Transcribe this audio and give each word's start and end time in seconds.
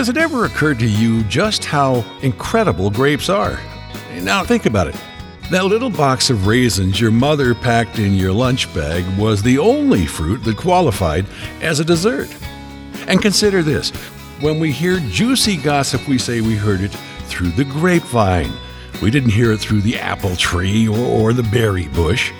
Has 0.00 0.08
it 0.08 0.16
ever 0.16 0.46
occurred 0.46 0.78
to 0.78 0.88
you 0.88 1.22
just 1.24 1.62
how 1.62 2.02
incredible 2.22 2.88
grapes 2.88 3.28
are? 3.28 3.60
Now 4.14 4.42
think 4.42 4.64
about 4.64 4.86
it. 4.86 4.96
That 5.50 5.66
little 5.66 5.90
box 5.90 6.30
of 6.30 6.46
raisins 6.46 6.98
your 6.98 7.10
mother 7.10 7.54
packed 7.54 7.98
in 7.98 8.14
your 8.14 8.32
lunch 8.32 8.72
bag 8.74 9.04
was 9.18 9.42
the 9.42 9.58
only 9.58 10.06
fruit 10.06 10.42
that 10.44 10.56
qualified 10.56 11.26
as 11.60 11.80
a 11.80 11.84
dessert. 11.84 12.34
And 13.08 13.20
consider 13.20 13.62
this 13.62 13.90
when 14.40 14.58
we 14.58 14.72
hear 14.72 15.00
juicy 15.00 15.58
gossip, 15.58 16.08
we 16.08 16.16
say 16.16 16.40
we 16.40 16.56
heard 16.56 16.80
it 16.80 16.96
through 17.24 17.50
the 17.50 17.64
grapevine. 17.64 18.54
We 19.02 19.10
didn't 19.10 19.32
hear 19.32 19.52
it 19.52 19.60
through 19.60 19.82
the 19.82 19.98
apple 19.98 20.34
tree 20.34 20.88
or, 20.88 20.96
or 20.96 21.32
the 21.34 21.42
berry 21.42 21.88
bush. 21.88 22.32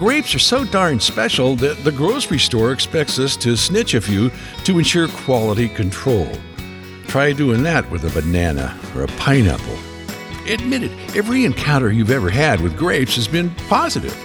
Grapes 0.00 0.34
are 0.34 0.40
so 0.40 0.64
darn 0.64 0.98
special 0.98 1.54
that 1.56 1.84
the 1.84 1.92
grocery 1.92 2.40
store 2.40 2.72
expects 2.72 3.20
us 3.20 3.36
to 3.36 3.56
snitch 3.56 3.94
a 3.94 4.00
few 4.00 4.32
to 4.64 4.78
ensure 4.78 5.06
quality 5.06 5.68
control. 5.68 6.28
Try 7.14 7.32
doing 7.32 7.62
that 7.62 7.88
with 7.92 8.02
a 8.04 8.20
banana 8.20 8.76
or 8.96 9.04
a 9.04 9.06
pineapple. 9.06 9.78
Admit 10.48 10.82
it, 10.82 11.16
every 11.16 11.44
encounter 11.44 11.92
you've 11.92 12.10
ever 12.10 12.28
had 12.28 12.60
with 12.60 12.76
grapes 12.76 13.14
has 13.14 13.28
been 13.28 13.54
positive. 13.68 14.18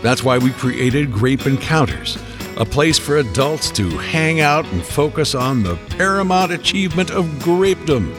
That's 0.00 0.22
why 0.22 0.38
we 0.38 0.52
created 0.52 1.10
Grape 1.10 1.44
Encounters, 1.44 2.16
a 2.56 2.64
place 2.64 3.00
for 3.00 3.16
adults 3.16 3.72
to 3.72 3.90
hang 3.98 4.42
out 4.42 4.64
and 4.66 4.80
focus 4.84 5.34
on 5.34 5.64
the 5.64 5.74
paramount 5.96 6.52
achievement 6.52 7.10
of 7.10 7.24
grapedom 7.40 8.14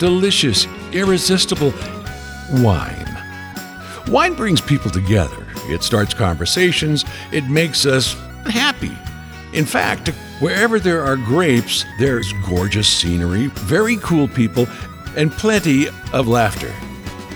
delicious, 0.00 0.66
irresistible 0.90 1.72
wine. 2.54 3.16
Wine 4.08 4.34
brings 4.34 4.60
people 4.60 4.90
together, 4.90 5.46
it 5.66 5.84
starts 5.84 6.14
conversations, 6.14 7.04
it 7.30 7.44
makes 7.44 7.86
us 7.86 8.14
happy. 8.44 8.98
In 9.52 9.64
fact, 9.64 10.10
wherever 10.42 10.80
there 10.80 11.04
are 11.04 11.14
grapes, 11.16 11.86
there's 12.00 12.32
gorgeous 12.44 12.88
scenery, 12.88 13.46
very 13.46 13.96
cool 13.98 14.26
people, 14.26 14.66
and 15.16 15.30
plenty 15.30 15.86
of 16.12 16.26
laughter. 16.26 16.74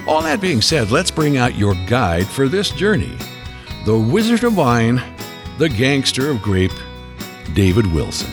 All 0.08 0.20
that 0.22 0.40
being 0.40 0.60
said, 0.60 0.90
let's 0.90 1.12
bring 1.12 1.36
out 1.36 1.54
your 1.54 1.76
guide 1.86 2.26
for 2.26 2.48
this 2.48 2.70
journey 2.70 3.16
the 3.84 3.96
Wizard 3.96 4.42
of 4.42 4.56
Wine, 4.56 5.00
the 5.58 5.68
Gangster 5.68 6.28
of 6.28 6.42
Grape, 6.42 6.72
David 7.54 7.86
Wilson. 7.92 8.32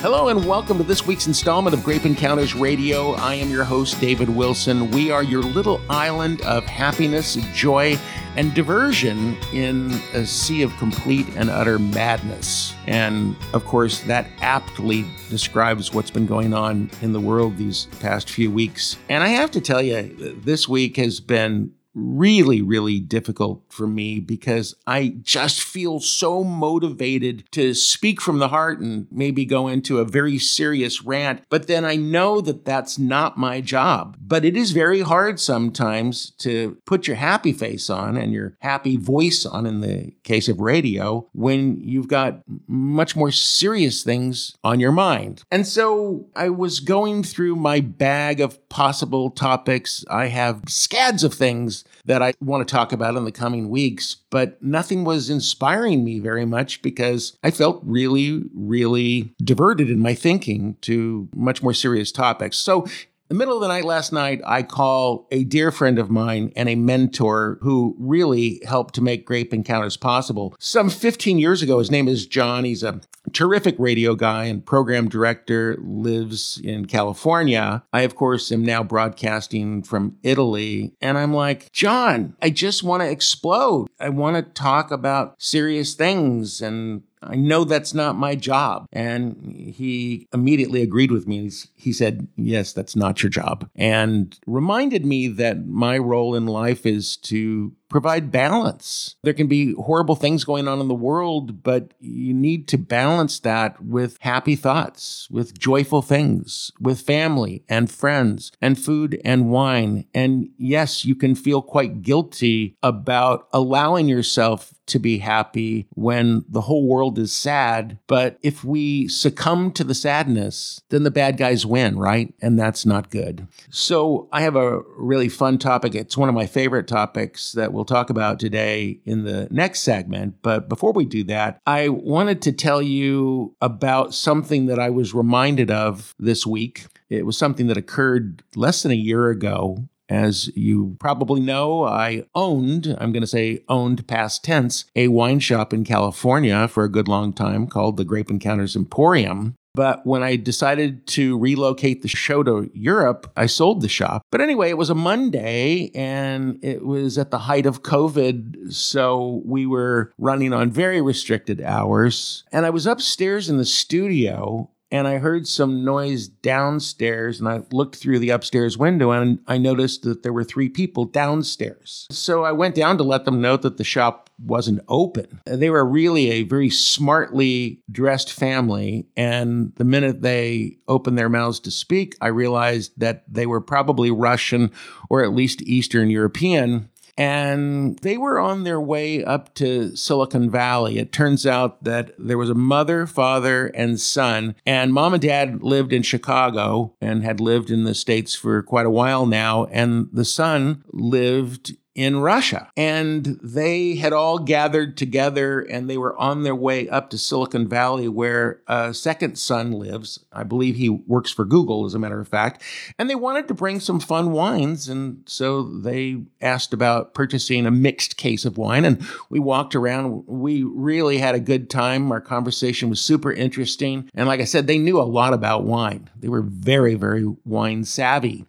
Hello 0.00 0.28
and 0.28 0.44
welcome 0.44 0.78
to 0.78 0.84
this 0.84 1.06
week's 1.06 1.28
installment 1.28 1.74
of 1.74 1.84
Grape 1.84 2.04
Encounters 2.04 2.54
Radio. 2.54 3.12
I 3.12 3.34
am 3.34 3.50
your 3.50 3.62
host, 3.62 4.00
David 4.00 4.28
Wilson. 4.28 4.90
We 4.90 5.12
are 5.12 5.22
your 5.22 5.42
little 5.42 5.80
island 5.88 6.40
of 6.40 6.64
happiness, 6.64 7.36
joy, 7.54 7.96
and 8.38 8.54
diversion 8.54 9.36
in 9.52 9.90
a 10.14 10.24
sea 10.24 10.62
of 10.62 10.72
complete 10.76 11.26
and 11.34 11.50
utter 11.50 11.76
madness. 11.76 12.72
And 12.86 13.34
of 13.52 13.64
course, 13.64 14.02
that 14.02 14.28
aptly 14.40 15.04
describes 15.28 15.92
what's 15.92 16.12
been 16.12 16.26
going 16.26 16.54
on 16.54 16.88
in 17.02 17.12
the 17.12 17.18
world 17.18 17.56
these 17.56 17.88
past 17.98 18.30
few 18.30 18.48
weeks. 18.48 18.96
And 19.08 19.24
I 19.24 19.28
have 19.28 19.50
to 19.50 19.60
tell 19.60 19.82
you, 19.82 20.14
this 20.44 20.68
week 20.68 20.98
has 20.98 21.18
been 21.18 21.72
really, 21.94 22.62
really 22.62 23.00
difficult 23.00 23.60
for 23.78 23.86
me 23.86 24.18
because 24.18 24.74
I 24.86 25.14
just 25.22 25.62
feel 25.62 26.00
so 26.00 26.42
motivated 26.42 27.44
to 27.52 27.72
speak 27.72 28.20
from 28.20 28.40
the 28.40 28.48
heart 28.48 28.80
and 28.80 29.06
maybe 29.10 29.44
go 29.44 29.68
into 29.68 30.00
a 30.00 30.04
very 30.04 30.36
serious 30.36 31.04
rant. 31.04 31.42
But 31.48 31.68
then 31.68 31.84
I 31.84 31.94
know 31.94 32.40
that 32.40 32.64
that's 32.64 32.98
not 32.98 33.38
my 33.38 33.60
job. 33.60 34.16
But 34.20 34.44
it 34.44 34.56
is 34.56 34.72
very 34.72 35.00
hard 35.00 35.38
sometimes 35.38 36.30
to 36.38 36.76
put 36.84 37.06
your 37.06 37.16
happy 37.16 37.52
face 37.52 37.88
on 37.88 38.16
and 38.16 38.32
your 38.32 38.56
happy 38.60 38.96
voice 38.96 39.46
on 39.46 39.64
in 39.64 39.80
the 39.80 40.12
case 40.24 40.48
of 40.48 40.60
radio 40.60 41.28
when 41.32 41.80
you've 41.80 42.08
got 42.08 42.40
much 42.66 43.14
more 43.14 43.30
serious 43.30 44.02
things 44.02 44.56
on 44.64 44.80
your 44.80 44.92
mind. 44.92 45.44
And 45.52 45.66
so 45.66 46.26
I 46.34 46.48
was 46.48 46.80
going 46.80 47.22
through 47.22 47.54
my 47.54 47.80
bag 47.80 48.40
of 48.40 48.68
possible 48.68 49.30
topics. 49.30 50.04
I 50.10 50.26
have 50.26 50.62
scads 50.66 51.22
of 51.22 51.32
things 51.32 51.84
that 52.08 52.22
I 52.22 52.32
want 52.40 52.66
to 52.66 52.72
talk 52.74 52.92
about 52.92 53.16
in 53.16 53.24
the 53.24 53.32
coming 53.32 53.68
weeks, 53.68 54.16
but 54.30 54.60
nothing 54.62 55.04
was 55.04 55.28
inspiring 55.28 56.04
me 56.04 56.18
very 56.20 56.46
much 56.46 56.80
because 56.80 57.36
I 57.44 57.50
felt 57.50 57.80
really, 57.84 58.44
really 58.54 59.34
diverted 59.44 59.90
in 59.90 60.00
my 60.00 60.14
thinking 60.14 60.76
to 60.80 61.28
much 61.36 61.62
more 61.62 61.74
serious 61.74 62.10
topics. 62.10 62.56
So 62.56 62.86
the 63.28 63.34
middle 63.34 63.54
of 63.54 63.60
the 63.60 63.68
night 63.68 63.84
last 63.84 64.12
night, 64.12 64.40
I 64.46 64.62
call 64.62 65.26
a 65.30 65.44
dear 65.44 65.70
friend 65.70 65.98
of 65.98 66.10
mine 66.10 66.52
and 66.56 66.68
a 66.68 66.74
mentor 66.74 67.58
who 67.60 67.94
really 67.98 68.62
helped 68.66 68.94
to 68.94 69.02
make 69.02 69.26
Grape 69.26 69.52
Encounters 69.52 69.96
possible. 69.96 70.54
Some 70.58 70.88
15 70.88 71.38
years 71.38 71.60
ago, 71.62 71.78
his 71.78 71.90
name 71.90 72.08
is 72.08 72.26
John. 72.26 72.64
He's 72.64 72.82
a 72.82 73.00
terrific 73.32 73.76
radio 73.78 74.14
guy 74.14 74.44
and 74.44 74.64
program 74.64 75.08
director, 75.08 75.76
lives 75.80 76.60
in 76.64 76.86
California. 76.86 77.82
I, 77.92 78.02
of 78.02 78.14
course, 78.14 78.50
am 78.50 78.64
now 78.64 78.82
broadcasting 78.82 79.82
from 79.82 80.16
Italy. 80.22 80.94
And 81.00 81.18
I'm 81.18 81.34
like, 81.34 81.70
John, 81.72 82.36
I 82.40 82.50
just 82.50 82.82
want 82.82 83.02
to 83.02 83.10
explode. 83.10 83.88
I 84.00 84.08
want 84.08 84.36
to 84.36 84.42
talk 84.42 84.90
about 84.90 85.34
serious 85.38 85.94
things 85.94 86.62
and 86.62 87.02
I 87.22 87.36
know 87.36 87.64
that's 87.64 87.94
not 87.94 88.16
my 88.16 88.34
job. 88.34 88.86
And 88.92 89.52
he 89.74 90.28
immediately 90.32 90.82
agreed 90.82 91.10
with 91.10 91.26
me. 91.26 91.50
He 91.74 91.92
said, 91.92 92.28
Yes, 92.36 92.72
that's 92.72 92.96
not 92.96 93.22
your 93.22 93.30
job. 93.30 93.68
And 93.74 94.38
reminded 94.46 95.04
me 95.04 95.28
that 95.28 95.66
my 95.66 95.98
role 95.98 96.34
in 96.34 96.46
life 96.46 96.86
is 96.86 97.16
to 97.18 97.72
provide 97.88 98.30
balance. 98.30 99.16
There 99.22 99.34
can 99.34 99.46
be 99.46 99.74
horrible 99.74 100.16
things 100.16 100.44
going 100.44 100.68
on 100.68 100.80
in 100.80 100.88
the 100.88 100.94
world, 100.94 101.62
but 101.62 101.94
you 102.00 102.34
need 102.34 102.68
to 102.68 102.78
balance 102.78 103.40
that 103.40 103.82
with 103.84 104.16
happy 104.20 104.56
thoughts, 104.56 105.28
with 105.30 105.58
joyful 105.58 106.02
things, 106.02 106.70
with 106.80 107.00
family 107.00 107.64
and 107.68 107.90
friends 107.90 108.52
and 108.60 108.78
food 108.78 109.20
and 109.24 109.50
wine. 109.50 110.06
And 110.14 110.50
yes, 110.58 111.04
you 111.04 111.14
can 111.14 111.34
feel 111.34 111.62
quite 111.62 112.02
guilty 112.02 112.76
about 112.82 113.48
allowing 113.52 114.08
yourself 114.08 114.74
to 114.88 114.98
be 114.98 115.18
happy 115.18 115.86
when 115.94 116.44
the 116.48 116.62
whole 116.62 116.86
world 116.86 117.18
is 117.18 117.32
sad. 117.32 117.98
But 118.06 118.38
if 118.42 118.64
we 118.64 119.06
succumb 119.08 119.70
to 119.72 119.84
the 119.84 119.94
sadness, 119.94 120.80
then 120.88 121.02
the 121.02 121.10
bad 121.10 121.36
guys 121.36 121.64
win, 121.64 121.98
right? 121.98 122.34
And 122.40 122.58
that's 122.58 122.84
not 122.84 123.10
good. 123.10 123.46
So 123.70 124.28
I 124.32 124.42
have 124.42 124.56
a 124.56 124.80
really 124.96 125.28
fun 125.28 125.58
topic. 125.58 125.94
It's 125.94 126.16
one 126.16 126.28
of 126.28 126.34
my 126.34 126.46
favorite 126.46 126.88
topics 126.88 127.52
that 127.52 127.72
we'll 127.78 127.84
talk 127.84 128.10
about 128.10 128.40
today 128.40 128.98
in 129.04 129.22
the 129.22 129.46
next 129.52 129.80
segment. 129.80 130.34
But 130.42 130.68
before 130.68 130.92
we 130.92 131.04
do 131.04 131.22
that, 131.24 131.60
I 131.64 131.88
wanted 131.90 132.42
to 132.42 132.52
tell 132.52 132.82
you 132.82 133.54
about 133.60 134.14
something 134.14 134.66
that 134.66 134.80
I 134.80 134.90
was 134.90 135.14
reminded 135.14 135.70
of 135.70 136.12
this 136.18 136.44
week. 136.44 136.86
It 137.08 137.24
was 137.24 137.38
something 137.38 137.68
that 137.68 137.76
occurred 137.76 138.42
less 138.56 138.82
than 138.82 138.90
a 138.90 138.96
year 138.96 139.30
ago. 139.30 139.84
As 140.08 140.48
you 140.56 140.96
probably 140.98 141.40
know, 141.40 141.84
I 141.84 142.24
owned, 142.34 142.96
I'm 142.98 143.12
going 143.12 143.20
to 143.20 143.26
say 143.26 143.62
owned 143.68 144.08
past 144.08 144.42
tense, 144.42 144.86
a 144.96 145.08
wine 145.08 145.38
shop 145.38 145.72
in 145.72 145.84
California 145.84 146.66
for 146.66 146.82
a 146.82 146.90
good 146.90 147.08
long 147.08 147.32
time 147.32 147.66
called 147.66 147.96
the 147.96 148.06
Grape 148.06 148.30
Encounters 148.30 148.74
Emporium. 148.74 149.54
But 149.78 150.04
when 150.04 150.24
I 150.24 150.34
decided 150.34 151.06
to 151.06 151.38
relocate 151.38 152.02
the 152.02 152.08
show 152.08 152.42
to 152.42 152.68
Europe, 152.74 153.30
I 153.36 153.46
sold 153.46 153.80
the 153.80 153.88
shop. 153.88 154.22
But 154.32 154.40
anyway, 154.40 154.70
it 154.70 154.76
was 154.76 154.90
a 154.90 154.94
Monday 154.96 155.92
and 155.94 156.58
it 156.64 156.84
was 156.84 157.16
at 157.16 157.30
the 157.30 157.38
height 157.38 157.64
of 157.64 157.84
COVID. 157.84 158.74
So 158.74 159.40
we 159.44 159.66
were 159.66 160.12
running 160.18 160.52
on 160.52 160.72
very 160.72 161.00
restricted 161.00 161.60
hours. 161.60 162.42
And 162.50 162.66
I 162.66 162.70
was 162.70 162.88
upstairs 162.88 163.48
in 163.48 163.58
the 163.58 163.64
studio 163.64 164.68
and 164.90 165.06
I 165.06 165.18
heard 165.18 165.46
some 165.46 165.84
noise 165.84 166.28
downstairs 166.28 167.40
and 167.40 167.48
I 167.48 167.62
looked 167.72 167.96
through 167.96 168.18
the 168.18 168.30
upstairs 168.30 168.78
window 168.78 169.10
and 169.10 169.40
I 169.46 169.58
noticed 169.58 170.02
that 170.02 170.22
there 170.22 170.32
were 170.32 170.44
three 170.44 170.68
people 170.68 171.04
downstairs. 171.04 172.06
So 172.10 172.44
I 172.44 172.52
went 172.52 172.74
down 172.74 172.96
to 172.98 173.04
let 173.04 173.24
them 173.24 173.40
know 173.40 173.56
that 173.58 173.76
the 173.76 173.84
shop 173.84 174.30
wasn't 174.42 174.80
open. 174.88 175.40
They 175.44 175.68
were 175.68 175.84
really 175.84 176.30
a 176.30 176.42
very 176.44 176.70
smartly 176.70 177.82
dressed 177.90 178.32
family 178.32 179.06
and 179.16 179.74
the 179.76 179.84
minute 179.84 180.22
they 180.22 180.78
opened 180.86 181.18
their 181.18 181.28
mouths 181.28 181.60
to 181.60 181.70
speak, 181.70 182.16
I 182.20 182.28
realized 182.28 182.92
that 182.98 183.24
they 183.28 183.46
were 183.46 183.60
probably 183.60 184.10
Russian 184.10 184.70
or 185.10 185.22
at 185.22 185.34
least 185.34 185.62
Eastern 185.62 186.08
European 186.08 186.88
and 187.18 187.98
they 187.98 188.16
were 188.16 188.38
on 188.38 188.62
their 188.62 188.80
way 188.80 189.24
up 189.24 189.52
to 189.54 189.96
Silicon 189.96 190.48
Valley. 190.48 190.98
It 190.98 191.10
turns 191.10 191.44
out 191.44 191.82
that 191.82 192.12
there 192.16 192.38
was 192.38 192.48
a 192.48 192.54
mother, 192.54 193.08
father, 193.08 193.66
and 193.74 194.00
son, 194.00 194.54
and 194.64 194.94
mom 194.94 195.14
and 195.14 195.22
dad 195.22 195.60
lived 195.60 195.92
in 195.92 196.02
Chicago 196.04 196.94
and 197.00 197.24
had 197.24 197.40
lived 197.40 197.72
in 197.72 197.82
the 197.82 197.94
States 197.94 198.36
for 198.36 198.62
quite 198.62 198.86
a 198.86 198.90
while 198.90 199.26
now. 199.26 199.64
And 199.72 200.08
the 200.12 200.24
son 200.24 200.84
lived 200.92 201.76
in 201.98 202.20
Russia. 202.20 202.70
And 202.76 203.40
they 203.42 203.96
had 203.96 204.12
all 204.12 204.38
gathered 204.38 204.96
together 204.96 205.58
and 205.58 205.90
they 205.90 205.98
were 205.98 206.16
on 206.16 206.44
their 206.44 206.54
way 206.54 206.88
up 206.88 207.10
to 207.10 207.18
Silicon 207.18 207.66
Valley, 207.66 208.06
where 208.06 208.60
a 208.68 208.94
second 208.94 209.36
son 209.36 209.72
lives. 209.72 210.20
I 210.32 210.44
believe 210.44 210.76
he 210.76 210.88
works 210.88 211.32
for 211.32 211.44
Google, 211.44 211.86
as 211.86 211.94
a 211.94 211.98
matter 211.98 212.20
of 212.20 212.28
fact. 212.28 212.62
And 213.00 213.10
they 213.10 213.16
wanted 213.16 213.48
to 213.48 213.54
bring 213.54 213.80
some 213.80 213.98
fun 213.98 214.30
wines. 214.30 214.88
And 214.88 215.24
so 215.26 215.64
they 215.64 216.22
asked 216.40 216.72
about 216.72 217.14
purchasing 217.14 217.66
a 217.66 217.72
mixed 217.72 218.16
case 218.16 218.44
of 218.44 218.58
wine. 218.58 218.84
And 218.84 219.04
we 219.28 219.40
walked 219.40 219.74
around. 219.74 220.22
We 220.28 220.62
really 220.62 221.18
had 221.18 221.34
a 221.34 221.40
good 221.40 221.68
time. 221.68 222.12
Our 222.12 222.20
conversation 222.20 222.90
was 222.90 223.00
super 223.00 223.32
interesting. 223.32 224.08
And 224.14 224.28
like 224.28 224.38
I 224.40 224.44
said, 224.44 224.68
they 224.68 224.78
knew 224.78 225.00
a 225.00 225.02
lot 225.02 225.32
about 225.34 225.64
wine, 225.64 226.10
they 226.16 226.28
were 226.28 226.42
very, 226.42 226.94
very 226.94 227.26
wine 227.44 227.82
savvy. 227.82 228.46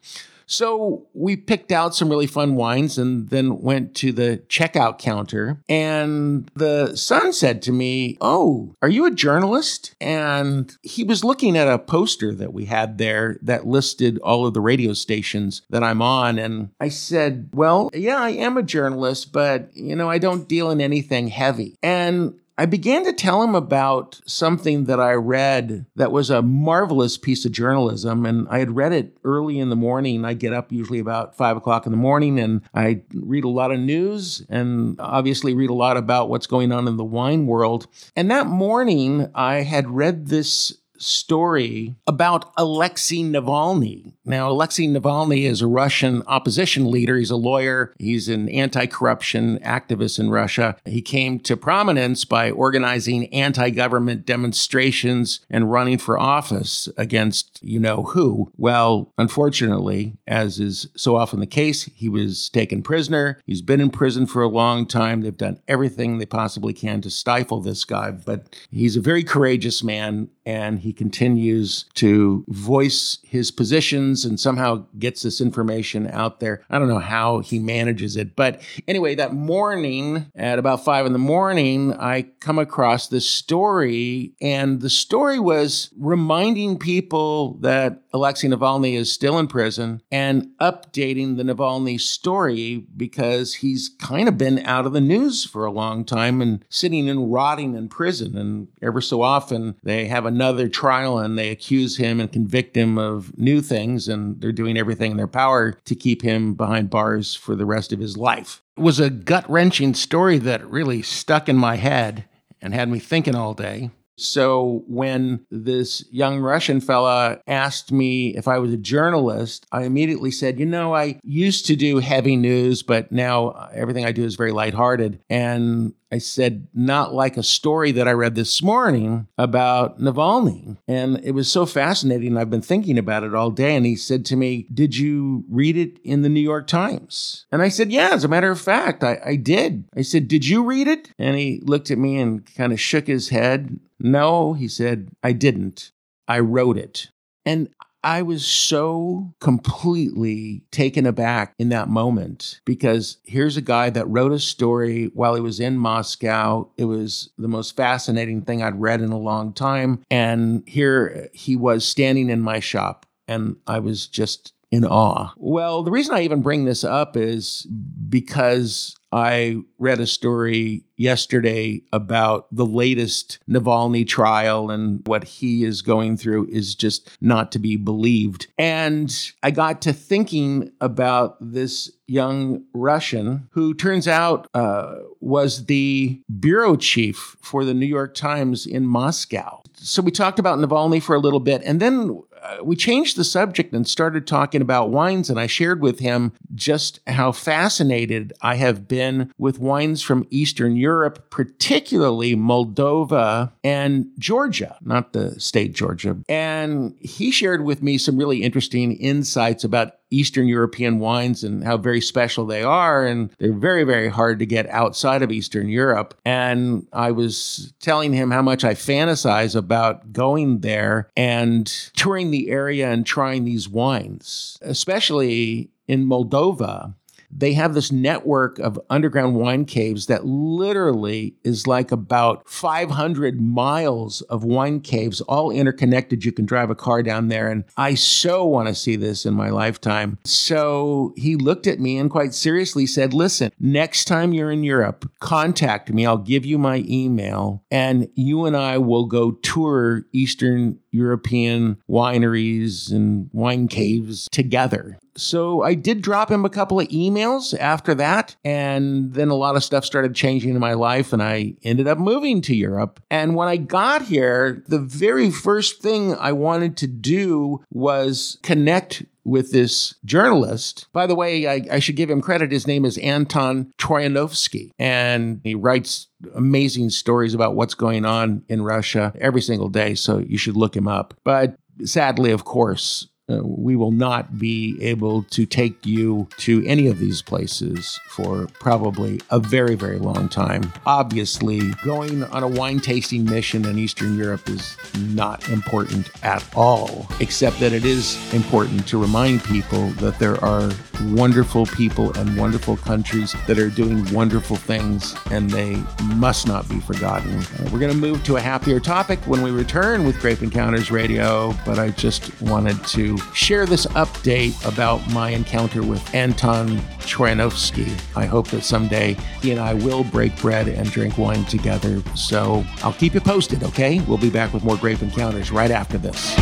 So 0.50 1.08
we 1.14 1.36
picked 1.36 1.72
out 1.72 1.96
some 1.96 2.10
really 2.10 2.28
fun 2.28 2.56
wines 2.56 2.98
and 2.98 3.30
then 3.30 3.62
went 3.62 3.96
to 3.98 4.12
the 4.12 4.42
checkout 4.50 4.98
counter. 4.98 5.62
And 5.70 6.50
the 6.56 6.96
son 6.96 7.34
said 7.34 7.62
to 7.64 7.72
me, 7.72 8.18
Oh, 8.20 8.76
are 8.82 8.90
you 8.90 9.06
a 9.06 9.12
journalist? 9.12 9.96
And 10.02 10.76
he 10.82 11.04
was 11.04 11.24
looking 11.24 11.56
at 11.56 11.68
a 11.68 11.78
poster 11.78 12.34
that 12.34 12.52
we 12.52 12.66
had 12.66 12.98
there 12.98 13.38
that 13.44 13.68
listed 13.68 14.18
all 14.20 14.48
of 14.48 14.56
the 14.56 14.62
radio 14.62 14.94
stations 14.94 15.62
that 15.70 15.84
I'm 15.84 16.02
on. 16.02 16.40
And 16.40 16.70
I 16.80 16.90
said, 16.90 17.50
Well, 17.54 17.92
yeah, 17.94 18.18
I 18.18 18.32
am 18.32 18.58
a 18.58 18.64
journalist, 18.64 19.32
but, 19.32 19.70
you 19.76 19.96
know, 19.96 20.10
I 20.10 20.18
don't 20.18 20.48
deal 20.48 20.72
in 20.72 20.82
anything 20.82 21.28
heavy. 21.28 21.78
And 21.84 22.40
I 22.60 22.66
began 22.66 23.06
to 23.06 23.14
tell 23.14 23.42
him 23.42 23.56
about 23.56 24.20
something 24.26 24.84
that 24.84 25.00
I 25.00 25.14
read 25.14 25.86
that 25.96 26.12
was 26.12 26.30
a 26.30 26.42
marvelous 26.42 27.18
piece 27.18 27.46
of 27.46 27.54
journalism. 27.54 28.26
And 28.26 28.50
I 28.50 28.60
had 28.60 28.76
read 28.76 28.92
it 28.92 29.18
early 29.24 29.60
in 29.60 29.70
the 29.70 29.78
morning. 29.78 30.26
I 30.26 30.34
get 30.34 30.52
up 30.52 30.70
usually 30.70 31.00
about 31.00 31.38
five 31.38 31.56
o'clock 31.56 31.86
in 31.86 31.94
the 31.94 31.98
morning 31.98 32.38
and 32.38 32.62
I 32.74 33.04
read 33.14 33.46
a 33.46 33.50
lot 33.50 33.72
of 33.72 33.80
news 33.80 34.46
and 34.50 35.00
obviously 35.00 35.54
read 35.54 35.70
a 35.70 35.74
lot 35.74 35.96
about 35.96 36.28
what's 36.28 36.48
going 36.48 36.74
on 36.74 36.86
in 36.86 36.98
the 36.98 37.06
wine 37.06 37.48
world. 37.48 37.88
And 38.14 38.30
that 38.30 38.48
morning, 38.48 39.32
I 39.34 39.62
had 39.62 39.90
read 39.90 40.28
this 40.28 40.79
story 41.00 41.96
about 42.08 42.52
Alexei 42.58 43.18
Navalny. 43.18 44.14
Now, 44.26 44.50
Alexei 44.50 44.88
Navalny 44.88 45.44
is 45.44 45.62
a 45.62 45.68
Russian 45.68 46.24
opposition 46.28 46.92
leader. 46.92 47.18
He's 47.18 47.32
a 47.32 47.36
lawyer, 47.36 47.94
he's 47.98 48.30
an 48.30 48.50
anti 48.50 48.86
corruption 48.86 49.60
activist 49.60 50.20
in 50.20 50.30
Russia. 50.30 50.76
He 50.86 51.02
came 51.02 51.40
to 51.42 51.58
prominence 51.58 52.26
by 52.26 52.52
organizing 52.52 53.34
anti 53.34 53.70
government 53.70 54.26
demonstrations 54.26 55.40
and 55.50 55.72
running 55.72 55.98
for 55.98 56.20
office 56.20 56.90
against 56.98 57.60
you 57.64 57.80
know 57.80 58.04
who. 58.04 58.52
Well, 58.58 59.12
unfortunately, 59.18 60.18
as 60.28 60.60
is 60.60 60.88
so 60.96 61.16
often 61.16 61.40
the 61.40 61.48
case, 61.48 61.84
he 61.96 62.10
was 62.10 62.50
taken 62.50 62.84
prisoner. 62.84 63.42
He's 63.46 63.62
been 63.62 63.82
in 63.82 63.90
prison 63.90 64.26
for 64.26 64.42
a 64.42 64.48
long 64.48 64.86
time. 64.86 65.22
They've 65.22 65.36
done 65.36 65.60
everything 65.68 66.18
they 66.18 66.26
possibly 66.26 66.74
can 66.74 67.02
to 67.02 67.10
stifle 67.10 67.62
this 67.62 67.86
guy, 67.86 68.12
but 68.12 68.56
he's 68.72 68.96
a 68.96 69.02
very 69.02 69.24
courageous 69.24 69.84
man 69.84 70.30
and 70.46 70.80
he 70.80 70.89
continues 70.94 71.86
to 71.96 72.44
voice 72.48 73.20
his 73.24 73.52
positions 73.52 74.26
and 74.26 74.40
somehow 74.40 74.86
gets 74.98 75.22
this 75.22 75.42
information 75.42 76.08
out 76.08 76.40
there. 76.40 76.64
I 76.70 76.80
don't 76.80 76.88
know 76.88 77.00
how 77.00 77.40
he 77.40 77.60
manages 77.60 78.16
it, 78.16 78.36
but 78.36 78.62
anyway, 78.88 79.16
that 79.16 79.34
morning 79.34 80.32
at 80.36 80.60
about 80.60 80.84
five 80.84 81.06
in 81.06 81.14
the 81.14 81.20
morning, 81.20 81.94
I 81.94 82.24
come 82.40 82.60
across 82.60 83.08
this 83.08 83.30
story, 83.30 84.34
and 84.42 84.82
the 84.82 84.90
story 84.90 85.40
was 85.40 85.90
reminding 85.98 86.80
people 86.80 87.56
that 87.62 88.02
Alexei 88.14 88.48
Navalny 88.48 88.96
is 88.96 89.12
still 89.12 89.38
in 89.38 89.48
prison 89.48 90.02
and 90.12 90.50
updating 90.60 91.38
the 91.38 91.44
Navalny 91.44 92.00
story 92.00 92.86
because 92.96 93.56
he's 93.56 93.90
kind 94.00 94.28
of 94.28 94.38
been 94.38 94.60
out 94.60 94.86
of 94.86 94.94
the 94.94 95.02
news 95.02 95.46
for 95.46 95.66
a 95.66 95.72
long 95.72 96.06
time 96.06 96.42
and 96.42 96.66
sitting 96.70 97.10
and 97.10 97.32
rotting 97.32 97.76
in 97.76 97.90
prison. 97.90 98.38
And 98.38 98.68
ever 98.82 99.02
so 99.02 99.22
often, 99.22 99.76
they 99.84 100.06
have 100.08 100.26
another 100.26 100.68
trial 100.80 101.20
and 101.20 101.38
they 101.38 101.50
accuse 101.50 101.98
him 101.98 102.22
and 102.22 102.32
convict 102.32 102.78
him 102.78 102.98
of 102.98 103.38
new 103.38 103.62
things, 103.62 104.08
and 104.08 104.40
they're 104.40 104.54
doing 104.54 104.78
everything 104.78 105.12
in 105.12 105.18
their 105.18 105.28
power 105.28 105.74
to 105.84 105.94
keep 105.94 106.22
him 106.22 106.54
behind 106.54 106.90
bars 106.90 107.36
for 107.36 107.54
the 107.54 107.66
rest 107.66 107.92
of 107.92 108.00
his 108.00 108.16
life. 108.16 108.62
It 108.78 108.82
was 108.82 109.00
a 109.00 109.10
gut 109.10 109.50
wrenching 109.50 109.94
story 109.94 110.38
that 110.38 110.66
really 110.70 111.02
stuck 111.02 111.50
in 111.50 111.58
my 111.58 111.76
head 111.76 112.24
and 112.62 112.74
had 112.74 112.88
me 112.88 113.00
thinking 113.00 113.36
all 113.36 113.54
day. 113.54 113.92
So 114.20 114.84
when 114.88 115.46
this 115.50 116.06
young 116.12 116.40
Russian 116.40 116.82
fella 116.82 117.40
asked 117.48 117.92
me 117.92 118.36
if 118.36 118.48
I 118.48 118.60
was 118.60 118.74
a 118.74 118.78
journalist, 118.78 119.66
I 119.72 119.84
immediately 119.84 120.32
said, 120.32 120.60
you 120.60 120.66
know, 120.66 120.94
I 120.94 121.20
used 121.24 121.66
to 121.68 121.76
do 121.76 122.00
heavy 122.00 122.36
news, 122.36 122.84
but 122.84 123.12
now 123.12 123.50
uh, 123.50 123.70
everything 123.74 124.06
I 124.06 124.12
do 124.12 124.24
is 124.24 124.36
very 124.36 124.52
lighthearted. 124.52 125.22
And 125.30 125.94
I 126.12 126.18
said, 126.18 126.68
not 126.74 127.14
like 127.14 127.38
a 127.38 127.44
story 127.44 127.92
that 127.92 128.08
I 128.08 128.12
read 128.12 128.36
this 128.36 128.64
morning 128.64 129.28
about 129.38 130.00
Navalny. 130.00 130.78
And 130.88 131.20
it 131.24 131.32
was 131.32 131.52
so 131.52 131.66
fascinating. 131.66 132.36
I've 132.36 132.50
been 132.50 132.62
thinking 132.62 132.98
about 132.98 133.24
it 133.24 133.36
all 133.36 133.52
day. 133.52 133.76
And 133.76 133.86
he 133.86 133.96
said 133.96 134.26
to 134.26 134.36
me, 134.36 134.68
Did 134.74 134.98
you 134.98 135.46
read 135.50 135.78
it 135.78 136.00
in 136.04 136.24
the 136.24 136.30
New 136.30 136.40
York 136.40 136.68
Times? 136.68 137.46
And 137.52 137.62
I 137.62 137.70
said, 137.70 137.92
Yeah, 137.92 138.10
as 138.12 138.24
a 138.24 138.30
matter 138.30 138.50
of 138.50 138.60
fact, 138.60 139.04
I, 139.04 139.20
I 139.24 139.36
did. 139.36 139.86
I 139.96 140.02
said, 140.02 140.28
Did 140.28 140.48
you 140.48 140.64
read 140.64 140.88
it? 140.88 141.12
And 141.20 141.38
he 141.38 141.62
looked 141.64 141.92
at 141.92 141.98
me 141.98 142.18
and 142.18 142.44
kind 142.56 142.74
of 142.74 142.80
shook 142.80 143.08
his 143.08 143.30
head. 143.30 143.80
No, 144.00 144.54
he 144.54 144.68
said, 144.68 145.10
I 145.24 145.34
didn't. 145.34 145.92
I 146.28 146.40
wrote 146.40 146.78
it. 146.78 147.10
And 147.46 147.70
I 148.04 148.22
was 148.22 148.46
so 148.46 149.34
completely 149.42 150.64
taken 150.72 151.06
aback 151.06 151.54
in 151.60 151.70
that 151.70 151.90
moment 151.90 152.62
because 152.66 153.18
here's 153.24 153.58
a 153.58 153.62
guy 153.62 153.90
that 153.90 154.08
wrote 154.08 154.32
a 154.32 154.40
story 154.40 155.12
while 155.14 155.36
he 155.36 155.42
was 155.42 155.60
in 155.60 155.78
Moscow. 155.78 156.70
It 156.78 156.86
was 156.86 157.30
the 157.38 157.50
most 157.50 157.76
fascinating 157.76 158.44
thing 158.44 158.64
I'd 158.64 158.80
read 158.80 159.02
in 159.02 159.12
a 159.12 159.18
long 159.18 159.52
time. 159.52 160.02
And 160.10 160.64
here 160.66 161.30
he 161.34 161.58
was 161.58 161.86
standing 161.86 162.30
in 162.30 162.40
my 162.40 162.62
shop, 162.62 163.06
and 163.28 163.58
I 163.68 163.80
was 163.80 164.08
just 164.08 164.54
in 164.72 164.86
awe. 164.86 165.32
Well, 165.38 165.84
the 165.84 165.92
reason 165.92 166.16
I 166.16 166.22
even 166.22 166.42
bring 166.42 166.66
this 166.66 166.84
up 166.84 167.18
is 167.18 167.68
because 168.08 168.96
I 169.12 169.58
read 169.80 170.00
a 170.00 170.06
story 170.06 170.84
yesterday 170.98 171.82
about 171.92 172.48
the 172.52 172.66
latest 172.66 173.40
Navalny 173.50 174.08
trial 174.08 174.70
and 174.70 175.02
what 175.08 175.24
he 175.24 175.64
is 175.64 175.82
going 175.82 176.18
through 176.18 176.48
is 176.50 176.76
just 176.76 177.10
not 177.20 177.52
to 177.54 177.60
be 177.60 177.76
believed. 177.76 178.48
And 178.58 179.12
I 179.42 179.52
got 179.52 179.82
to 179.84 179.94
thinking 179.94 180.72
about 180.80 181.38
this 181.42 181.92
young 182.08 182.66
Russian 182.74 183.48
who 183.52 183.74
turns 183.74 184.08
out 184.08 184.48
uh, 184.54 184.96
was 185.20 185.66
the 185.66 186.22
bureau 186.40 186.76
chief 186.76 187.38
for 187.42 187.66
the 187.66 187.74
New 187.74 187.86
York 187.86 188.14
Times 188.14 188.66
in 188.66 188.86
Moscow. 188.86 189.64
So 189.82 190.02
we 190.02 190.12
talked 190.12 190.40
about 190.40 190.60
Navalny 190.60 191.02
for 191.02 191.16
a 191.16 191.20
little 191.20 191.40
bit, 191.40 191.62
and 191.64 191.80
then 191.80 192.22
Uh, 192.42 192.64
we 192.64 192.76
changed 192.76 193.18
the 193.18 193.24
subject 193.24 193.74
and 193.74 193.88
started 193.88 194.26
talking 194.28 194.62
about 194.62 194.90
wines. 194.90 195.30
And 195.30 195.40
I 195.40 195.48
shared 195.48 195.82
with 195.82 196.00
him 196.00 196.32
just 196.56 197.00
how 197.08 197.32
fascinated 197.32 198.34
I 198.42 198.56
have 198.56 198.88
been 198.88 199.32
with 199.38 199.60
wines 199.60 200.02
from 200.02 200.28
Eastern 200.30 200.76
Europe, 200.76 201.30
particularly 201.30 202.36
Moldova 202.36 203.52
and 203.64 204.08
Georgia, 204.18 204.78
not 204.82 205.14
the 205.14 205.40
state 205.40 205.74
Georgia. 205.74 206.18
And 206.28 206.96
he 207.00 207.32
shared 207.32 207.64
with 207.64 207.84
me 207.84 207.98
some 207.98 208.18
really 208.18 208.44
interesting 208.44 208.94
insights 208.94 209.64
about 209.64 209.99
Eastern 210.12 210.48
European 210.48 211.00
wines 211.00 211.44
and 211.44 211.64
how 211.64 211.78
very 211.78 212.02
special 212.02 212.46
they 212.46 212.64
are. 212.64 213.06
And 213.06 213.30
they're 213.38 213.54
very, 213.54 213.84
very 213.84 214.10
hard 214.10 214.40
to 214.40 214.46
get 214.46 214.68
outside 214.70 215.22
of 215.22 215.32
Eastern 215.32 215.70
Europe. 215.70 216.16
And 216.26 216.88
I 216.94 217.12
was 217.12 217.74
telling 217.80 218.14
him 218.14 218.32
how 218.32 218.42
much 218.42 218.64
I 218.64 218.74
fantasize 218.74 219.56
about 219.56 220.12
going 220.14 220.60
there 220.60 221.10
and 221.16 221.68
touring 221.96 222.32
the 222.32 222.50
area 222.50 222.92
and 222.92 223.06
trying 223.06 223.46
these 223.46 223.70
wines, 223.70 224.58
especially 224.62 225.70
in 225.88 226.06
Moldova 226.06 226.94
they 227.32 227.54
have 227.54 227.74
this 227.74 227.92
network 227.92 228.60
of 228.60 228.80
underground 228.90 229.36
wine 229.36 229.66
caves 229.66 230.08
that 230.08 230.26
literally 230.26 231.36
is 231.44 231.68
like 231.68 231.92
about 231.92 232.48
500 232.50 233.40
miles 233.40 234.22
of 234.24 234.44
wine 234.44 234.82
caves, 234.82 235.22
all 235.22 235.52
interconnected. 235.52 236.26
You 236.26 236.32
can 236.32 236.46
drive 236.46 236.70
a 236.70 236.76
car 236.76 237.04
down 237.04 237.28
there. 237.28 237.50
And 237.50 237.64
I 237.78 237.94
so 237.96 238.46
want 238.46 238.68
to 238.68 238.76
see 238.76 238.96
this 238.96 239.26
in 239.26 239.34
my 239.34 239.50
lifetime. 239.50 240.18
So 240.24 241.14
he 241.16 241.36
looked 241.36 241.68
at 241.68 241.80
me 241.80 241.98
and 241.98 242.10
quite 242.10 242.34
seriously 242.34 242.86
said, 242.86 243.14
Listen, 243.14 243.52
next 243.60 244.06
time 244.06 244.34
you're 244.34 244.52
in 244.52 244.64
Europe, 244.64 245.10
contact 245.20 245.92
me. 245.92 246.06
I'll 246.06 246.18
give 246.18 246.46
you 246.46 246.58
my 246.58 246.84
email 246.88 247.64
and 247.70 248.08
you 248.16 248.46
and 248.46 248.56
I 248.58 248.78
will 248.78 249.06
go 249.06 249.32
tour 249.32 250.06
Eastern 250.14 250.80
European 250.92 251.78
wineries 251.90 252.92
and 252.92 253.30
wine 253.34 253.68
caves 253.68 254.28
together. 254.32 254.98
So 255.16 255.64
I 255.64 255.74
did 255.74 256.02
drop 256.02 256.32
him 256.32 256.46
a 256.46 256.50
couple 256.50 256.80
of 256.80 256.88
emails 256.88 257.58
after 257.58 257.94
that. 257.96 258.36
And 258.46 259.14
then 259.14 259.30
a 259.30 259.36
lot 259.36 259.56
of 259.56 259.64
stuff 259.64 259.84
started 259.84 260.16
changing 260.16 260.52
in 260.52 260.60
my 260.60 260.74
life, 260.74 261.12
and 261.12 261.22
I 261.22 261.56
ended 261.64 261.88
up 261.88 261.98
moving 261.98 262.42
to 262.44 262.56
Europe. 262.56 263.02
And 263.12 263.36
when 263.36 263.48
I 263.48 263.58
got 263.58 264.04
here, 264.04 264.64
the 264.68 264.80
very 264.80 265.30
first 265.30 265.82
thing 265.82 266.16
I 266.16 266.32
wanted 266.32 266.78
to 266.78 266.88
do 266.88 267.64
was 267.70 268.38
connect 268.44 269.04
with 269.24 269.52
this 269.52 269.96
journalist. 270.06 270.88
By 270.94 271.08
the 271.08 271.16
way, 271.16 271.48
I, 271.48 271.66
I, 271.72 271.80
should 271.80 271.96
give 271.96 272.10
him 272.10 272.22
credit. 272.22 272.52
His 272.52 272.68
name 272.68 272.86
is 272.86 272.98
Anton 273.00 273.72
Troianovski, 273.78 274.72
and 274.80 275.42
he 275.44 275.56
writes 275.56 276.08
amazing 276.36 276.90
stories 276.90 277.34
about 277.34 277.56
what's 277.56 277.76
going 277.76 278.06
on 278.06 278.44
in 278.50 278.62
Russia 278.62 279.14
every 279.20 279.42
single 279.42 279.70
day. 279.70 279.96
So 279.96 280.20
you 280.20 280.38
should 280.38 280.58
look 280.58 280.76
him 280.76 280.88
up. 280.88 281.14
But 281.24 281.56
sadly, 281.84 282.32
of 282.32 282.46
course, 282.46 283.08
uh, 283.30 283.42
we 283.44 283.76
will 283.76 283.92
not 283.92 284.40
be 284.40 284.78
able 284.82 285.24
to 285.24 285.46
take 285.46 285.86
you 285.86 286.28
to 286.38 286.66
any 286.66 286.88
of 286.88 287.00
these 287.00 287.22
places 287.22 288.00
for 288.10 288.48
probably 288.60 289.20
a 289.30 289.40
very, 289.40 289.76
very 289.76 290.00
long 290.00 290.28
time. 290.28 290.72
Obviously, 290.86 291.60
going 291.84 292.24
on 292.26 292.44
a 292.44 292.48
wine 292.48 292.80
tasting 292.80 293.26
mission 293.26 293.66
in 293.66 293.78
Eastern 293.78 294.18
Europe 294.18 294.50
is 294.50 294.76
not 294.98 295.48
important 295.50 296.10
at 296.24 296.44
all, 296.56 297.08
except 297.20 297.60
that 297.60 297.74
it 297.74 297.86
is 297.86 298.18
important 298.34 298.88
to 298.88 299.00
remind 299.00 299.44
people 299.44 299.90
that 299.92 300.18
there 300.20 300.44
are 300.44 300.72
wonderful 301.06 301.66
people 301.68 302.12
and 302.18 302.36
wonderful 302.38 302.76
countries 302.78 303.36
that 303.48 303.58
are 303.58 303.70
doing 303.70 304.12
wonderful 304.14 304.56
things, 304.56 305.16
and 305.32 305.50
they 305.50 305.82
must 306.16 306.48
not 306.48 306.68
be 306.68 306.80
forgotten. 306.80 307.40
Uh, 307.40 307.70
we're 307.72 307.80
going 307.80 307.92
to 307.92 307.98
move 307.98 308.24
to 308.24 308.38
a 308.38 308.42
happier 308.42 308.80
topic 308.80 309.20
when 309.28 309.42
we 309.42 309.52
return 309.52 310.04
with 310.04 310.20
Grape 310.20 310.42
Encounters 310.42 310.92
Radio, 310.92 311.54
but 311.66 311.80
I 311.80 311.90
just 311.92 312.40
wanted 312.42 312.84
to 312.88 313.19
share 313.34 313.66
this 313.66 313.86
update 313.88 314.66
about 314.66 315.08
my 315.12 315.30
encounter 315.30 315.84
with 315.84 316.14
Anton 316.14 316.78
Troianovski. 317.00 318.00
I 318.16 318.26
hope 318.26 318.48
that 318.50 318.64
someday 318.64 319.16
he 319.42 319.52
and 319.52 319.60
I 319.60 319.74
will 319.74 320.04
break 320.04 320.36
bread 320.42 320.68
and 320.68 320.90
drink 320.90 321.18
wine 321.18 321.46
together. 321.46 322.02
So 322.16 322.64
I'll 322.84 322.94
keep 322.94 323.14
you 323.14 323.22
posted, 323.22 323.64
okay? 323.64 324.02
We'll 324.02 324.18
be 324.18 324.30
back 324.30 324.54
with 324.54 324.64
more 324.64 324.78
Grape 324.78 325.02
Encounters 325.02 325.52
right 325.52 325.72
after 325.72 325.98
this. 325.98 326.36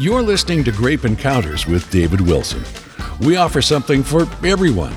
You're 0.00 0.22
listening 0.22 0.62
to 0.62 0.70
Grape 0.70 1.04
Encounters 1.04 1.66
with 1.66 1.90
David 1.90 2.20
Wilson. 2.20 2.62
We 3.20 3.36
offer 3.36 3.60
something 3.60 4.04
for 4.04 4.28
everyone. 4.46 4.94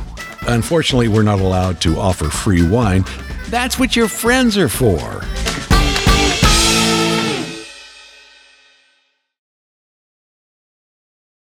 Unfortunately, 0.48 1.08
we're 1.08 1.24
not 1.24 1.40
allowed 1.40 1.82
to 1.82 1.98
offer 1.98 2.26
free 2.26 2.68
wine. 2.68 3.04
That's 3.48 3.80
what 3.80 3.96
your 3.96 4.08
friends 4.08 4.58
are 4.58 4.70
for. 4.70 5.22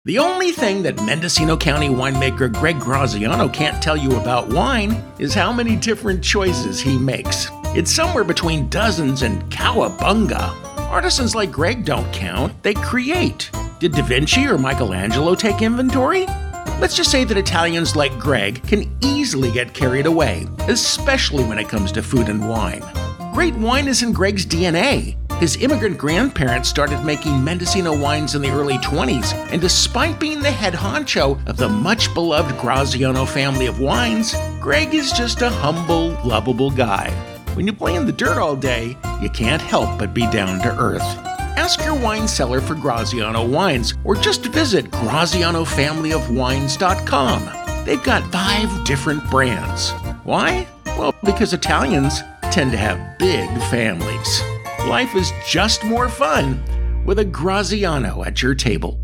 The 0.05 0.19
only 0.19 0.51
thing 0.51 0.83
that 0.83 1.01
Mendocino 1.05 1.55
County 1.55 1.87
winemaker 1.87 2.51
Greg 2.51 2.77
Graziano 2.77 3.47
can't 3.47 3.81
tell 3.81 3.95
you 3.95 4.17
about 4.17 4.49
wine 4.49 5.01
is 5.17 5.33
how 5.33 5.53
many 5.53 5.77
different 5.77 6.21
choices 6.21 6.81
he 6.81 6.97
makes. 6.97 7.47
It's 7.67 7.89
somewhere 7.89 8.25
between 8.25 8.67
dozens 8.67 9.21
and 9.21 9.49
cowabunga. 9.49 10.41
Artisans 10.91 11.35
like 11.35 11.53
Greg 11.53 11.85
don't 11.85 12.11
count, 12.11 12.51
they 12.63 12.73
create. 12.73 13.49
Did 13.79 13.93
Da 13.93 14.01
Vinci 14.01 14.45
or 14.45 14.57
Michelangelo 14.57 15.35
take 15.35 15.61
inventory? 15.61 16.25
Let's 16.81 16.97
just 16.97 17.09
say 17.09 17.23
that 17.23 17.37
Italians 17.37 17.95
like 17.95 18.19
Greg 18.19 18.61
can 18.67 18.93
easily 18.99 19.53
get 19.53 19.73
carried 19.73 20.05
away, 20.05 20.49
especially 20.67 21.45
when 21.45 21.57
it 21.57 21.69
comes 21.69 21.93
to 21.93 22.03
food 22.03 22.27
and 22.27 22.49
wine. 22.49 22.83
Great 23.33 23.55
wine 23.55 23.87
is 23.87 24.03
in 24.03 24.11
Greg's 24.11 24.45
DNA. 24.45 25.15
His 25.43 25.57
immigrant 25.57 25.97
grandparents 25.97 26.69
started 26.69 27.03
making 27.03 27.43
Mendocino 27.43 27.93
wines 27.93 28.33
in 28.33 28.41
the 28.41 28.49
early 28.49 28.77
20s, 28.77 29.33
and 29.51 29.59
despite 29.59 30.17
being 30.17 30.41
the 30.41 30.49
head 30.49 30.73
honcho 30.73 31.37
of 31.45 31.57
the 31.57 31.67
much 31.67 32.13
beloved 32.13 32.57
Graziano 32.57 33.25
family 33.25 33.65
of 33.65 33.81
wines, 33.81 34.33
Greg 34.61 34.95
is 34.95 35.11
just 35.11 35.41
a 35.41 35.49
humble, 35.49 36.11
lovable 36.23 36.71
guy. 36.71 37.11
When 37.55 37.67
you 37.67 37.73
play 37.73 37.95
in 37.95 38.05
the 38.05 38.13
dirt 38.13 38.37
all 38.37 38.55
day, 38.55 38.95
you 39.21 39.29
can't 39.29 39.61
help 39.61 39.99
but 39.99 40.13
be 40.13 40.31
down 40.31 40.61
to 40.61 40.73
earth. 40.79 41.03
Ask 41.57 41.83
your 41.83 41.99
wine 41.99 42.29
seller 42.29 42.61
for 42.61 42.75
Graziano 42.75 43.45
wines, 43.45 43.95
or 44.05 44.15
just 44.15 44.45
visit 44.45 44.89
GrazianoFamilyOfWines.com. 44.91 47.85
They've 47.85 48.01
got 48.01 48.31
five 48.31 48.85
different 48.85 49.29
brands. 49.29 49.91
Why? 50.23 50.65
Well, 50.97 51.13
because 51.25 51.51
Italians 51.51 52.21
tend 52.43 52.71
to 52.71 52.77
have 52.77 53.17
big 53.17 53.49
families. 53.63 54.41
Life 54.85 55.15
is 55.15 55.31
just 55.47 55.85
more 55.85 56.09
fun 56.09 56.61
with 57.05 57.19
a 57.19 57.23
Graziano 57.23 58.21
at 58.25 58.41
your 58.41 58.53
table. 58.53 58.99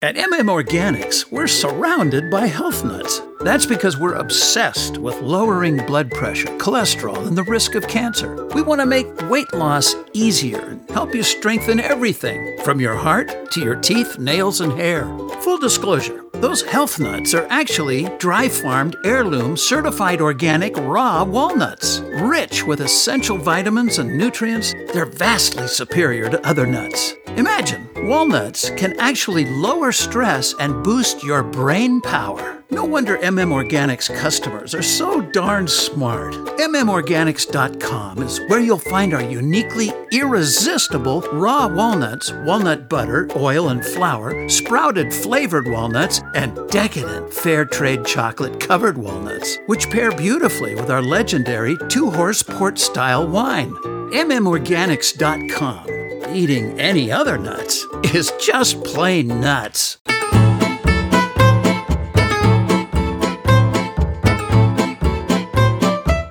At 0.00 0.14
MM 0.14 0.48
Organics, 0.48 1.30
we're 1.30 1.48
surrounded 1.48 2.30
by 2.30 2.46
health 2.46 2.82
nuts. 2.82 3.20
That's 3.40 3.64
because 3.66 3.96
we're 3.96 4.14
obsessed 4.14 4.98
with 4.98 5.20
lowering 5.22 5.78
blood 5.86 6.10
pressure, 6.10 6.48
cholesterol, 6.58 7.26
and 7.26 7.36
the 7.36 7.44
risk 7.44 7.74
of 7.74 7.88
cancer. 7.88 8.46
We 8.48 8.62
want 8.62 8.80
to 8.80 8.86
make 8.86 9.06
weight 9.30 9.52
loss 9.54 9.94
easier 10.12 10.60
and 10.60 10.90
help 10.90 11.14
you 11.14 11.22
strengthen 11.22 11.80
everything 11.80 12.58
from 12.62 12.80
your 12.80 12.96
heart 12.96 13.50
to 13.52 13.60
your 13.60 13.76
teeth, 13.76 14.18
nails, 14.18 14.60
and 14.60 14.72
hair. 14.72 15.04
Full 15.40 15.58
disclosure 15.58 16.24
those 16.40 16.62
health 16.62 16.98
nuts 16.98 17.34
are 17.34 17.46
actually 17.50 18.08
dry 18.16 18.48
farmed, 18.48 18.96
heirloom, 19.04 19.58
certified 19.58 20.22
organic 20.22 20.74
raw 20.78 21.22
walnuts. 21.22 22.00
Rich 22.00 22.64
with 22.64 22.80
essential 22.80 23.36
vitamins 23.36 23.98
and 23.98 24.16
nutrients, 24.16 24.72
they're 24.94 25.04
vastly 25.04 25.68
superior 25.68 26.30
to 26.30 26.46
other 26.48 26.66
nuts. 26.66 27.12
Imagine, 27.36 27.89
walnuts 28.04 28.70
can 28.70 28.98
actually 28.98 29.44
lower 29.46 29.92
stress 29.92 30.54
and 30.58 30.82
boost 30.82 31.22
your 31.22 31.42
brain 31.42 32.00
power. 32.00 32.62
No 32.70 32.84
wonder 32.84 33.18
MM 33.18 33.50
Organics 33.50 34.14
customers 34.16 34.74
are 34.74 34.82
so 34.82 35.20
darn 35.32 35.66
smart. 35.66 36.34
MMOrganics.com 36.34 38.22
is 38.22 38.40
where 38.46 38.60
you'll 38.60 38.78
find 38.78 39.12
our 39.12 39.22
uniquely 39.22 39.92
irresistible 40.12 41.22
raw 41.32 41.66
walnuts, 41.66 42.32
walnut 42.44 42.88
butter, 42.88 43.28
oil, 43.34 43.70
and 43.70 43.84
flour, 43.84 44.48
sprouted 44.48 45.12
flavored 45.12 45.66
walnuts, 45.66 46.20
and 46.34 46.56
decadent 46.70 47.34
fair 47.34 47.64
trade 47.64 48.04
chocolate 48.04 48.60
covered 48.60 48.96
walnuts, 48.96 49.58
which 49.66 49.90
pair 49.90 50.12
beautifully 50.12 50.76
with 50.76 50.90
our 50.90 51.02
legendary 51.02 51.76
two 51.88 52.08
horse 52.10 52.42
port 52.42 52.78
style 52.78 53.26
wine. 53.26 53.72
MMOrganics.com. 54.12 55.99
Eating 56.32 56.78
any 56.78 57.10
other 57.10 57.36
nuts 57.36 57.84
is 58.14 58.32
just 58.40 58.82
plain 58.84 59.26
nuts. 59.40 59.98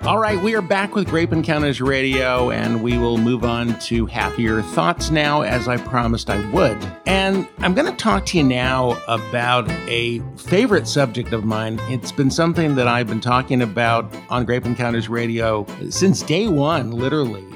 All 0.05 0.17
right, 0.17 0.39
we 0.41 0.55
are 0.55 0.61
back 0.61 0.95
with 0.95 1.09
Grape 1.09 1.33
Encounters 1.33 1.81
Radio, 1.81 2.49
and 2.49 2.81
we 2.81 2.97
will 2.97 3.17
move 3.17 3.43
on 3.43 3.77
to 3.79 4.05
happier 4.05 4.61
thoughts 4.61 5.11
now, 5.11 5.41
as 5.41 5.67
I 5.67 5.75
promised 5.75 6.29
I 6.29 6.49
would. 6.51 6.77
And 7.05 7.45
I'm 7.57 7.73
going 7.73 7.91
to 7.91 7.97
talk 7.97 8.25
to 8.27 8.37
you 8.37 8.45
now 8.45 8.97
about 9.09 9.69
a 9.89 10.19
favorite 10.37 10.87
subject 10.87 11.33
of 11.33 11.43
mine. 11.43 11.77
It's 11.83 12.13
been 12.13 12.31
something 12.31 12.75
that 12.75 12.87
I've 12.87 13.07
been 13.07 13.19
talking 13.19 13.61
about 13.61 14.15
on 14.29 14.45
Grape 14.45 14.65
Encounters 14.65 15.09
Radio 15.09 15.65
since 15.89 16.23
day 16.23 16.47
one, 16.47 16.91
literally. 16.91 17.48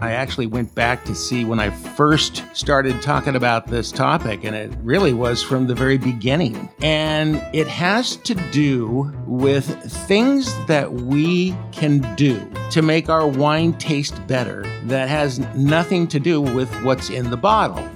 I, 0.00 0.12
actually 0.12 0.46
went 0.46 0.74
back 0.74 1.04
to 1.04 1.14
see 1.14 1.44
when 1.44 1.60
I 1.60 1.70
first 1.70 2.44
started 2.52 3.00
talking 3.02 3.36
about 3.36 3.66
this 3.66 3.90
topic, 3.92 4.44
and 4.44 4.54
it 4.54 4.72
really 4.82 5.12
was 5.12 5.42
from 5.42 5.66
the 5.66 5.74
very 5.74 5.98
beginning. 5.98 6.68
And 6.82 7.36
it 7.52 7.66
has 7.68 8.16
to 8.16 8.34
do 8.52 9.12
with 9.26 9.66
things 10.06 10.54
that 10.66 10.92
we 10.92 11.56
can 11.72 12.00
do 12.16 12.50
to 12.70 12.82
make 12.82 13.08
our 13.08 13.26
wine 13.26 13.72
taste 13.74 14.24
better 14.26 14.64
that 14.84 15.08
has 15.08 15.38
nothing 15.54 16.06
to 16.08 16.20
do 16.20 16.40
with 16.40 16.72
what's 16.82 17.10
in 17.10 17.30
the 17.30 17.36
bottle. 17.36 17.88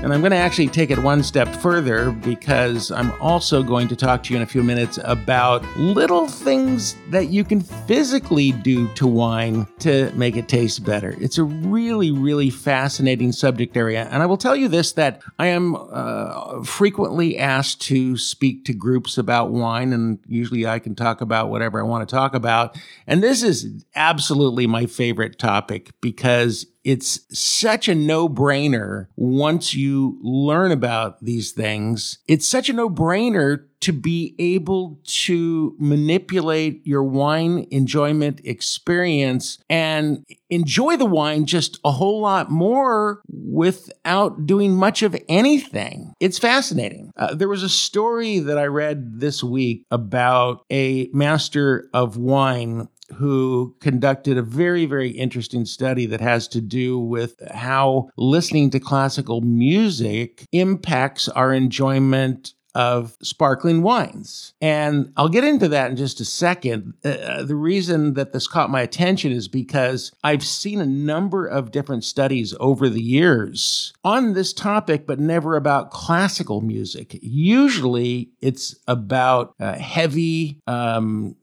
And 0.00 0.14
I'm 0.14 0.20
going 0.20 0.30
to 0.30 0.36
actually 0.36 0.68
take 0.68 0.92
it 0.92 0.98
one 0.98 1.24
step 1.24 1.48
further 1.48 2.12
because 2.12 2.92
I'm 2.92 3.10
also 3.20 3.64
going 3.64 3.88
to 3.88 3.96
talk 3.96 4.22
to 4.22 4.30
you 4.32 4.36
in 4.36 4.42
a 4.42 4.46
few 4.46 4.62
minutes 4.62 4.96
about 5.02 5.64
little 5.76 6.28
things 6.28 6.94
that 7.10 7.30
you 7.30 7.42
can 7.42 7.60
physically 7.60 8.52
do 8.52 8.86
to 8.94 9.08
wine 9.08 9.66
to 9.80 10.12
make 10.12 10.36
it 10.36 10.46
taste 10.46 10.84
better. 10.84 11.16
It's 11.20 11.36
a 11.36 11.42
really, 11.42 12.12
really 12.12 12.48
fascinating 12.48 13.32
subject 13.32 13.76
area. 13.76 14.08
And 14.12 14.22
I 14.22 14.26
will 14.26 14.36
tell 14.36 14.54
you 14.54 14.68
this 14.68 14.92
that 14.92 15.20
I 15.36 15.46
am 15.48 15.74
uh, 15.74 16.62
frequently 16.62 17.36
asked 17.36 17.82
to 17.82 18.16
speak 18.16 18.66
to 18.66 18.72
groups 18.72 19.18
about 19.18 19.50
wine, 19.50 19.92
and 19.92 20.20
usually 20.28 20.64
I 20.64 20.78
can 20.78 20.94
talk 20.94 21.20
about 21.20 21.50
whatever 21.50 21.80
I 21.80 21.82
want 21.82 22.08
to 22.08 22.14
talk 22.14 22.34
about. 22.34 22.78
And 23.08 23.20
this 23.20 23.42
is 23.42 23.84
absolutely 23.96 24.68
my 24.68 24.86
favorite 24.86 25.40
topic 25.40 25.90
because 26.00 26.66
it's 26.84 27.20
such 27.36 27.88
a 27.88 27.94
no 27.94 28.28
brainer 28.28 29.08
once 29.16 29.74
you 29.74 30.18
learn 30.22 30.72
about 30.72 31.22
these 31.22 31.52
things. 31.52 32.18
It's 32.26 32.46
such 32.46 32.68
a 32.68 32.72
no 32.72 32.88
brainer 32.88 33.64
to 33.80 33.92
be 33.92 34.34
able 34.38 34.98
to 35.04 35.76
manipulate 35.78 36.84
your 36.86 37.04
wine 37.04 37.66
enjoyment 37.70 38.40
experience 38.44 39.58
and 39.70 40.24
enjoy 40.50 40.96
the 40.96 41.06
wine 41.06 41.46
just 41.46 41.78
a 41.84 41.92
whole 41.92 42.20
lot 42.20 42.50
more 42.50 43.22
without 43.28 44.46
doing 44.46 44.74
much 44.74 45.02
of 45.02 45.16
anything. 45.28 46.12
It's 46.18 46.38
fascinating. 46.38 47.12
Uh, 47.16 47.34
there 47.34 47.48
was 47.48 47.62
a 47.62 47.68
story 47.68 48.40
that 48.40 48.58
I 48.58 48.66
read 48.66 49.20
this 49.20 49.44
week 49.44 49.84
about 49.90 50.64
a 50.70 51.08
master 51.12 51.88
of 51.92 52.16
wine 52.16 52.88
who 53.16 53.74
conducted 53.80 54.36
a 54.36 54.42
very, 54.42 54.86
very 54.86 55.10
interesting 55.10 55.64
study 55.64 56.06
that 56.06 56.20
has 56.20 56.46
to 56.48 56.60
do 56.60 56.98
with 56.98 57.34
how 57.50 58.08
listening 58.16 58.70
to 58.70 58.80
classical 58.80 59.40
music 59.40 60.46
impacts 60.52 61.28
our 61.28 61.52
enjoyment 61.52 62.54
of 62.78 63.16
sparkling 63.20 63.82
wines. 63.82 64.54
And 64.60 65.12
I'll 65.16 65.28
get 65.28 65.42
into 65.42 65.66
that 65.70 65.90
in 65.90 65.96
just 65.96 66.20
a 66.20 66.24
second. 66.24 66.94
Uh, 67.04 67.42
the 67.42 67.56
reason 67.56 68.14
that 68.14 68.32
this 68.32 68.46
caught 68.46 68.70
my 68.70 68.82
attention 68.82 69.32
is 69.32 69.48
because 69.48 70.12
I've 70.22 70.44
seen 70.44 70.80
a 70.80 70.86
number 70.86 71.44
of 71.44 71.72
different 71.72 72.04
studies 72.04 72.54
over 72.60 72.88
the 72.88 73.02
years 73.02 73.92
on 74.04 74.34
this 74.34 74.52
topic, 74.52 75.08
but 75.08 75.18
never 75.18 75.56
about 75.56 75.90
classical 75.90 76.60
music. 76.60 77.18
Usually 77.20 78.30
it's 78.40 78.76
about 78.86 79.56
uh, 79.58 79.74
heavy 79.74 80.60
um, 80.68 81.34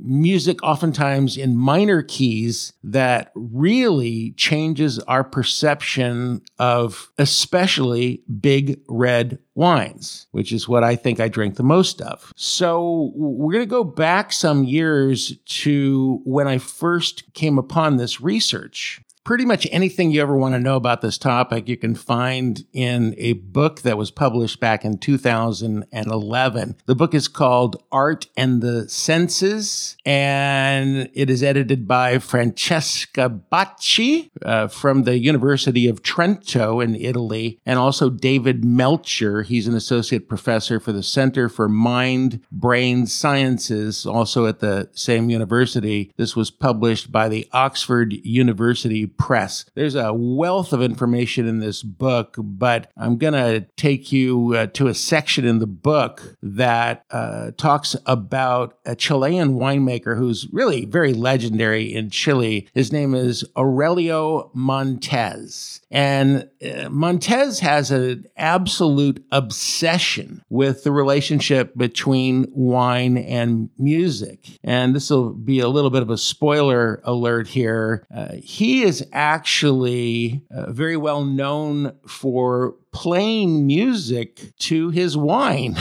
music, 0.00 0.62
oftentimes 0.62 1.36
in 1.36 1.56
minor 1.56 2.02
keys, 2.02 2.72
that 2.84 3.32
really 3.34 4.34
changes 4.36 5.00
our 5.00 5.24
perception 5.24 6.42
of 6.60 7.10
especially 7.18 8.22
big 8.40 8.80
red 8.86 9.40
wines, 9.56 10.26
which 10.30 10.52
is 10.52 10.68
what 10.68 10.84
I 10.84 10.94
think 10.94 11.18
I 11.18 11.28
drink 11.28 11.56
the 11.56 11.62
most 11.62 12.00
of. 12.02 12.32
So 12.36 13.12
we're 13.14 13.52
going 13.52 13.64
to 13.64 13.66
go 13.66 13.84
back 13.84 14.32
some 14.32 14.64
years 14.64 15.36
to 15.46 16.20
when 16.24 16.46
I 16.46 16.58
first 16.58 17.32
came 17.34 17.58
upon 17.58 17.96
this 17.96 18.20
research 18.20 19.00
pretty 19.26 19.44
much 19.44 19.66
anything 19.72 20.12
you 20.12 20.22
ever 20.22 20.36
want 20.36 20.54
to 20.54 20.60
know 20.60 20.76
about 20.76 21.00
this 21.00 21.18
topic, 21.18 21.68
you 21.68 21.76
can 21.76 21.96
find 21.96 22.64
in 22.72 23.12
a 23.18 23.32
book 23.32 23.82
that 23.82 23.98
was 23.98 24.08
published 24.08 24.60
back 24.60 24.84
in 24.84 24.96
2011. 24.96 26.76
The 26.86 26.94
book 26.94 27.12
is 27.12 27.26
called 27.26 27.82
Art 27.90 28.28
and 28.36 28.62
the 28.62 28.88
Senses, 28.88 29.96
and 30.06 31.10
it 31.12 31.28
is 31.28 31.42
edited 31.42 31.88
by 31.88 32.20
Francesca 32.20 33.28
Bacci 33.50 34.30
uh, 34.42 34.68
from 34.68 35.02
the 35.02 35.18
University 35.18 35.88
of 35.88 36.04
Trento 36.04 36.82
in 36.82 36.94
Italy, 36.94 37.58
and 37.66 37.80
also 37.80 38.08
David 38.08 38.64
Melcher. 38.64 39.42
He's 39.42 39.66
an 39.66 39.74
associate 39.74 40.28
professor 40.28 40.78
for 40.78 40.92
the 40.92 41.02
Center 41.02 41.48
for 41.48 41.68
Mind 41.68 42.42
Brain 42.52 43.06
Sciences, 43.06 44.06
also 44.06 44.46
at 44.46 44.60
the 44.60 44.88
same 44.92 45.30
university. 45.30 46.12
This 46.16 46.36
was 46.36 46.52
published 46.52 47.10
by 47.10 47.28
the 47.28 47.48
Oxford 47.52 48.12
University 48.12 49.08
Press. 49.18 49.64
There's 49.74 49.94
a 49.94 50.12
wealth 50.12 50.72
of 50.72 50.82
information 50.82 51.46
in 51.46 51.60
this 51.60 51.82
book, 51.82 52.36
but 52.38 52.90
I'm 52.96 53.16
going 53.18 53.34
to 53.34 53.66
take 53.76 54.12
you 54.12 54.54
uh, 54.54 54.66
to 54.68 54.88
a 54.88 54.94
section 54.94 55.44
in 55.44 55.58
the 55.58 55.66
book 55.66 56.36
that 56.42 57.04
uh, 57.10 57.52
talks 57.56 57.96
about 58.06 58.78
a 58.84 58.94
Chilean 58.94 59.54
winemaker 59.54 60.16
who's 60.16 60.48
really 60.52 60.84
very 60.84 61.12
legendary 61.12 61.94
in 61.94 62.10
Chile. 62.10 62.68
His 62.74 62.92
name 62.92 63.14
is 63.14 63.44
Aurelio 63.56 64.50
Montes. 64.54 65.80
And 65.90 66.48
uh, 66.62 66.88
Montes 66.90 67.60
has 67.60 67.90
an 67.90 68.26
absolute 68.36 69.24
obsession 69.32 70.42
with 70.48 70.84
the 70.84 70.92
relationship 70.92 71.76
between 71.76 72.46
wine 72.50 73.16
and 73.16 73.70
music. 73.78 74.58
And 74.62 74.94
this 74.94 75.10
will 75.10 75.32
be 75.32 75.60
a 75.60 75.68
little 75.68 75.90
bit 75.90 76.02
of 76.02 76.10
a 76.10 76.18
spoiler 76.18 77.00
alert 77.04 77.48
here. 77.48 78.06
Uh, 78.14 78.34
he 78.34 78.82
is 78.82 79.05
actually 79.12 80.42
uh, 80.50 80.70
very 80.72 80.96
well 80.96 81.24
known 81.24 81.96
for 82.06 82.74
playing 82.96 83.66
music 83.66 84.56
to 84.58 84.88
his 84.88 85.18
wine. 85.18 85.76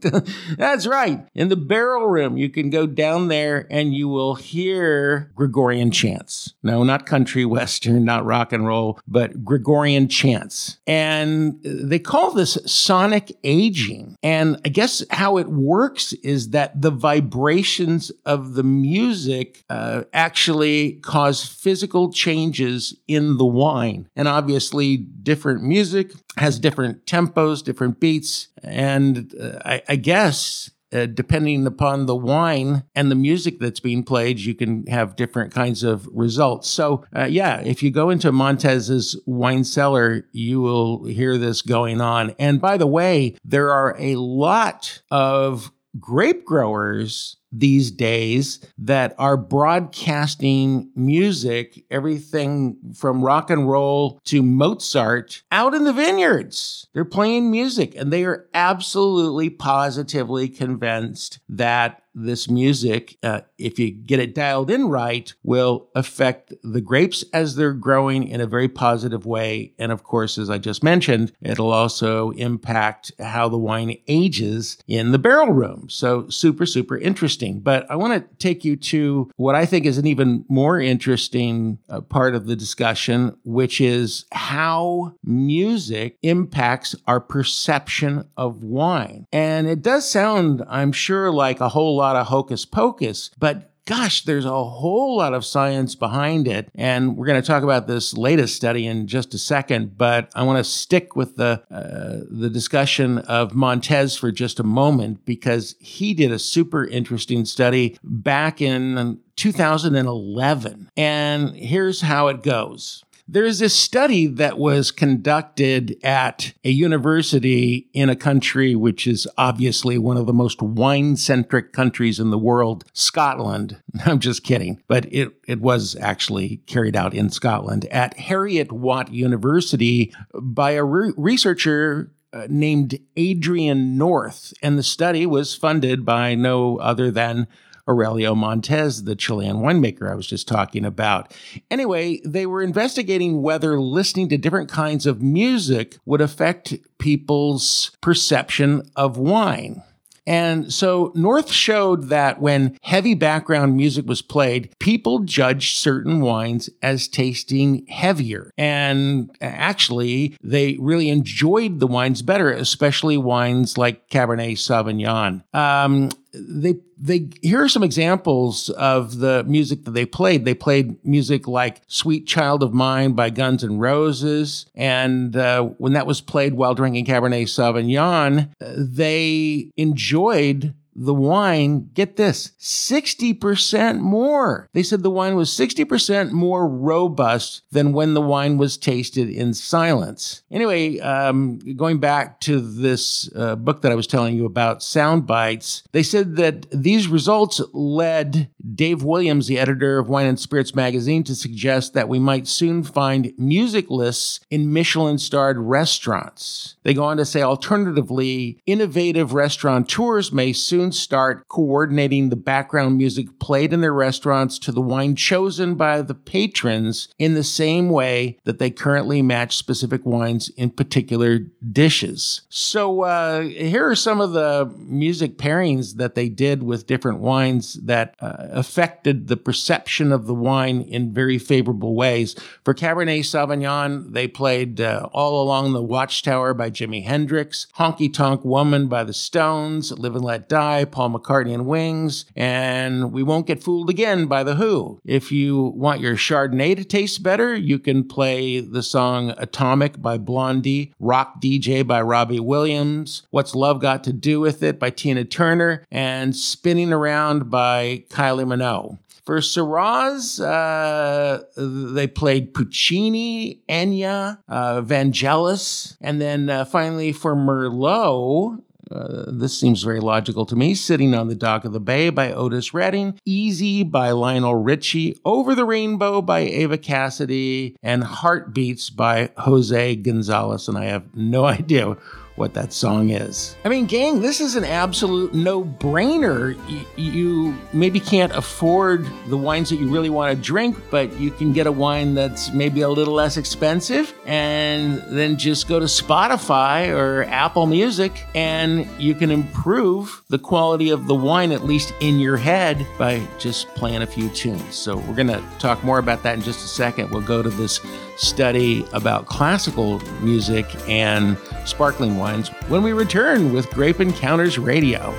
That's 0.56 0.86
right. 0.86 1.26
In 1.34 1.48
the 1.48 1.56
barrel 1.56 2.06
room, 2.06 2.36
you 2.36 2.50
can 2.50 2.70
go 2.70 2.86
down 2.86 3.26
there 3.26 3.66
and 3.68 3.92
you 3.92 4.06
will 4.06 4.36
hear 4.36 5.32
Gregorian 5.34 5.90
chants. 5.90 6.54
No, 6.62 6.84
not 6.84 7.04
country 7.04 7.44
western, 7.58 8.04
not 8.04 8.24
rock 8.24 8.52
and 8.52 8.64
roll, 8.64 9.00
but 9.08 9.44
Gregorian 9.44 10.06
chants. 10.06 10.78
And 10.86 11.58
they 11.64 11.98
call 11.98 12.30
this 12.30 12.56
sonic 12.64 13.36
aging. 13.42 14.14
And 14.22 14.60
I 14.64 14.68
guess 14.68 15.02
how 15.10 15.38
it 15.38 15.48
works 15.48 16.12
is 16.12 16.50
that 16.50 16.80
the 16.80 16.92
vibrations 16.92 18.12
of 18.24 18.54
the 18.54 18.62
music 18.62 19.64
uh, 19.68 20.04
actually 20.12 20.92
cause 21.02 21.44
physical 21.44 22.12
changes 22.12 22.96
in 23.08 23.36
the 23.36 23.44
wine. 23.44 24.08
And 24.14 24.28
obviously, 24.28 24.96
different 24.96 25.64
music 25.64 26.12
has 26.36 26.58
different 26.58 27.06
tempos, 27.06 27.62
different 27.62 28.00
beats, 28.00 28.48
and 28.62 29.34
uh, 29.40 29.58
I, 29.64 29.82
I, 29.88 29.96
guess. 29.96 30.70
Uh, 30.94 31.06
depending 31.06 31.66
upon 31.66 32.04
the 32.04 32.14
wine 32.14 32.84
and 32.94 33.10
the 33.10 33.14
music 33.14 33.58
that's 33.58 33.80
being 33.80 34.04
played, 34.04 34.38
you 34.38 34.54
can 34.54 34.84
have 34.88 35.16
different 35.16 35.50
kinds 35.50 35.82
of 35.82 36.06
results. 36.12 36.68
So, 36.68 37.02
uh, 37.16 37.24
yeah, 37.24 37.62
if 37.62 37.82
you 37.82 37.90
go 37.90 38.10
into 38.10 38.30
Montes's 38.30 39.18
wine 39.24 39.64
cellar, 39.64 40.28
you 40.32 40.60
will 40.60 41.06
hear 41.06 41.38
this 41.38 41.62
going 41.62 42.02
on. 42.02 42.34
And 42.38 42.60
by 42.60 42.76
the 42.76 42.86
way, 42.86 43.36
there 43.42 43.70
are 43.70 43.96
a 43.98 44.16
lot 44.16 45.00
of 45.10 45.72
grape 45.98 46.44
growers 46.44 47.36
these 47.52 47.90
days 47.90 48.60
that 48.78 49.14
are 49.18 49.36
broadcasting 49.36 50.90
music, 50.96 51.84
everything 51.90 52.76
from 52.94 53.22
rock 53.22 53.50
and 53.50 53.68
roll 53.68 54.18
to 54.24 54.42
Mozart, 54.42 55.42
out 55.52 55.74
in 55.74 55.84
the 55.84 55.92
vineyards. 55.92 56.86
They're 56.94 57.04
playing 57.04 57.50
music 57.50 57.94
and 57.94 58.12
they 58.12 58.24
are 58.24 58.48
absolutely 58.54 59.50
positively 59.50 60.48
convinced 60.48 61.40
that 61.48 62.01
this 62.14 62.48
music, 62.48 63.16
uh, 63.22 63.40
if 63.58 63.78
you 63.78 63.90
get 63.90 64.20
it 64.20 64.34
dialed 64.34 64.70
in 64.70 64.88
right, 64.88 65.32
will 65.42 65.88
affect 65.94 66.52
the 66.62 66.80
grapes 66.80 67.24
as 67.32 67.56
they're 67.56 67.72
growing 67.72 68.28
in 68.28 68.40
a 68.40 68.46
very 68.46 68.68
positive 68.68 69.26
way. 69.26 69.72
And 69.78 69.92
of 69.92 70.02
course, 70.02 70.38
as 70.38 70.50
I 70.50 70.58
just 70.58 70.82
mentioned, 70.82 71.32
it'll 71.40 71.72
also 71.72 72.30
impact 72.32 73.12
how 73.18 73.48
the 73.48 73.58
wine 73.58 73.96
ages 74.08 74.78
in 74.86 75.12
the 75.12 75.18
barrel 75.18 75.52
room. 75.52 75.88
So, 75.88 76.28
super, 76.28 76.66
super 76.66 76.96
interesting. 76.96 77.60
But 77.60 77.90
I 77.90 77.96
want 77.96 78.14
to 78.14 78.36
take 78.36 78.64
you 78.64 78.76
to 78.76 79.30
what 79.36 79.54
I 79.54 79.66
think 79.66 79.86
is 79.86 79.98
an 79.98 80.06
even 80.06 80.44
more 80.48 80.80
interesting 80.80 81.78
uh, 81.88 82.00
part 82.00 82.34
of 82.34 82.46
the 82.46 82.56
discussion, 82.56 83.36
which 83.44 83.80
is 83.80 84.24
how 84.32 85.14
music 85.24 86.18
impacts 86.22 86.94
our 87.06 87.20
perception 87.20 88.28
of 88.36 88.62
wine. 88.62 89.26
And 89.32 89.66
it 89.66 89.82
does 89.82 90.08
sound, 90.08 90.62
I'm 90.68 90.92
sure, 90.92 91.30
like 91.30 91.60
a 91.60 91.68
whole 91.68 91.96
lot 92.02 92.16
of 92.16 92.26
hocus 92.26 92.64
pocus, 92.64 93.30
but 93.38 93.72
gosh, 93.84 94.24
there's 94.24 94.44
a 94.44 94.64
whole 94.64 95.16
lot 95.16 95.34
of 95.34 95.44
science 95.44 95.94
behind 95.94 96.46
it. 96.46 96.70
And 96.74 97.16
we're 97.16 97.26
going 97.26 97.40
to 97.40 97.46
talk 97.46 97.62
about 97.62 97.86
this 97.86 98.14
latest 98.14 98.54
study 98.54 98.86
in 98.86 99.06
just 99.06 99.34
a 99.34 99.38
second, 99.38 99.98
but 99.98 100.30
I 100.34 100.42
want 100.44 100.58
to 100.58 100.64
stick 100.64 101.16
with 101.16 101.36
the, 101.36 101.62
uh, 101.70 102.24
the 102.30 102.50
discussion 102.50 103.18
of 103.18 103.54
Montes 103.54 104.16
for 104.16 104.30
just 104.30 104.60
a 104.60 104.64
moment 104.64 105.24
because 105.24 105.74
he 105.80 106.14
did 106.14 106.30
a 106.30 106.38
super 106.38 106.86
interesting 106.86 107.44
study 107.44 107.98
back 108.04 108.60
in 108.60 109.20
2011. 109.36 110.90
And 110.96 111.50
here's 111.56 112.02
how 112.02 112.28
it 112.28 112.42
goes. 112.42 113.04
There's 113.28 113.60
this 113.60 113.74
study 113.74 114.26
that 114.26 114.58
was 114.58 114.90
conducted 114.90 115.96
at 116.02 116.52
a 116.64 116.70
university 116.70 117.88
in 117.92 118.10
a 118.10 118.16
country 118.16 118.74
which 118.74 119.06
is 119.06 119.28
obviously 119.38 119.96
one 119.96 120.16
of 120.16 120.26
the 120.26 120.32
most 120.32 120.60
wine 120.60 121.16
centric 121.16 121.72
countries 121.72 122.18
in 122.18 122.30
the 122.30 122.38
world, 122.38 122.84
Scotland. 122.92 123.80
I'm 124.04 124.18
just 124.18 124.42
kidding, 124.42 124.82
but 124.88 125.06
it, 125.12 125.32
it 125.46 125.60
was 125.60 125.96
actually 126.00 126.58
carried 126.66 126.96
out 126.96 127.14
in 127.14 127.30
Scotland 127.30 127.84
at 127.86 128.16
Heriot-Watt 128.16 129.12
University 129.12 130.12
by 130.34 130.72
a 130.72 130.84
re- 130.84 131.12
researcher 131.16 132.12
uh, 132.32 132.46
named 132.48 132.98
Adrian 133.16 133.96
North. 133.96 134.52
And 134.62 134.78
the 134.78 134.82
study 134.82 135.26
was 135.26 135.54
funded 135.54 136.04
by 136.04 136.34
no 136.34 136.78
other 136.78 137.10
than 137.10 137.46
Aurelio 137.88 138.34
Montes, 138.34 139.02
the 139.02 139.16
Chilean 139.16 139.56
winemaker 139.56 140.10
I 140.10 140.14
was 140.14 140.26
just 140.26 140.48
talking 140.48 140.84
about. 140.84 141.34
Anyway, 141.70 142.20
they 142.24 142.46
were 142.46 142.62
investigating 142.62 143.42
whether 143.42 143.80
listening 143.80 144.28
to 144.30 144.38
different 144.38 144.70
kinds 144.70 145.06
of 145.06 145.22
music 145.22 145.96
would 146.04 146.20
affect 146.20 146.74
people's 146.98 147.90
perception 148.00 148.82
of 148.96 149.16
wine. 149.16 149.82
And 150.26 150.72
so 150.72 151.12
North 151.14 151.50
showed 151.50 152.04
that 152.04 152.40
when 152.40 152.78
heavy 152.82 153.14
background 153.14 153.76
music 153.76 154.06
was 154.06 154.22
played, 154.22 154.72
people 154.78 155.20
judged 155.20 155.78
certain 155.78 156.20
wines 156.20 156.70
as 156.82 157.08
tasting 157.08 157.86
heavier. 157.86 158.52
And 158.56 159.34
actually, 159.40 160.36
they 160.42 160.76
really 160.78 161.08
enjoyed 161.08 161.80
the 161.80 161.86
wines 161.86 162.22
better, 162.22 162.52
especially 162.52 163.16
wines 163.16 163.76
like 163.76 164.08
Cabernet 164.10 164.52
Sauvignon. 164.52 165.42
Um, 165.54 166.10
they 166.32 166.76
they 166.98 167.28
here 167.42 167.62
are 167.62 167.68
some 167.68 167.82
examples 167.82 168.70
of 168.70 169.18
the 169.18 169.44
music 169.44 169.84
that 169.84 169.90
they 169.90 170.06
played. 170.06 170.44
They 170.44 170.54
played 170.54 171.04
music 171.04 171.46
like 171.46 171.82
"Sweet 171.88 172.26
Child 172.26 172.62
of 172.62 172.72
Mine" 172.72 173.12
by 173.12 173.30
Guns 173.30 173.62
N' 173.62 173.78
Roses, 173.78 174.66
and 174.74 175.36
uh, 175.36 175.62
when 175.78 175.92
that 175.92 176.06
was 176.06 176.20
played 176.20 176.54
while 176.54 176.74
drinking 176.74 177.06
Cabernet 177.06 177.48
Sauvignon, 177.48 178.50
they 178.58 179.70
enjoyed 179.76 180.74
the 180.94 181.14
wine, 181.14 181.90
get 181.94 182.16
this, 182.16 182.52
60% 182.60 184.00
more. 184.00 184.68
They 184.72 184.82
said 184.82 185.02
the 185.02 185.10
wine 185.10 185.36
was 185.36 185.50
60% 185.50 186.32
more 186.32 186.68
robust 186.68 187.62
than 187.70 187.92
when 187.92 188.14
the 188.14 188.20
wine 188.20 188.58
was 188.58 188.76
tasted 188.76 189.28
in 189.28 189.54
silence. 189.54 190.42
Anyway, 190.50 190.98
um, 191.00 191.58
going 191.76 191.98
back 191.98 192.40
to 192.40 192.60
this 192.60 193.30
uh, 193.34 193.56
book 193.56 193.82
that 193.82 193.92
I 193.92 193.96
was 193.96 194.06
telling 194.06 194.36
you 194.36 194.44
about, 194.44 194.82
Sound 194.82 195.26
Bites, 195.26 195.82
they 195.92 196.02
said 196.02 196.36
that 196.36 196.66
these 196.70 197.08
results 197.08 197.60
led 197.72 198.50
Dave 198.74 199.02
Williams, 199.02 199.46
the 199.46 199.58
editor 199.58 199.98
of 199.98 200.08
Wine 200.08 200.26
and 200.26 200.38
Spirits 200.38 200.74
magazine, 200.74 201.24
to 201.24 201.34
suggest 201.34 201.94
that 201.94 202.08
we 202.08 202.18
might 202.18 202.46
soon 202.46 202.82
find 202.82 203.32
music 203.38 203.90
lists 203.90 204.40
in 204.50 204.72
Michelin 204.72 205.18
starred 205.18 205.58
restaurants. 205.58 206.76
They 206.82 206.94
go 206.94 207.04
on 207.04 207.16
to 207.16 207.24
say, 207.24 207.42
alternatively, 207.42 208.60
innovative 208.66 209.34
restaurateurs 209.34 210.32
may 210.32 210.52
soon 210.52 210.91
start 210.92 211.48
coordinating 211.48 212.28
the 212.28 212.36
background 212.36 212.98
music 212.98 213.38
played 213.38 213.72
in 213.72 213.80
their 213.80 213.92
restaurants 213.92 214.58
to 214.60 214.72
the 214.72 214.80
wine 214.80 215.16
chosen 215.16 215.74
by 215.74 216.02
the 216.02 216.14
patrons 216.14 217.08
in 217.18 217.34
the 217.34 217.44
same 217.44 217.90
way 217.90 218.38
that 218.44 218.58
they 218.58 218.70
currently 218.70 219.22
match 219.22 219.56
specific 219.56 220.04
wines 220.04 220.48
in 220.50 220.70
particular 220.70 221.38
dishes. 221.70 222.42
So, 222.48 223.02
uh, 223.02 223.42
here 223.42 223.88
are 223.88 223.94
some 223.94 224.20
of 224.20 224.32
the 224.32 224.72
music 224.78 225.38
pairings 225.38 225.96
that 225.96 226.14
they 226.14 226.28
did 226.28 226.62
with 226.62 226.86
different 226.86 227.20
wines 227.20 227.74
that 227.74 228.14
uh, 228.20 228.48
affected 228.50 229.28
the 229.28 229.36
perception 229.36 230.12
of 230.12 230.26
the 230.26 230.34
wine 230.34 230.82
in 230.82 231.12
very 231.12 231.38
favorable 231.38 231.94
ways. 231.94 232.34
For 232.64 232.74
Cabernet 232.74 233.20
Sauvignon, 233.20 234.12
they 234.12 234.28
played 234.28 234.80
uh, 234.80 235.08
All 235.12 235.42
Along 235.42 235.72
the 235.72 235.82
Watchtower 235.82 236.54
by 236.54 236.70
Jimi 236.70 237.04
Hendrix, 237.04 237.66
Honky 237.76 238.12
Tonk 238.12 238.44
Woman 238.44 238.88
by 238.88 239.04
the 239.04 239.12
Stones, 239.12 239.92
Live 239.92 240.14
and 240.14 240.24
Let 240.24 240.48
Die, 240.48 240.71
Paul 240.90 241.10
McCartney 241.10 241.54
and 241.54 241.66
Wings, 241.66 242.24
and 242.34 243.12
We 243.12 243.22
Won't 243.22 243.46
Get 243.46 243.62
Fooled 243.62 243.90
Again 243.90 244.26
by 244.26 244.42
The 244.42 244.56
Who. 244.56 245.00
If 245.04 245.30
you 245.30 245.72
want 245.76 246.00
your 246.00 246.16
Chardonnay 246.16 246.76
to 246.76 246.84
taste 246.84 247.22
better, 247.22 247.54
you 247.54 247.78
can 247.78 248.08
play 248.08 248.60
the 248.60 248.82
song 248.82 249.34
Atomic 249.36 250.00
by 250.00 250.18
Blondie, 250.18 250.92
Rock 250.98 251.40
DJ 251.40 251.86
by 251.86 252.00
Robbie 252.00 252.40
Williams, 252.40 253.22
What's 253.30 253.54
Love 253.54 253.80
Got 253.80 254.04
to 254.04 254.12
Do 254.12 254.40
with 254.40 254.62
It 254.62 254.78
by 254.78 254.90
Tina 254.90 255.24
Turner, 255.24 255.86
and 255.90 256.34
Spinning 256.34 256.92
Around 256.92 257.50
by 257.50 258.04
Kylie 258.08 258.46
Minogue. 258.46 258.98
For 259.24 259.40
Shiraz, 259.40 260.40
uh, 260.40 261.44
they 261.56 262.08
played 262.08 262.54
Puccini, 262.54 263.60
Enya, 263.68 264.38
uh, 264.48 264.82
Vangelis, 264.82 265.96
and 266.00 266.20
then 266.20 266.50
uh, 266.50 266.64
finally 266.64 267.12
for 267.12 267.36
Merlot, 267.36 268.60
uh, 268.92 269.24
this 269.28 269.58
seems 269.58 269.82
very 269.82 270.00
logical 270.00 270.46
to 270.46 270.56
me. 270.56 270.74
Sitting 270.74 271.14
on 271.14 271.28
the 271.28 271.34
Dock 271.34 271.64
of 271.64 271.72
the 271.72 271.80
Bay 271.80 272.10
by 272.10 272.32
Otis 272.32 272.74
Redding, 272.74 273.18
Easy 273.24 273.82
by 273.82 274.10
Lionel 274.10 274.54
Richie, 274.54 275.18
Over 275.24 275.54
the 275.54 275.64
Rainbow 275.64 276.22
by 276.22 276.42
Eva 276.44 276.78
Cassidy, 276.78 277.76
and 277.82 278.04
Heartbeats 278.04 278.90
by 278.90 279.30
Jose 279.38 279.96
Gonzalez. 279.96 280.68
And 280.68 280.78
I 280.78 280.84
have 280.86 281.14
no 281.14 281.44
idea 281.52 281.96
what 282.36 282.54
that 282.54 282.72
song 282.72 283.10
is. 283.10 283.56
I 283.64 283.68
mean, 283.68 283.86
gang, 283.86 284.20
this 284.20 284.40
is 284.40 284.56
an 284.56 284.64
absolute 284.64 285.34
no 285.34 285.64
brainer. 285.64 286.56
You, 286.96 287.12
you, 287.12 287.58
maybe 287.72 288.00
can't 288.00 288.32
afford 288.32 289.06
the 289.28 289.36
wines 289.36 289.70
that 289.70 289.76
you 289.76 289.88
really 289.88 290.10
want 290.10 290.36
to 290.36 290.42
drink, 290.42 290.76
but 290.90 291.12
you 291.18 291.30
can 291.30 291.52
get 291.52 291.66
a 291.66 291.72
wine 291.72 292.14
that's 292.14 292.50
maybe 292.52 292.80
a 292.80 292.88
little 292.88 293.14
less 293.14 293.36
expensive 293.36 294.14
and 294.26 295.02
then 295.08 295.36
just 295.36 295.68
go 295.68 295.78
to 295.78 295.86
Spotify 295.86 296.88
or 296.88 297.24
Apple 297.24 297.66
Music 297.66 298.26
and 298.34 298.86
you 298.98 299.14
can 299.14 299.30
improve 299.30 300.22
the 300.28 300.38
quality 300.38 300.90
of 300.90 301.06
the 301.06 301.14
wine, 301.14 301.52
at 301.52 301.64
least 301.64 301.92
in 302.00 302.18
your 302.18 302.36
head, 302.36 302.86
by 302.98 303.26
just 303.38 303.68
playing 303.74 304.02
a 304.02 304.06
few 304.06 304.28
tunes. 304.30 304.74
So, 304.74 304.96
we're 304.96 305.14
going 305.14 305.26
to 305.28 305.42
talk 305.58 305.82
more 305.84 305.98
about 305.98 306.22
that 306.22 306.34
in 306.34 306.42
just 306.42 306.64
a 306.64 306.68
second. 306.68 307.10
We'll 307.10 307.20
go 307.20 307.42
to 307.42 307.50
this 307.50 307.80
study 308.16 308.84
about 308.92 309.26
classical 309.26 310.00
music 310.20 310.66
and 310.88 311.36
sparkling 311.64 312.16
wines 312.16 312.48
when 312.68 312.82
we 312.82 312.92
return 312.92 313.52
with 313.52 313.70
Grape 313.70 314.00
Encounters 314.00 314.58
Radio. 314.58 315.14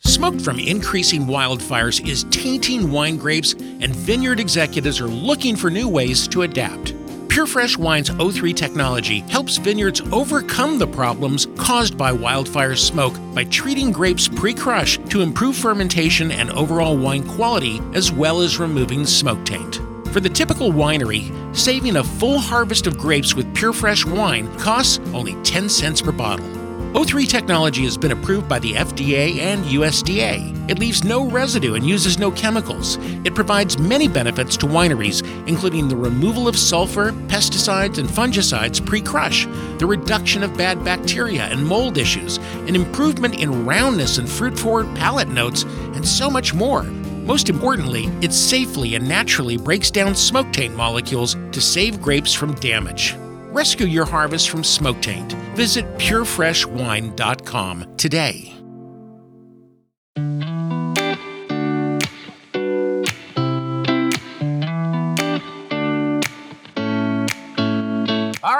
Smoke 0.00 0.40
from 0.40 0.58
increasing 0.58 1.26
wildfires 1.26 2.04
is 2.06 2.24
tainting 2.24 2.90
wine 2.90 3.16
grapes, 3.16 3.52
and 3.52 3.94
vineyard 3.94 4.40
executives 4.40 5.00
are 5.00 5.06
looking 5.06 5.54
for 5.54 5.70
new 5.70 5.88
ways 5.88 6.26
to 6.28 6.42
adapt. 6.42 6.92
PureFresh 7.38 7.76
Wine's 7.76 8.10
O3 8.10 8.52
technology 8.56 9.20
helps 9.20 9.58
vineyards 9.58 10.00
overcome 10.10 10.76
the 10.76 10.88
problems 10.88 11.46
caused 11.56 11.96
by 11.96 12.10
wildfire 12.10 12.74
smoke 12.74 13.14
by 13.32 13.44
treating 13.44 13.92
grapes 13.92 14.26
pre 14.26 14.52
crush 14.52 14.98
to 15.10 15.20
improve 15.20 15.54
fermentation 15.54 16.32
and 16.32 16.50
overall 16.50 16.98
wine 16.98 17.22
quality, 17.22 17.80
as 17.94 18.10
well 18.10 18.40
as 18.40 18.58
removing 18.58 19.06
smoke 19.06 19.44
taint. 19.44 19.76
For 20.08 20.18
the 20.18 20.28
typical 20.28 20.72
winery, 20.72 21.30
saving 21.56 21.98
a 21.98 22.02
full 22.02 22.40
harvest 22.40 22.88
of 22.88 22.98
grapes 22.98 23.36
with 23.36 23.54
PureFresh 23.54 24.04
wine 24.04 24.52
costs 24.58 24.98
only 25.14 25.40
10 25.44 25.68
cents 25.68 26.02
per 26.02 26.10
bottle. 26.10 26.57
O3 26.94 27.28
technology 27.28 27.84
has 27.84 27.98
been 27.98 28.12
approved 28.12 28.48
by 28.48 28.58
the 28.58 28.72
FDA 28.72 29.40
and 29.40 29.62
USDA. 29.66 30.70
It 30.70 30.78
leaves 30.78 31.04
no 31.04 31.28
residue 31.28 31.74
and 31.74 31.86
uses 31.86 32.18
no 32.18 32.30
chemicals. 32.30 32.96
It 33.26 33.34
provides 33.34 33.78
many 33.78 34.08
benefits 34.08 34.56
to 34.56 34.66
wineries, 34.66 35.22
including 35.46 35.88
the 35.88 35.96
removal 35.96 36.48
of 36.48 36.56
sulfur, 36.56 37.12
pesticides, 37.28 37.98
and 37.98 38.08
fungicides 38.08 38.84
pre 38.84 39.02
crush, 39.02 39.44
the 39.76 39.86
reduction 39.86 40.42
of 40.42 40.56
bad 40.56 40.82
bacteria 40.82 41.42
and 41.42 41.64
mold 41.64 41.98
issues, 41.98 42.38
an 42.66 42.74
improvement 42.74 43.38
in 43.38 43.66
roundness 43.66 44.16
and 44.16 44.26
fruit 44.26 44.58
forward 44.58 44.86
palate 44.96 45.28
notes, 45.28 45.64
and 45.94 46.08
so 46.08 46.30
much 46.30 46.54
more. 46.54 46.84
Most 46.84 47.50
importantly, 47.50 48.06
it 48.22 48.32
safely 48.32 48.94
and 48.94 49.06
naturally 49.06 49.58
breaks 49.58 49.90
down 49.90 50.14
smoke 50.14 50.50
taint 50.54 50.74
molecules 50.74 51.36
to 51.52 51.60
save 51.60 52.00
grapes 52.00 52.32
from 52.32 52.54
damage. 52.54 53.14
Rescue 53.58 53.88
your 53.88 54.04
harvest 54.04 54.50
from 54.50 54.62
smoke 54.62 55.02
taint. 55.02 55.32
Visit 55.56 55.84
purefreshwine.com 55.98 57.96
today. 57.96 58.57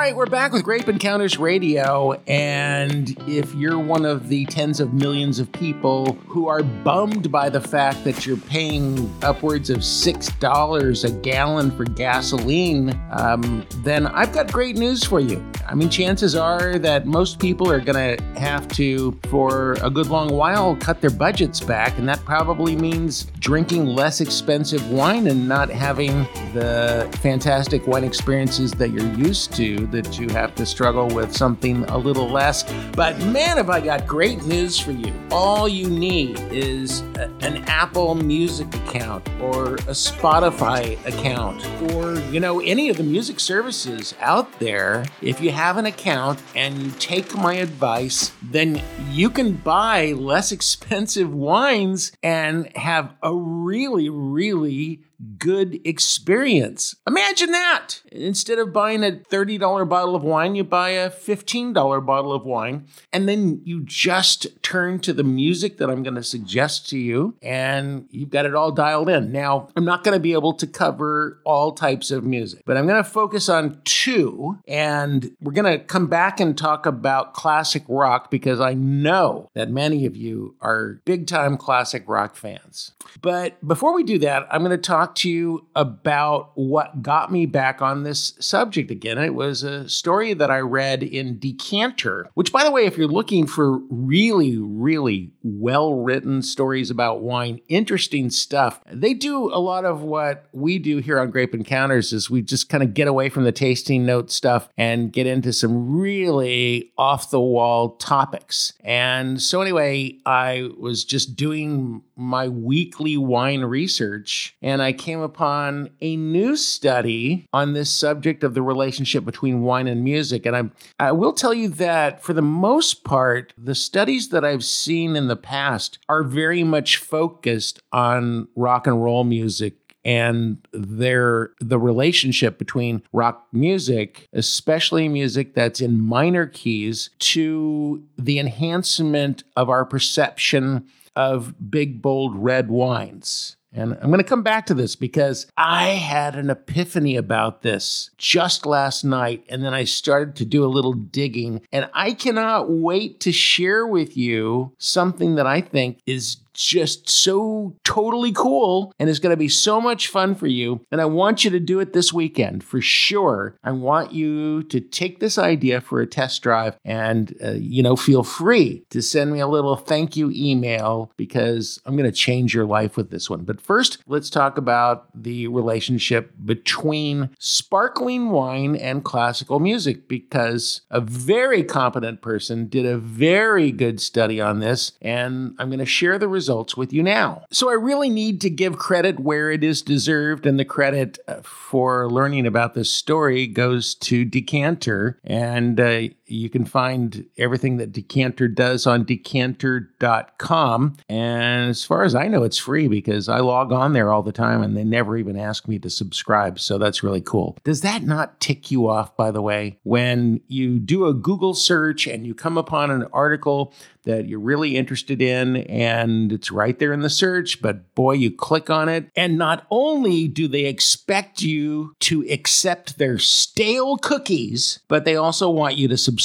Right, 0.09 0.17
we're 0.17 0.25
back 0.25 0.53
with 0.53 0.65
Grape 0.65 0.89
Encounters 0.89 1.37
Radio. 1.37 2.15
And 2.27 3.11
if 3.29 3.55
you're 3.55 3.79
one 3.79 4.07
of 4.07 4.31
the 4.31 4.47
tens 4.47 4.81
of 4.81 4.95
millions 4.95 5.39
of 5.39 5.53
people 5.53 6.15
who 6.27 6.49
are 6.49 6.63
bummed 6.63 7.31
by 7.31 7.51
the 7.51 7.61
fact 7.61 8.05
that 8.05 8.25
you're 8.25 8.39
paying 8.39 9.15
upwards 9.21 9.69
of 9.69 9.81
$6 9.81 11.05
a 11.05 11.11
gallon 11.21 11.71
for 11.71 11.85
gasoline, 11.85 12.99
um, 13.11 13.67
then 13.83 14.07
I've 14.07 14.33
got 14.33 14.51
great 14.51 14.77
news 14.77 15.05
for 15.05 15.21
you. 15.21 15.45
I 15.69 15.75
mean, 15.75 15.91
chances 15.91 16.35
are 16.35 16.79
that 16.79 17.07
most 17.07 17.39
people 17.39 17.71
are 17.71 17.81
going 17.81 18.17
to 18.17 18.25
have 18.41 18.67
to, 18.69 19.13
for 19.29 19.75
a 19.83 19.91
good 19.91 20.07
long 20.07 20.31
while, 20.31 20.75
cut 20.77 21.03
their 21.03 21.11
budgets 21.11 21.61
back. 21.61 21.99
And 21.99 22.09
that 22.09 22.25
probably 22.25 22.75
means 22.75 23.25
drinking 23.41 23.85
less 23.85 24.23
expensive 24.23 24.91
wine 24.91 25.27
and 25.27 25.47
not 25.47 25.69
having 25.69 26.23
the 26.55 27.07
fantastic 27.21 27.87
wine 27.87 28.05
experiences 28.05 28.73
that 28.73 28.89
you're 28.91 29.13
used 29.13 29.55
to 29.57 29.87
that 30.03 30.19
you 30.19 30.29
have 30.29 30.55
to 30.55 30.65
struggle 30.65 31.09
with 31.09 31.35
something 31.35 31.85
a 31.87 31.99
little 31.99 32.29
less. 32.29 32.63
But 32.93 33.19
man, 33.27 33.57
have 33.57 33.69
I 33.69 33.81
got 33.81 34.07
great 34.07 34.45
news 34.45 34.79
for 34.79 34.93
you. 34.93 35.13
All 35.33 35.69
you 35.69 35.91
need 35.91 36.39
is 36.53 37.01
a, 37.17 37.29
an 37.41 37.65
Apple 37.67 38.15
Music 38.15 38.73
account 38.75 39.29
or 39.41 39.75
a 39.75 39.95
Spotify 39.95 41.05
account 41.05 41.67
or, 41.93 42.21
you 42.31 42.39
know, 42.39 42.61
any 42.61 42.89
of 42.91 42.97
the 42.97 43.03
music 43.03 43.41
services 43.41 44.15
out 44.21 44.61
there. 44.61 45.05
If 45.21 45.41
you 45.41 45.51
have 45.51 45.77
an 45.79 45.87
account 45.87 46.41
and 46.55 46.79
you 46.79 46.91
take 46.93 47.35
my 47.37 47.55
advice, 47.55 48.31
then 48.43 48.81
you 49.11 49.31
can 49.31 49.55
buy 49.55 50.13
less 50.13 50.53
expensive 50.59 51.35
wines 51.35 52.13
and 52.23 52.71
have 52.77 53.15
a 53.23 53.35
really, 53.35 54.09
really 54.09 55.03
good 55.39 55.81
experience. 55.85 56.95
Imagine 57.07 57.51
that. 57.53 57.97
Instead 58.13 58.59
of 58.59 58.73
buying 58.73 59.03
a 59.03 59.13
$30 59.13 59.89
bottle 59.89 60.15
of 60.15 60.23
wine, 60.23 60.55
you 60.55 60.65
buy 60.65 60.91
a 60.91 61.11
$15 61.11 61.75
bottle 62.07 62.33
of 62.33 62.45
wine, 62.45 62.87
and 63.13 63.29
then 63.29 63.61
you 63.65 63.83
just 63.83 64.47
turn 64.63 65.01
to 65.01 65.13
the 65.13 65.25
music 65.25 65.79
that 65.79 65.91
I'm 65.91 66.03
going 66.03 66.15
to 66.15 66.23
suggest 66.23 66.89
to 66.91 66.99
you, 66.99 67.37
and 67.43 68.07
you've 68.11 68.31
got 68.31 68.47
it 68.47 68.55
all 68.55 68.71
dialed 68.71 69.09
in. 69.09 69.33
Now, 69.33 69.69
I'm 69.77 69.85
not 69.85 70.05
going 70.05 70.15
to 70.15 70.21
be 70.21 70.33
able 70.33 70.55
to 70.55 70.67
cover 70.67 71.41
all 71.45 71.73
types 71.73 72.11
of 72.11 72.25
music, 72.25 72.63
but 72.65 72.77
I'm 72.77 72.87
going 72.87 73.03
to 73.03 73.09
focus 73.09 73.49
on 73.49 73.81
two, 73.85 74.59
and 74.67 75.31
we're 75.41 75.53
going 75.53 75.79
to 75.79 75.85
come 75.85 76.07
back 76.07 76.41
and 76.41 76.57
talk 76.57 76.87
about 76.87 77.35
classic 77.35 77.83
rock 77.89 78.31
because 78.31 78.61
I 78.61 78.75
know 78.75 79.51
that 79.55 79.71
many 79.71 80.07
of 80.07 80.17
you 80.17 80.57
are 80.61 81.01
big 81.05 81.27
time 81.27 81.57
classic 81.57 82.05
rock 82.07 82.37
fans. 82.37 82.93
But 83.21 83.67
before 83.67 83.95
we 83.95 84.03
do 84.03 84.19
that, 84.19 84.47
I'm 84.51 84.63
going 84.63 84.71
to 84.71 84.79
talk 84.79 85.15
to 85.17 85.31
you 85.31 85.67
about 85.75 86.53
what 86.55 87.03
got 87.03 87.33
me 87.33 87.47
back 87.47 87.83
on 87.83 88.03
this 88.03 88.35
subject 88.41 88.91
again. 88.91 89.19
It 89.19 89.35
was 89.35 89.63
a 89.63 89.89
story 89.89 90.35
that 90.35 90.51
I 90.51 90.59
read 90.59 91.03
in 91.03 91.39
Decanter, 91.39 92.29
which, 92.35 92.53
by 92.53 92.65
the 92.65 92.71
way, 92.71 92.87
if 92.87 92.97
you're 92.97 93.09
looking 93.09 93.47
for 93.47 93.79
really, 93.91 94.57
really 94.59 95.33
well 95.43 95.95
written 95.95 96.43
stories 96.43 96.91
about 96.91 97.23
wine, 97.23 97.61
interesting 97.69 98.31
stuff, 98.31 98.81
they 98.91 99.15
do 99.15 99.53
a 99.53 99.59
lot 99.59 99.85
of 99.85 100.03
what 100.03 100.47
we 100.53 100.79
do 100.79 100.99
here 100.99 101.19
on 101.19 101.31
Grape 101.31 101.55
Encounters 101.55 102.13
is 102.13 102.31
we 102.31 102.43
just 102.43 102.69
kind 102.69 102.83
of 102.83 102.95
get 102.95 103.09
away 103.09 103.29
from 103.29 103.45
the 103.45 103.53
tasting 103.53 104.05
note 104.05 104.31
stuff 104.31 104.69
and 104.77 105.13
get 105.13 105.27
into 105.27 105.53
some 105.53 105.99
really 105.99 106.93
off 106.97 107.31
the 107.31 107.41
wall 107.41 107.91
topics. 107.97 108.73
And 108.81 109.41
so, 109.41 109.61
anyway, 109.61 110.19
I 110.27 110.71
was 110.79 111.05
just 111.05 111.37
doing 111.37 112.03
my 112.19 112.49
weekly 112.49 113.17
wine 113.17 113.63
research 113.63 114.57
and 114.61 114.83
I 114.83 114.93
came 114.93 115.21
upon 115.21 115.91
a 116.01 116.17
new 116.17 116.57
study 116.57 117.47
on 117.53 117.73
this 117.73 117.91
subject 117.91 118.43
of 118.43 118.55
the 118.55 118.63
relationship 118.63 119.25
between 119.25 119.63
wine 119.63 119.87
and 119.87 120.03
music. 120.03 120.45
And 120.45 120.57
I, 120.57 120.65
I 120.99 121.13
will 121.13 121.33
tell 121.33 121.55
you 121.55 121.69
that 121.69 122.23
for 122.23 122.33
the 122.33 122.43
most 122.43 123.05
part, 123.05 123.55
the 123.57 123.75
studies 123.75 124.31
that 124.31 124.45
I've 124.45 124.65
seen 124.65 125.15
in 125.15 125.29
the 125.29 125.37
past 125.37 125.99
are 126.09 126.25
very 126.25 126.65
much 126.65 126.97
focused 126.97 127.81
on 127.93 128.49
rock 128.57 128.87
and 128.87 129.03
roll 129.03 129.25
music 129.25 129.75
and 130.05 130.67
their 130.73 131.51
the 131.61 131.79
relationship 131.79 132.59
between 132.59 133.03
rock 133.13 133.47
music, 133.53 134.29
especially 134.33 135.09
music 135.09 135.55
that's 135.55 135.81
in 135.81 136.01
minor 136.01 136.47
keys, 136.47 137.11
to 137.19 138.03
the 138.17 138.39
enhancement 138.39 139.45
of 139.57 139.69
our 139.69 139.85
perception 139.85 140.87
of 141.19 141.53
big, 141.69 142.01
bold 142.01 142.37
red 142.37 142.69
wines. 142.69 143.57
And 143.73 143.99
I'm 144.01 144.07
going 144.07 144.19
to 144.19 144.25
come 144.25 144.45
back 144.45 144.67
to 144.67 144.75
this 144.75 144.95
because 144.95 145.47
I 145.57 145.89
had 145.89 146.37
an 146.37 146.49
epiphany 146.49 147.17
about 147.17 147.63
this 147.63 148.11
just 148.17 148.65
last 148.65 149.05
night. 149.05 149.45
And 149.49 149.63
then 149.63 149.75
I 149.75 149.83
started 149.83 150.37
to 150.37 150.47
do 150.47 150.65
a 150.65 150.71
little 150.71 150.95
digging. 150.95 151.61
And 151.73 151.91
I 151.93 152.13
cannot 152.13 152.71
wait 152.71 153.21
to 153.21 153.33
share 153.33 153.85
with 153.87 154.17
you 154.17 154.73
something 154.79 155.35
that 155.35 155.47
I 155.47 155.61
think 155.61 155.99
is 156.07 156.37
just 156.65 157.09
so 157.09 157.77
totally 157.85 158.33
cool 158.33 158.93
and 158.99 159.09
it's 159.09 159.19
going 159.19 159.33
to 159.33 159.37
be 159.37 159.49
so 159.49 159.81
much 159.81 160.09
fun 160.09 160.35
for 160.35 160.47
you. 160.47 160.85
And 160.91 161.01
I 161.01 161.05
want 161.05 161.45
you 161.45 161.51
to 161.51 161.61
do 161.61 161.81
it 161.81 161.93
this 161.93 162.13
weekend 162.13 162.65
for 162.65 162.81
sure. 162.81 163.57
I 163.63 163.73
want 163.73 164.13
you 164.13 164.63
to 164.65 164.81
take 164.81 165.21
this 165.21 165.39
idea 165.39 165.81
for 165.81 166.01
a 166.01 166.07
test 166.07 166.43
drive 166.43 166.77
and, 166.85 167.35
uh, 167.45 167.53
you 167.53 167.83
know, 167.83 167.97
feel 167.97 168.23
free 168.23 168.85
to 168.91 169.03
send 169.03 169.33
me 169.33 169.41
a 169.41 169.47
little 169.47 169.77
thank 169.77 170.17
you 170.17 170.33
email 170.35 171.13
because 171.17 171.81
I'm 171.87 171.97
going 171.97 172.11
to 172.11 172.17
change 172.17 172.55
your 172.55 172.67
life 172.67 172.97
with 172.97 173.11
this 173.11 173.31
one. 173.31 173.45
But 173.45 173.61
first, 173.61 173.99
let's 174.07 174.31
talk 174.31 174.59
about 174.59 175.09
the 175.15 175.47
relationship 175.49 176.33
between 176.45 177.31
sparkling 177.39 178.31
wine 178.31 178.77
and 178.77 179.05
classical 179.05 179.61
music 179.61 180.09
because 180.09 180.83
a 180.91 181.01
very 181.01 181.63
competent 181.63 182.21
person 182.21 182.67
did 182.67 182.85
a 182.85 182.99
very 182.99 183.71
good 183.71 184.01
study 184.01 184.41
on 184.41 184.61
this. 184.61 184.93
And 185.01 185.55
I'm 185.59 185.69
going 185.69 185.79
to 185.79 185.87
share 185.87 186.19
the 186.19 186.29
results 186.29 186.48
results 186.49 186.79
with 186.79 186.95
you 186.95 187.03
now. 187.03 187.45
So 187.51 187.69
I 187.69 187.75
really 187.75 188.09
need 188.09 188.41
to 188.41 188.49
give 188.49 188.79
credit 188.79 189.21
where 189.21 189.51
it 189.51 189.63
is 189.63 189.83
deserved, 189.83 190.47
and 190.47 190.59
the 190.59 190.65
credit 190.65 191.19
uh, 191.29 191.43
for 191.43 192.11
learning 192.11 192.47
about 192.47 192.73
this 192.73 192.91
story 192.91 193.47
goes 193.47 193.95
to 193.97 194.25
Decanter. 194.25 195.19
And 195.25 195.79
uh, 195.79 196.09
you 196.31 196.51
can 196.51 196.65
find 196.65 197.27
everything 197.37 197.79
that 197.79 197.93
Decanter 197.93 198.49
does 198.49 198.87
on 198.87 199.05
decanter.com. 199.05 200.97
And 201.09 201.71
as 201.71 201.85
far 201.85 202.05
as 202.05 202.15
I 202.15 202.29
know, 202.29 202.43
it's 202.43 202.59
free 202.59 202.89
because 202.89 203.29
I 203.29 203.39
log 203.39 203.73
on 203.73 203.93
there 203.93 204.13
all 204.13 204.23
the 204.23 204.33
time 204.33 204.63
and 204.63 204.77
they 204.77 204.85
never 204.85 205.17
even 205.17 205.37
ask 205.37 205.69
me 205.69 205.79
to 205.81 205.91
subscribe. 205.91 206.61
So 206.61 206.79
that's 206.79 207.03
really 207.03 207.21
cool. 207.21 207.57
Does 207.65 207.81
that 207.83 208.03
not 208.03 208.41
tick 208.41 208.71
you 208.71 208.89
off, 208.89 209.17
by 209.17 209.31
the 209.31 209.43
way, 209.43 209.79
when 209.83 210.41
you 210.49 210.79
do 210.79 211.07
a 211.07 211.15
Google 211.15 211.55
search 211.55 212.07
and 212.07 212.27
you 212.27 212.35
come 212.35 212.59
upon 212.59 212.91
an 212.91 213.07
article 213.13 213.73
that 214.05 214.27
you're 214.27 214.41
really 214.41 214.75
interested 214.75 215.21
in 215.21 215.59
and 215.59 216.33
it's 216.33 216.51
right 216.51 216.79
there 216.79 216.95
in 216.95 217.01
the 217.01 217.11
search, 217.11 217.61
but 217.61 217.95
boy, 217.95 218.13
you 218.13 218.31
click 218.31 218.71
on 218.71 218.89
it. 218.89 219.11
And 219.15 219.37
not 219.37 219.67
only 219.71 220.27
do 220.29 220.49
they 220.49 220.65
expect 220.65 221.43
you 221.43 221.95
to 222.01 222.27
accept 222.31 222.97
their 222.97 223.19
stale 223.19 223.99
cookies, 223.99 224.81
but 224.89 225.05
they 225.05 225.17
also 225.17 225.51
want 225.51 225.77
you 225.77 225.89
to 225.89 225.99
subscribe. 225.99 226.18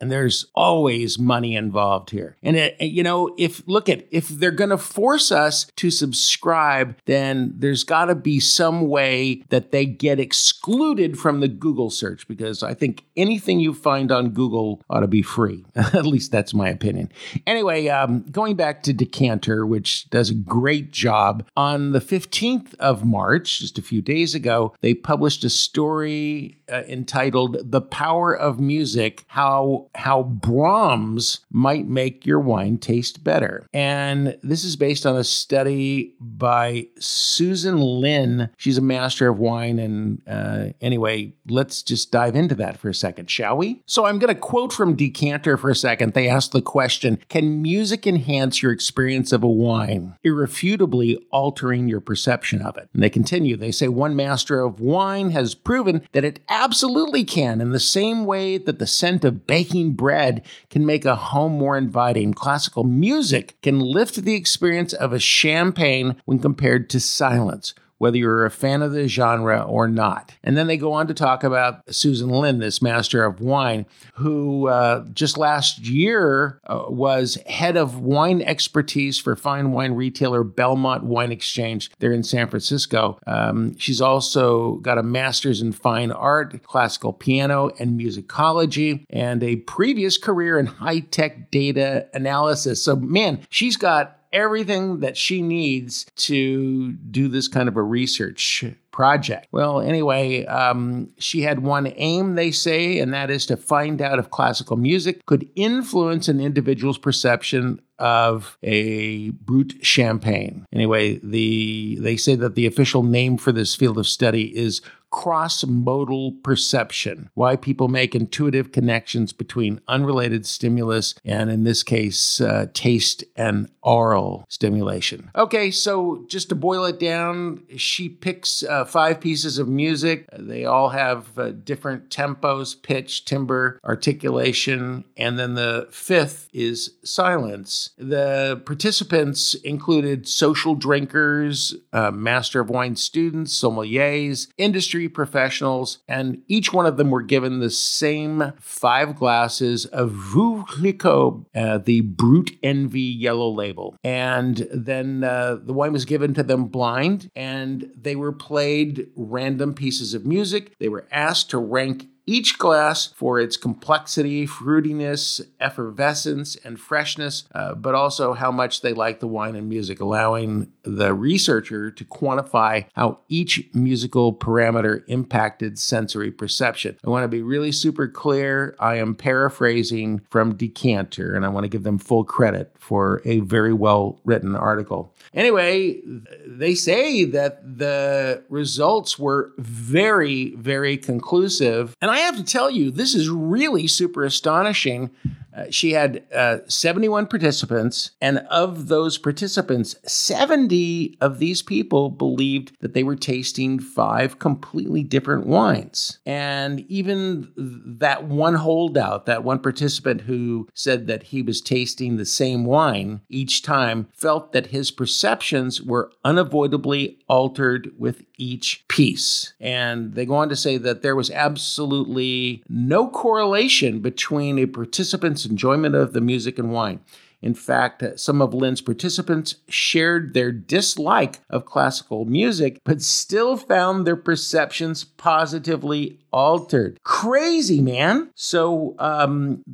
And 0.00 0.10
there's 0.10 0.46
always 0.54 1.18
money 1.18 1.56
involved 1.56 2.10
here. 2.10 2.36
And 2.42 2.56
it, 2.56 2.80
you 2.80 3.02
know, 3.02 3.34
if 3.38 3.66
look 3.66 3.88
at 3.88 4.06
if 4.10 4.28
they're 4.28 4.50
going 4.50 4.70
to 4.70 4.78
force 4.78 5.30
us 5.32 5.66
to 5.76 5.90
subscribe, 5.90 6.96
then 7.06 7.54
there's 7.56 7.84
got 7.84 8.06
to 8.06 8.14
be 8.14 8.40
some 8.40 8.88
way 8.88 9.42
that 9.48 9.72
they 9.72 9.86
get 9.86 10.20
excluded 10.20 11.18
from 11.18 11.40
the 11.40 11.48
Google 11.48 11.90
search 11.90 12.26
because 12.28 12.62
I 12.62 12.74
think 12.74 13.04
anything 13.16 13.60
you 13.60 13.74
find 13.74 14.12
on 14.12 14.30
Google 14.30 14.82
ought 14.90 15.00
to 15.00 15.08
be 15.08 15.22
free. 15.22 15.64
At 15.76 16.06
least 16.06 16.32
that's 16.32 16.54
my 16.54 16.68
opinion. 16.68 17.10
Anyway, 17.46 17.88
um, 17.88 18.24
going 18.30 18.56
back 18.56 18.82
to 18.84 18.92
Decanter, 18.92 19.66
which 19.66 20.08
does 20.10 20.30
a 20.30 20.34
great 20.34 20.92
job, 20.92 21.46
on 21.56 21.92
the 21.92 22.00
15th 22.00 22.74
of 22.74 23.04
March, 23.04 23.60
just 23.60 23.78
a 23.78 23.82
few 23.82 24.02
days 24.02 24.34
ago, 24.34 24.74
they 24.80 24.94
published 24.94 25.44
a 25.44 25.50
story 25.50 26.58
uh, 26.70 26.82
entitled 26.88 27.70
"The 27.70 27.80
Power 27.80 28.34
of 28.34 28.60
Music: 28.60 29.15
How 29.28 29.88
How 29.94 30.22
Brahms 30.22 31.40
Might 31.50 31.86
Make 31.86 32.26
Your 32.26 32.40
Wine 32.40 32.78
Taste 32.78 33.24
Better." 33.24 33.66
And 33.72 34.36
this 34.42 34.64
is 34.64 34.76
based 34.76 35.06
on 35.06 35.16
a 35.16 35.24
study 35.24 36.14
by 36.20 36.86
Susan 36.98 37.78
Lin. 37.80 38.50
She's 38.56 38.78
a 38.78 38.82
master 38.82 39.28
of 39.28 39.38
wine. 39.38 39.78
And 39.78 40.22
uh, 40.26 40.72
anyway, 40.80 41.32
let's 41.48 41.82
just 41.82 42.10
dive 42.10 42.36
into 42.36 42.54
that 42.56 42.78
for 42.78 42.88
a 42.88 42.94
second, 42.94 43.30
shall 43.30 43.56
we? 43.56 43.82
So 43.86 44.06
I'm 44.06 44.18
going 44.18 44.34
to 44.34 44.40
quote 44.40 44.72
from 44.72 44.96
Decanter 44.96 45.56
for 45.56 45.70
a 45.70 45.74
second. 45.74 46.14
They 46.14 46.28
asked 46.28 46.52
the 46.52 46.62
question 46.62 47.18
Can 47.28 47.62
music 47.62 48.06
enhance 48.06 48.62
your 48.62 48.72
experience 48.72 49.32
of 49.32 49.42
a 49.42 49.48
wine, 49.48 50.16
irrefutably 50.24 51.18
altering 51.30 51.88
your 51.88 52.00
perception 52.00 52.62
of 52.62 52.76
it? 52.76 52.88
And 52.92 53.02
they 53.02 53.10
continue. 53.10 53.56
They 53.56 53.72
say 53.72 53.88
one 53.88 54.16
master 54.16 54.60
of 54.60 54.80
wine 54.80 55.30
has 55.30 55.54
proven 55.54 56.02
that 56.12 56.24
it 56.24 56.40
absolutely 56.48 57.24
can, 57.24 57.60
in 57.60 57.70
the 57.70 57.80
same 57.80 58.24
way 58.24 58.58
that 58.58 58.78
the 58.78 58.86
scent 59.06 59.24
of 59.24 59.46
baking 59.46 59.92
bread 59.92 60.44
can 60.68 60.84
make 60.84 61.04
a 61.04 61.14
home 61.14 61.52
more 61.52 61.78
inviting. 61.78 62.34
Classical 62.34 62.82
music 62.82 63.56
can 63.62 63.78
lift 63.78 64.16
the 64.16 64.34
experience 64.34 64.92
of 64.92 65.12
a 65.12 65.20
champagne 65.20 66.16
when 66.24 66.40
compared 66.40 66.90
to 66.90 66.98
silence 66.98 67.72
whether 67.98 68.16
you're 68.16 68.44
a 68.44 68.50
fan 68.50 68.82
of 68.82 68.92
the 68.92 69.08
genre 69.08 69.62
or 69.62 69.88
not. 69.88 70.34
And 70.42 70.56
then 70.56 70.66
they 70.66 70.76
go 70.76 70.92
on 70.92 71.06
to 71.08 71.14
talk 71.14 71.44
about 71.44 71.82
Susan 71.94 72.28
Lin, 72.28 72.58
this 72.58 72.82
master 72.82 73.24
of 73.24 73.40
wine, 73.40 73.86
who 74.14 74.68
uh, 74.68 75.04
just 75.12 75.38
last 75.38 75.78
year 75.78 76.60
uh, 76.66 76.84
was 76.88 77.36
head 77.46 77.76
of 77.76 77.98
wine 77.98 78.42
expertise 78.42 79.18
for 79.18 79.36
fine 79.36 79.72
wine 79.72 79.92
retailer 79.92 80.44
Belmont 80.44 81.04
Wine 81.04 81.32
Exchange 81.32 81.90
there 81.98 82.12
in 82.12 82.22
San 82.22 82.48
Francisco. 82.48 83.18
Um, 83.26 83.76
she's 83.78 84.00
also 84.00 84.76
got 84.76 84.98
a 84.98 85.02
master's 85.02 85.62
in 85.62 85.72
fine 85.72 86.12
art, 86.12 86.62
classical 86.62 87.12
piano, 87.12 87.70
and 87.78 87.98
musicology, 87.98 89.04
and 89.10 89.42
a 89.42 89.56
previous 89.56 90.18
career 90.18 90.58
in 90.58 90.66
high 90.66 91.00
tech 91.00 91.50
data 91.50 92.08
analysis. 92.12 92.82
So, 92.82 92.96
man, 92.96 93.40
she's 93.50 93.76
got 93.76 94.18
everything 94.36 95.00
that 95.00 95.16
she 95.16 95.40
needs 95.40 96.04
to 96.14 96.92
do 96.92 97.26
this 97.26 97.48
kind 97.48 97.68
of 97.68 97.76
a 97.76 97.82
research 97.82 98.64
project. 98.92 99.48
Well, 99.50 99.80
anyway, 99.80 100.44
um, 100.44 101.10
she 101.18 101.40
had 101.40 101.60
one 101.60 101.92
aim, 101.96 102.34
they 102.34 102.50
say, 102.50 102.98
and 102.98 103.14
that 103.14 103.30
is 103.30 103.46
to 103.46 103.56
find 103.56 104.00
out 104.02 104.18
if 104.18 104.30
classical 104.30 104.76
music 104.76 105.24
could 105.24 105.48
influence 105.56 106.28
an 106.28 106.40
individual's 106.40 106.98
perception 106.98 107.80
of 107.98 108.58
a 108.62 109.30
brut 109.30 109.72
champagne. 109.80 110.66
Anyway, 110.70 111.18
the 111.22 111.96
they 112.00 112.18
say 112.18 112.34
that 112.34 112.54
the 112.54 112.66
official 112.66 113.02
name 113.02 113.38
for 113.38 113.52
this 113.52 113.74
field 113.74 113.96
of 113.96 114.06
study 114.06 114.54
is 114.54 114.82
cross 115.16 115.64
modal 115.64 116.32
perception, 116.42 117.30
why 117.32 117.56
people 117.56 117.88
make 117.88 118.14
intuitive 118.14 118.70
connections 118.70 119.32
between 119.32 119.80
unrelated 119.88 120.44
stimulus 120.44 121.14
and, 121.24 121.50
in 121.50 121.64
this 121.64 121.82
case, 121.82 122.38
uh, 122.38 122.66
taste 122.74 123.24
and 123.34 123.66
oral 123.80 124.44
stimulation. 124.50 125.30
Okay, 125.34 125.70
so 125.70 126.26
just 126.28 126.50
to 126.50 126.54
boil 126.54 126.84
it 126.84 127.00
down, 127.00 127.62
she 127.78 128.10
picks 128.10 128.62
uh, 128.62 128.84
five 128.84 129.18
pieces 129.18 129.58
of 129.58 129.66
music. 129.68 130.26
They 130.38 130.66
all 130.66 130.90
have 130.90 131.38
uh, 131.38 131.52
different 131.52 132.10
tempos, 132.10 132.80
pitch, 132.80 133.24
timbre, 133.24 133.80
articulation, 133.84 135.04
and 135.16 135.38
then 135.38 135.54
the 135.54 135.88
fifth 135.90 136.50
is 136.52 136.90
silence. 137.02 137.88
The 137.96 138.60
participants 138.66 139.54
included 139.54 140.28
social 140.28 140.74
drinkers, 140.74 141.74
uh, 141.94 142.10
master 142.10 142.60
of 142.60 142.68
wine 142.68 142.96
students, 142.96 143.58
sommeliers, 143.58 144.48
industry 144.58 145.05
professionals, 145.08 145.98
and 146.08 146.42
each 146.48 146.72
one 146.72 146.86
of 146.86 146.96
them 146.96 147.10
were 147.10 147.22
given 147.22 147.60
the 147.60 147.70
same 147.70 148.52
five 148.60 149.16
glasses 149.16 149.86
of 149.86 150.10
Veuve 150.10 151.46
uh, 151.54 151.78
the 151.78 152.00
Brut 152.02 152.46
NV 152.62 152.92
yellow 152.94 153.50
label. 153.50 153.96
And 154.04 154.66
then 154.72 155.24
uh, 155.24 155.58
the 155.62 155.72
wine 155.72 155.92
was 155.92 156.04
given 156.04 156.34
to 156.34 156.42
them 156.42 156.66
blind, 156.66 157.30
and 157.34 157.90
they 157.96 158.16
were 158.16 158.32
played 158.32 159.08
random 159.16 159.74
pieces 159.74 160.14
of 160.14 160.26
music. 160.26 160.72
They 160.78 160.88
were 160.88 161.06
asked 161.10 161.50
to 161.50 161.58
rank 161.58 162.08
each 162.26 162.58
glass 162.58 163.06
for 163.06 163.38
its 163.38 163.56
complexity, 163.56 164.46
fruitiness, 164.46 165.40
effervescence, 165.60 166.56
and 166.56 166.78
freshness, 166.78 167.44
uh, 167.54 167.74
but 167.74 167.94
also 167.94 168.32
how 168.34 168.50
much 168.50 168.80
they 168.80 168.92
like 168.92 169.20
the 169.20 169.28
wine 169.28 169.54
and 169.54 169.68
music, 169.68 170.00
allowing 170.00 170.72
the 170.82 171.14
researcher 171.14 171.90
to 171.90 172.04
quantify 172.04 172.84
how 172.94 173.18
each 173.28 173.68
musical 173.72 174.34
parameter 174.34 175.02
impacted 175.06 175.78
sensory 175.78 176.30
perception. 176.30 176.96
I 177.04 177.10
want 177.10 177.24
to 177.24 177.28
be 177.28 177.42
really 177.42 177.72
super 177.72 178.08
clear. 178.08 178.76
I 178.80 178.96
am 178.96 179.14
paraphrasing 179.14 180.22
from 180.30 180.56
Decanter, 180.56 181.34
and 181.34 181.44
I 181.44 181.48
want 181.48 181.64
to 181.64 181.68
give 181.68 181.84
them 181.84 181.98
full 181.98 182.24
credit 182.24 182.72
for 182.78 183.22
a 183.24 183.40
very 183.40 183.72
well 183.72 184.20
written 184.24 184.56
article. 184.56 185.14
Anyway, 185.34 186.00
they 186.46 186.74
say 186.74 187.24
that 187.24 187.78
the 187.78 188.42
results 188.48 189.18
were 189.18 189.52
very, 189.58 190.54
very 190.56 190.96
conclusive. 190.96 191.94
And 192.00 192.10
I 192.10 192.15
have 192.20 192.36
to 192.36 192.44
tell 192.44 192.70
you, 192.70 192.90
this 192.90 193.14
is 193.14 193.28
really 193.28 193.86
super 193.86 194.24
astonishing 194.24 195.10
uh, 195.56 195.64
she 195.70 195.92
had 195.92 196.22
uh, 196.34 196.58
71 196.66 197.26
participants, 197.26 198.10
and 198.20 198.38
of 198.50 198.88
those 198.88 199.16
participants, 199.16 199.96
70 200.04 201.16
of 201.20 201.38
these 201.38 201.62
people 201.62 202.10
believed 202.10 202.72
that 202.80 202.92
they 202.92 203.02
were 203.02 203.16
tasting 203.16 203.78
five 203.78 204.38
completely 204.38 205.02
different 205.02 205.46
wines. 205.46 206.18
And 206.26 206.80
even 206.90 207.52
that 207.56 208.24
one 208.24 208.54
holdout, 208.54 209.24
that 209.26 209.44
one 209.44 209.58
participant 209.58 210.22
who 210.22 210.68
said 210.74 211.06
that 211.06 211.24
he 211.24 211.40
was 211.40 211.62
tasting 211.62 212.16
the 212.16 212.26
same 212.26 212.66
wine 212.66 213.22
each 213.30 213.62
time, 213.62 214.08
felt 214.12 214.52
that 214.52 214.66
his 214.66 214.90
perceptions 214.90 215.80
were 215.80 216.12
unavoidably 216.22 217.18
altered 217.28 217.92
with 217.96 218.24
each 218.36 218.84
piece. 218.88 219.54
And 219.60 220.14
they 220.14 220.26
go 220.26 220.34
on 220.34 220.48
to 220.48 220.56
say 220.56 220.76
that 220.78 221.02
there 221.02 221.16
was 221.16 221.30
absolutely 221.30 222.62
no 222.68 223.08
correlation 223.08 224.00
between 224.00 224.58
a 224.58 224.66
participant's 224.66 225.46
enjoyment 225.46 225.94
of 225.94 226.12
the 226.12 226.20
music 226.20 226.58
and 226.58 226.72
wine. 226.72 227.00
In 227.42 227.54
fact, 227.54 228.02
some 228.18 228.40
of 228.40 228.54
Lin's 228.54 228.80
participants 228.80 229.56
shared 229.68 230.32
their 230.34 230.50
dislike 230.50 231.40
of 231.50 231.66
classical 231.66 232.24
music, 232.24 232.80
but 232.82 233.02
still 233.02 233.56
found 233.56 234.06
their 234.06 234.16
perceptions 234.16 235.04
positively 235.04 236.18
altered. 236.36 237.00
Crazy, 237.02 237.80
man. 237.80 238.30
So 238.34 238.94
um, 238.98 239.64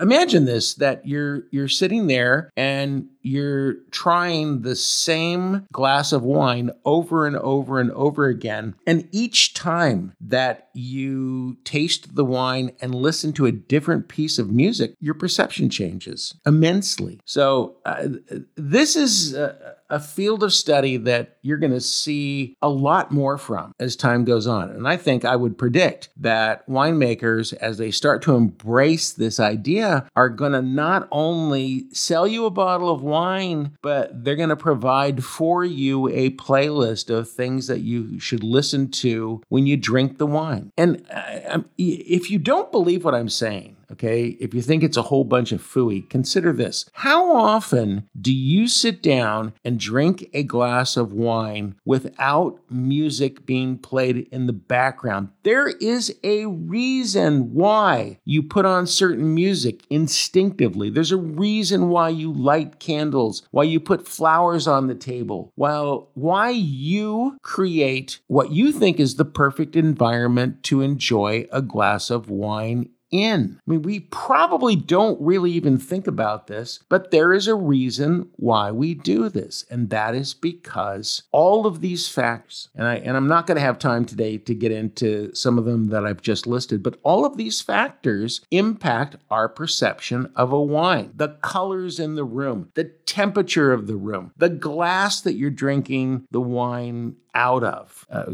imagine 0.00 0.44
this: 0.44 0.74
that 0.74 1.06
you're 1.06 1.44
you're 1.52 1.68
sitting 1.68 2.08
there 2.08 2.50
and 2.56 3.08
you're 3.22 3.74
trying 3.92 4.62
the 4.62 4.74
same 4.74 5.66
glass 5.72 6.12
of 6.12 6.24
wine 6.24 6.70
over 6.84 7.24
and 7.24 7.36
over 7.36 7.78
and 7.78 7.92
over 7.92 8.26
again, 8.26 8.74
and 8.84 9.08
each 9.12 9.54
time 9.54 10.12
that 10.20 10.68
you 10.74 11.56
taste 11.62 12.16
the 12.16 12.24
wine 12.24 12.72
and 12.80 12.92
listen 12.92 13.32
to 13.34 13.46
a 13.46 13.52
different 13.52 14.08
piece 14.08 14.40
of 14.40 14.50
music, 14.50 14.94
your 15.00 15.14
perception 15.14 15.70
changes 15.70 16.34
immensely. 16.44 17.20
So 17.24 17.76
uh, 17.84 18.08
this 18.56 18.96
is. 18.96 19.36
Uh, 19.36 19.74
a 19.90 20.00
field 20.00 20.42
of 20.42 20.52
study 20.52 20.96
that 20.96 21.36
you're 21.42 21.58
going 21.58 21.72
to 21.72 21.80
see 21.80 22.56
a 22.62 22.68
lot 22.68 23.12
more 23.12 23.38
from 23.38 23.72
as 23.78 23.96
time 23.96 24.24
goes 24.24 24.46
on. 24.46 24.70
And 24.70 24.88
I 24.88 24.96
think 24.96 25.24
I 25.24 25.36
would 25.36 25.58
predict 25.58 26.08
that 26.16 26.66
winemakers, 26.68 27.52
as 27.54 27.78
they 27.78 27.90
start 27.90 28.22
to 28.22 28.34
embrace 28.34 29.12
this 29.12 29.38
idea, 29.38 30.08
are 30.16 30.28
going 30.28 30.52
to 30.52 30.62
not 30.62 31.08
only 31.10 31.86
sell 31.92 32.26
you 32.26 32.46
a 32.46 32.50
bottle 32.50 32.90
of 32.90 33.02
wine, 33.02 33.76
but 33.82 34.24
they're 34.24 34.36
going 34.36 34.48
to 34.48 34.56
provide 34.56 35.24
for 35.24 35.64
you 35.64 36.08
a 36.08 36.30
playlist 36.30 37.10
of 37.10 37.30
things 37.30 37.66
that 37.66 37.80
you 37.80 38.18
should 38.18 38.42
listen 38.42 38.90
to 38.90 39.42
when 39.48 39.66
you 39.66 39.76
drink 39.76 40.18
the 40.18 40.26
wine. 40.26 40.72
And 40.76 41.04
uh, 41.10 41.60
if 41.78 42.30
you 42.30 42.38
don't 42.38 42.72
believe 42.72 43.04
what 43.04 43.14
I'm 43.14 43.28
saying, 43.28 43.75
Okay. 43.92 44.36
If 44.40 44.52
you 44.52 44.62
think 44.62 44.82
it's 44.82 44.96
a 44.96 45.02
whole 45.02 45.24
bunch 45.24 45.52
of 45.52 45.62
fooey, 45.62 46.08
consider 46.08 46.52
this. 46.52 46.86
How 46.92 47.34
often 47.34 48.08
do 48.20 48.32
you 48.32 48.66
sit 48.66 49.02
down 49.02 49.52
and 49.64 49.78
drink 49.78 50.28
a 50.32 50.42
glass 50.42 50.96
of 50.96 51.12
wine 51.12 51.76
without 51.84 52.58
music 52.70 53.46
being 53.46 53.78
played 53.78 54.28
in 54.32 54.46
the 54.46 54.52
background? 54.52 55.28
There 55.44 55.68
is 55.68 56.14
a 56.24 56.46
reason 56.46 57.54
why 57.54 58.18
you 58.24 58.42
put 58.42 58.66
on 58.66 58.86
certain 58.86 59.34
music 59.34 59.84
instinctively. 59.88 60.90
There's 60.90 61.12
a 61.12 61.16
reason 61.16 61.88
why 61.88 62.08
you 62.08 62.32
light 62.32 62.80
candles, 62.80 63.42
why 63.50 63.64
you 63.64 63.78
put 63.78 64.08
flowers 64.08 64.66
on 64.66 64.88
the 64.88 64.94
table, 64.94 65.52
while 65.54 66.10
why 66.14 66.50
you 66.50 67.38
create 67.42 68.18
what 68.26 68.50
you 68.50 68.72
think 68.72 68.98
is 68.98 69.14
the 69.14 69.24
perfect 69.24 69.76
environment 69.76 70.62
to 70.64 70.80
enjoy 70.80 71.46
a 71.52 71.62
glass 71.62 72.10
of 72.10 72.28
wine 72.28 72.88
in. 73.10 73.60
I 73.66 73.70
mean, 73.70 73.82
we 73.82 74.00
probably 74.00 74.76
don't 74.76 75.20
really 75.20 75.52
even 75.52 75.78
think 75.78 76.06
about 76.06 76.46
this, 76.46 76.80
but 76.88 77.10
there 77.10 77.32
is 77.32 77.46
a 77.46 77.54
reason 77.54 78.28
why 78.36 78.70
we 78.70 78.94
do 78.94 79.28
this, 79.28 79.64
and 79.70 79.90
that 79.90 80.14
is 80.14 80.34
because 80.34 81.22
all 81.32 81.66
of 81.66 81.80
these 81.80 82.08
factors, 82.08 82.68
and 82.74 82.86
I 82.86 82.96
and 82.96 83.16
I'm 83.16 83.28
not 83.28 83.46
going 83.46 83.56
to 83.56 83.62
have 83.62 83.78
time 83.78 84.04
today 84.04 84.38
to 84.38 84.54
get 84.54 84.72
into 84.72 85.34
some 85.34 85.58
of 85.58 85.64
them 85.64 85.88
that 85.88 86.04
I've 86.04 86.22
just 86.22 86.46
listed, 86.46 86.82
but 86.82 86.98
all 87.02 87.24
of 87.24 87.36
these 87.36 87.60
factors 87.60 88.40
impact 88.50 89.16
our 89.30 89.48
perception 89.48 90.30
of 90.34 90.52
a 90.52 90.60
wine. 90.60 91.12
The 91.14 91.36
colors 91.42 92.00
in 92.00 92.14
the 92.14 92.24
room, 92.24 92.70
the 92.74 92.84
temperature 92.84 93.72
of 93.72 93.86
the 93.86 93.96
room, 93.96 94.32
the 94.36 94.48
glass 94.48 95.20
that 95.20 95.34
you're 95.34 95.50
drinking 95.50 96.26
the 96.30 96.40
wine 96.40 97.16
out 97.36 97.62
of. 97.62 98.06
Uh, 98.10 98.24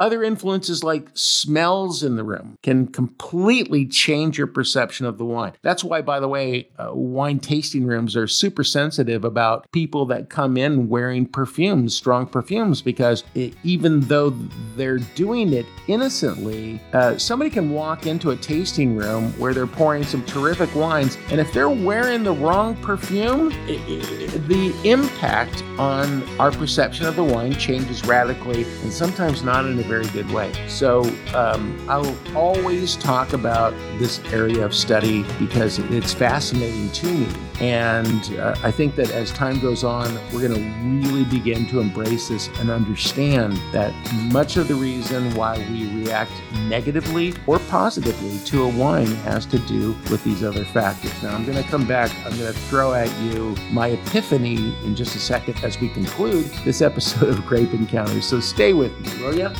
other 0.00 0.24
influences 0.24 0.82
like 0.82 1.08
smells 1.14 2.02
in 2.02 2.16
the 2.16 2.24
room 2.24 2.58
can 2.62 2.86
completely 2.86 3.86
change 3.86 4.36
your 4.36 4.48
perception 4.48 5.06
of 5.06 5.18
the 5.18 5.24
wine. 5.24 5.52
That's 5.62 5.84
why, 5.84 6.02
by 6.02 6.18
the 6.18 6.26
way, 6.26 6.68
uh, 6.78 6.90
wine 6.92 7.38
tasting 7.38 7.86
rooms 7.86 8.16
are 8.16 8.26
super 8.26 8.64
sensitive 8.64 9.24
about 9.24 9.70
people 9.70 10.04
that 10.06 10.30
come 10.30 10.56
in 10.56 10.88
wearing 10.88 11.26
perfumes, 11.26 11.94
strong 11.94 12.26
perfumes, 12.26 12.82
because 12.82 13.22
it, 13.34 13.54
even 13.62 14.00
though 14.00 14.30
they're 14.74 14.98
doing 14.98 15.52
it 15.52 15.66
innocently, 15.86 16.80
uh, 16.94 17.16
somebody 17.16 17.50
can 17.50 17.70
walk 17.70 18.06
into 18.06 18.30
a 18.30 18.36
tasting 18.36 18.96
room 18.96 19.32
where 19.38 19.54
they're 19.54 19.66
pouring 19.66 20.02
some 20.02 20.24
terrific 20.24 20.74
wines, 20.74 21.16
and 21.30 21.40
if 21.40 21.52
they're 21.52 21.70
wearing 21.70 22.24
the 22.24 22.32
wrong 22.32 22.74
perfume, 22.82 23.52
it, 23.68 23.80
it, 23.88 24.48
the 24.48 24.74
impact 24.90 25.62
on 25.78 26.22
our 26.40 26.50
perception 26.50 27.06
of 27.06 27.14
the 27.14 27.22
wine 27.22 27.52
changes 27.52 27.91
changes 27.92 28.06
radically 28.08 28.64
and 28.82 28.92
sometimes 28.92 29.42
not 29.42 29.66
in 29.66 29.78
a 29.78 29.82
very 29.82 30.06
good 30.08 30.30
way. 30.30 30.52
So 30.68 31.02
um, 31.34 31.78
I'll 31.88 32.16
always 32.34 32.96
talk 32.96 33.32
about 33.32 33.72
this 33.98 34.20
area 34.32 34.64
of 34.64 34.74
study 34.74 35.24
because 35.38 35.78
it's 35.78 36.12
fascinating 36.12 36.90
to 36.90 37.06
me. 37.06 37.28
And 37.62 38.36
uh, 38.40 38.56
I 38.64 38.72
think 38.72 38.96
that 38.96 39.12
as 39.12 39.30
time 39.30 39.60
goes 39.60 39.84
on, 39.84 40.12
we're 40.32 40.48
going 40.48 40.54
to 40.54 41.08
really 41.08 41.24
begin 41.24 41.64
to 41.68 41.78
embrace 41.78 42.26
this 42.26 42.48
and 42.58 42.70
understand 42.70 43.56
that 43.70 43.94
much 44.32 44.56
of 44.56 44.66
the 44.66 44.74
reason 44.74 45.32
why 45.36 45.58
we 45.70 45.86
react 46.02 46.32
negatively 46.66 47.34
or 47.46 47.60
positively 47.70 48.36
to 48.46 48.64
a 48.64 48.68
wine 48.68 49.14
has 49.22 49.46
to 49.46 49.60
do 49.60 49.92
with 50.10 50.24
these 50.24 50.42
other 50.42 50.64
factors. 50.64 51.12
Now, 51.22 51.36
I'm 51.36 51.44
going 51.46 51.56
to 51.56 51.70
come 51.70 51.86
back, 51.86 52.10
I'm 52.26 52.36
going 52.36 52.52
to 52.52 52.58
throw 52.62 52.94
at 52.94 53.16
you 53.20 53.54
my 53.70 53.90
epiphany 53.90 54.74
in 54.84 54.96
just 54.96 55.14
a 55.14 55.20
second 55.20 55.62
as 55.62 55.80
we 55.80 55.88
conclude 55.90 56.46
this 56.64 56.82
episode 56.82 57.28
of 57.28 57.46
Grape 57.46 57.72
Encounters. 57.72 58.26
So 58.26 58.40
stay 58.40 58.72
with 58.72 58.90
me, 58.98 59.22
will 59.22 59.38
you? 59.38 59.50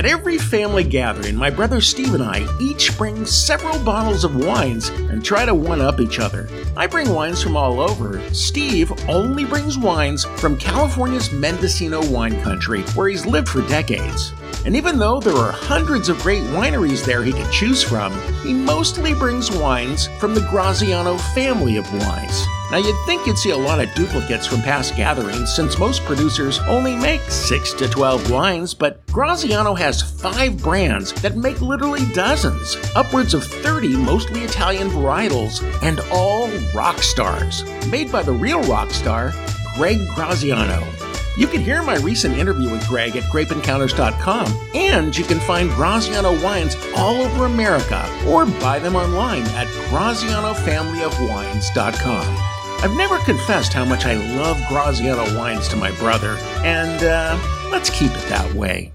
At 0.00 0.06
every 0.06 0.38
family 0.38 0.82
gathering, 0.82 1.36
my 1.36 1.50
brother 1.50 1.82
Steve 1.82 2.14
and 2.14 2.22
I 2.22 2.48
each 2.58 2.96
bring 2.96 3.26
several 3.26 3.78
bottles 3.84 4.24
of 4.24 4.34
wines 4.34 4.88
and 4.88 5.22
try 5.22 5.44
to 5.44 5.54
one 5.54 5.82
up 5.82 6.00
each 6.00 6.18
other. 6.18 6.48
I 6.74 6.86
bring 6.86 7.10
wines 7.10 7.42
from 7.42 7.54
all 7.54 7.80
over. 7.80 8.18
Steve 8.32 8.90
only 9.10 9.44
brings 9.44 9.76
wines 9.76 10.24
from 10.24 10.56
California's 10.56 11.30
Mendocino 11.32 12.02
wine 12.10 12.40
country, 12.40 12.80
where 12.94 13.10
he's 13.10 13.26
lived 13.26 13.50
for 13.50 13.60
decades. 13.68 14.32
And 14.64 14.76
even 14.76 14.98
though 14.98 15.20
there 15.20 15.36
are 15.36 15.52
hundreds 15.52 16.08
of 16.08 16.18
great 16.20 16.42
wineries 16.44 17.04
there 17.04 17.22
he 17.22 17.32
can 17.32 17.50
choose 17.50 17.82
from, 17.82 18.12
he 18.42 18.52
mostly 18.52 19.14
brings 19.14 19.50
wines 19.50 20.08
from 20.18 20.34
the 20.34 20.46
Graziano 20.50 21.16
family 21.34 21.76
of 21.76 21.90
wines. 21.92 22.44
Now, 22.70 22.76
you'd 22.76 23.04
think 23.04 23.26
you'd 23.26 23.36
see 23.36 23.50
a 23.50 23.56
lot 23.56 23.80
of 23.80 23.92
duplicates 23.94 24.46
from 24.46 24.62
past 24.62 24.94
gatherings 24.94 25.52
since 25.52 25.76
most 25.76 26.04
producers 26.04 26.60
only 26.68 26.94
make 26.94 27.20
6 27.22 27.72
to 27.74 27.88
12 27.88 28.30
wines, 28.30 28.74
but 28.74 29.04
Graziano 29.06 29.74
has 29.74 30.02
five 30.20 30.62
brands 30.62 31.12
that 31.22 31.36
make 31.36 31.60
literally 31.60 32.06
dozens, 32.12 32.76
upwards 32.94 33.34
of 33.34 33.44
30 33.44 33.96
mostly 33.96 34.42
Italian 34.42 34.88
varietals, 34.88 35.64
and 35.82 36.00
all 36.12 36.48
rock 36.72 36.98
stars. 36.98 37.64
Made 37.88 38.12
by 38.12 38.22
the 38.22 38.32
real 38.32 38.62
rock 38.62 38.90
star, 38.92 39.32
Greg 39.74 39.98
Graziano. 40.14 41.09
You 41.36 41.46
can 41.46 41.60
hear 41.60 41.82
my 41.82 41.96
recent 41.96 42.36
interview 42.36 42.70
with 42.70 42.86
Greg 42.88 43.16
at 43.16 43.24
grapeencounters.com, 43.24 44.70
and 44.74 45.14
you 45.16 45.24
can 45.24 45.40
find 45.40 45.70
Graziano 45.70 46.38
wines 46.42 46.76
all 46.96 47.22
over 47.22 47.46
America 47.46 48.06
or 48.26 48.44
buy 48.46 48.78
them 48.78 48.94
online 48.96 49.42
at 49.42 49.66
grazianofamilyofwines.com. 49.88 52.36
I've 52.82 52.96
never 52.96 53.18
confessed 53.18 53.72
how 53.72 53.84
much 53.84 54.06
I 54.06 54.14
love 54.36 54.60
Graziano 54.68 55.38
wines 55.38 55.68
to 55.68 55.76
my 55.76 55.92
brother, 55.92 56.36
and 56.64 57.04
uh, 57.04 57.38
let's 57.70 57.90
keep 57.90 58.10
it 58.10 58.28
that 58.28 58.52
way. 58.54 58.90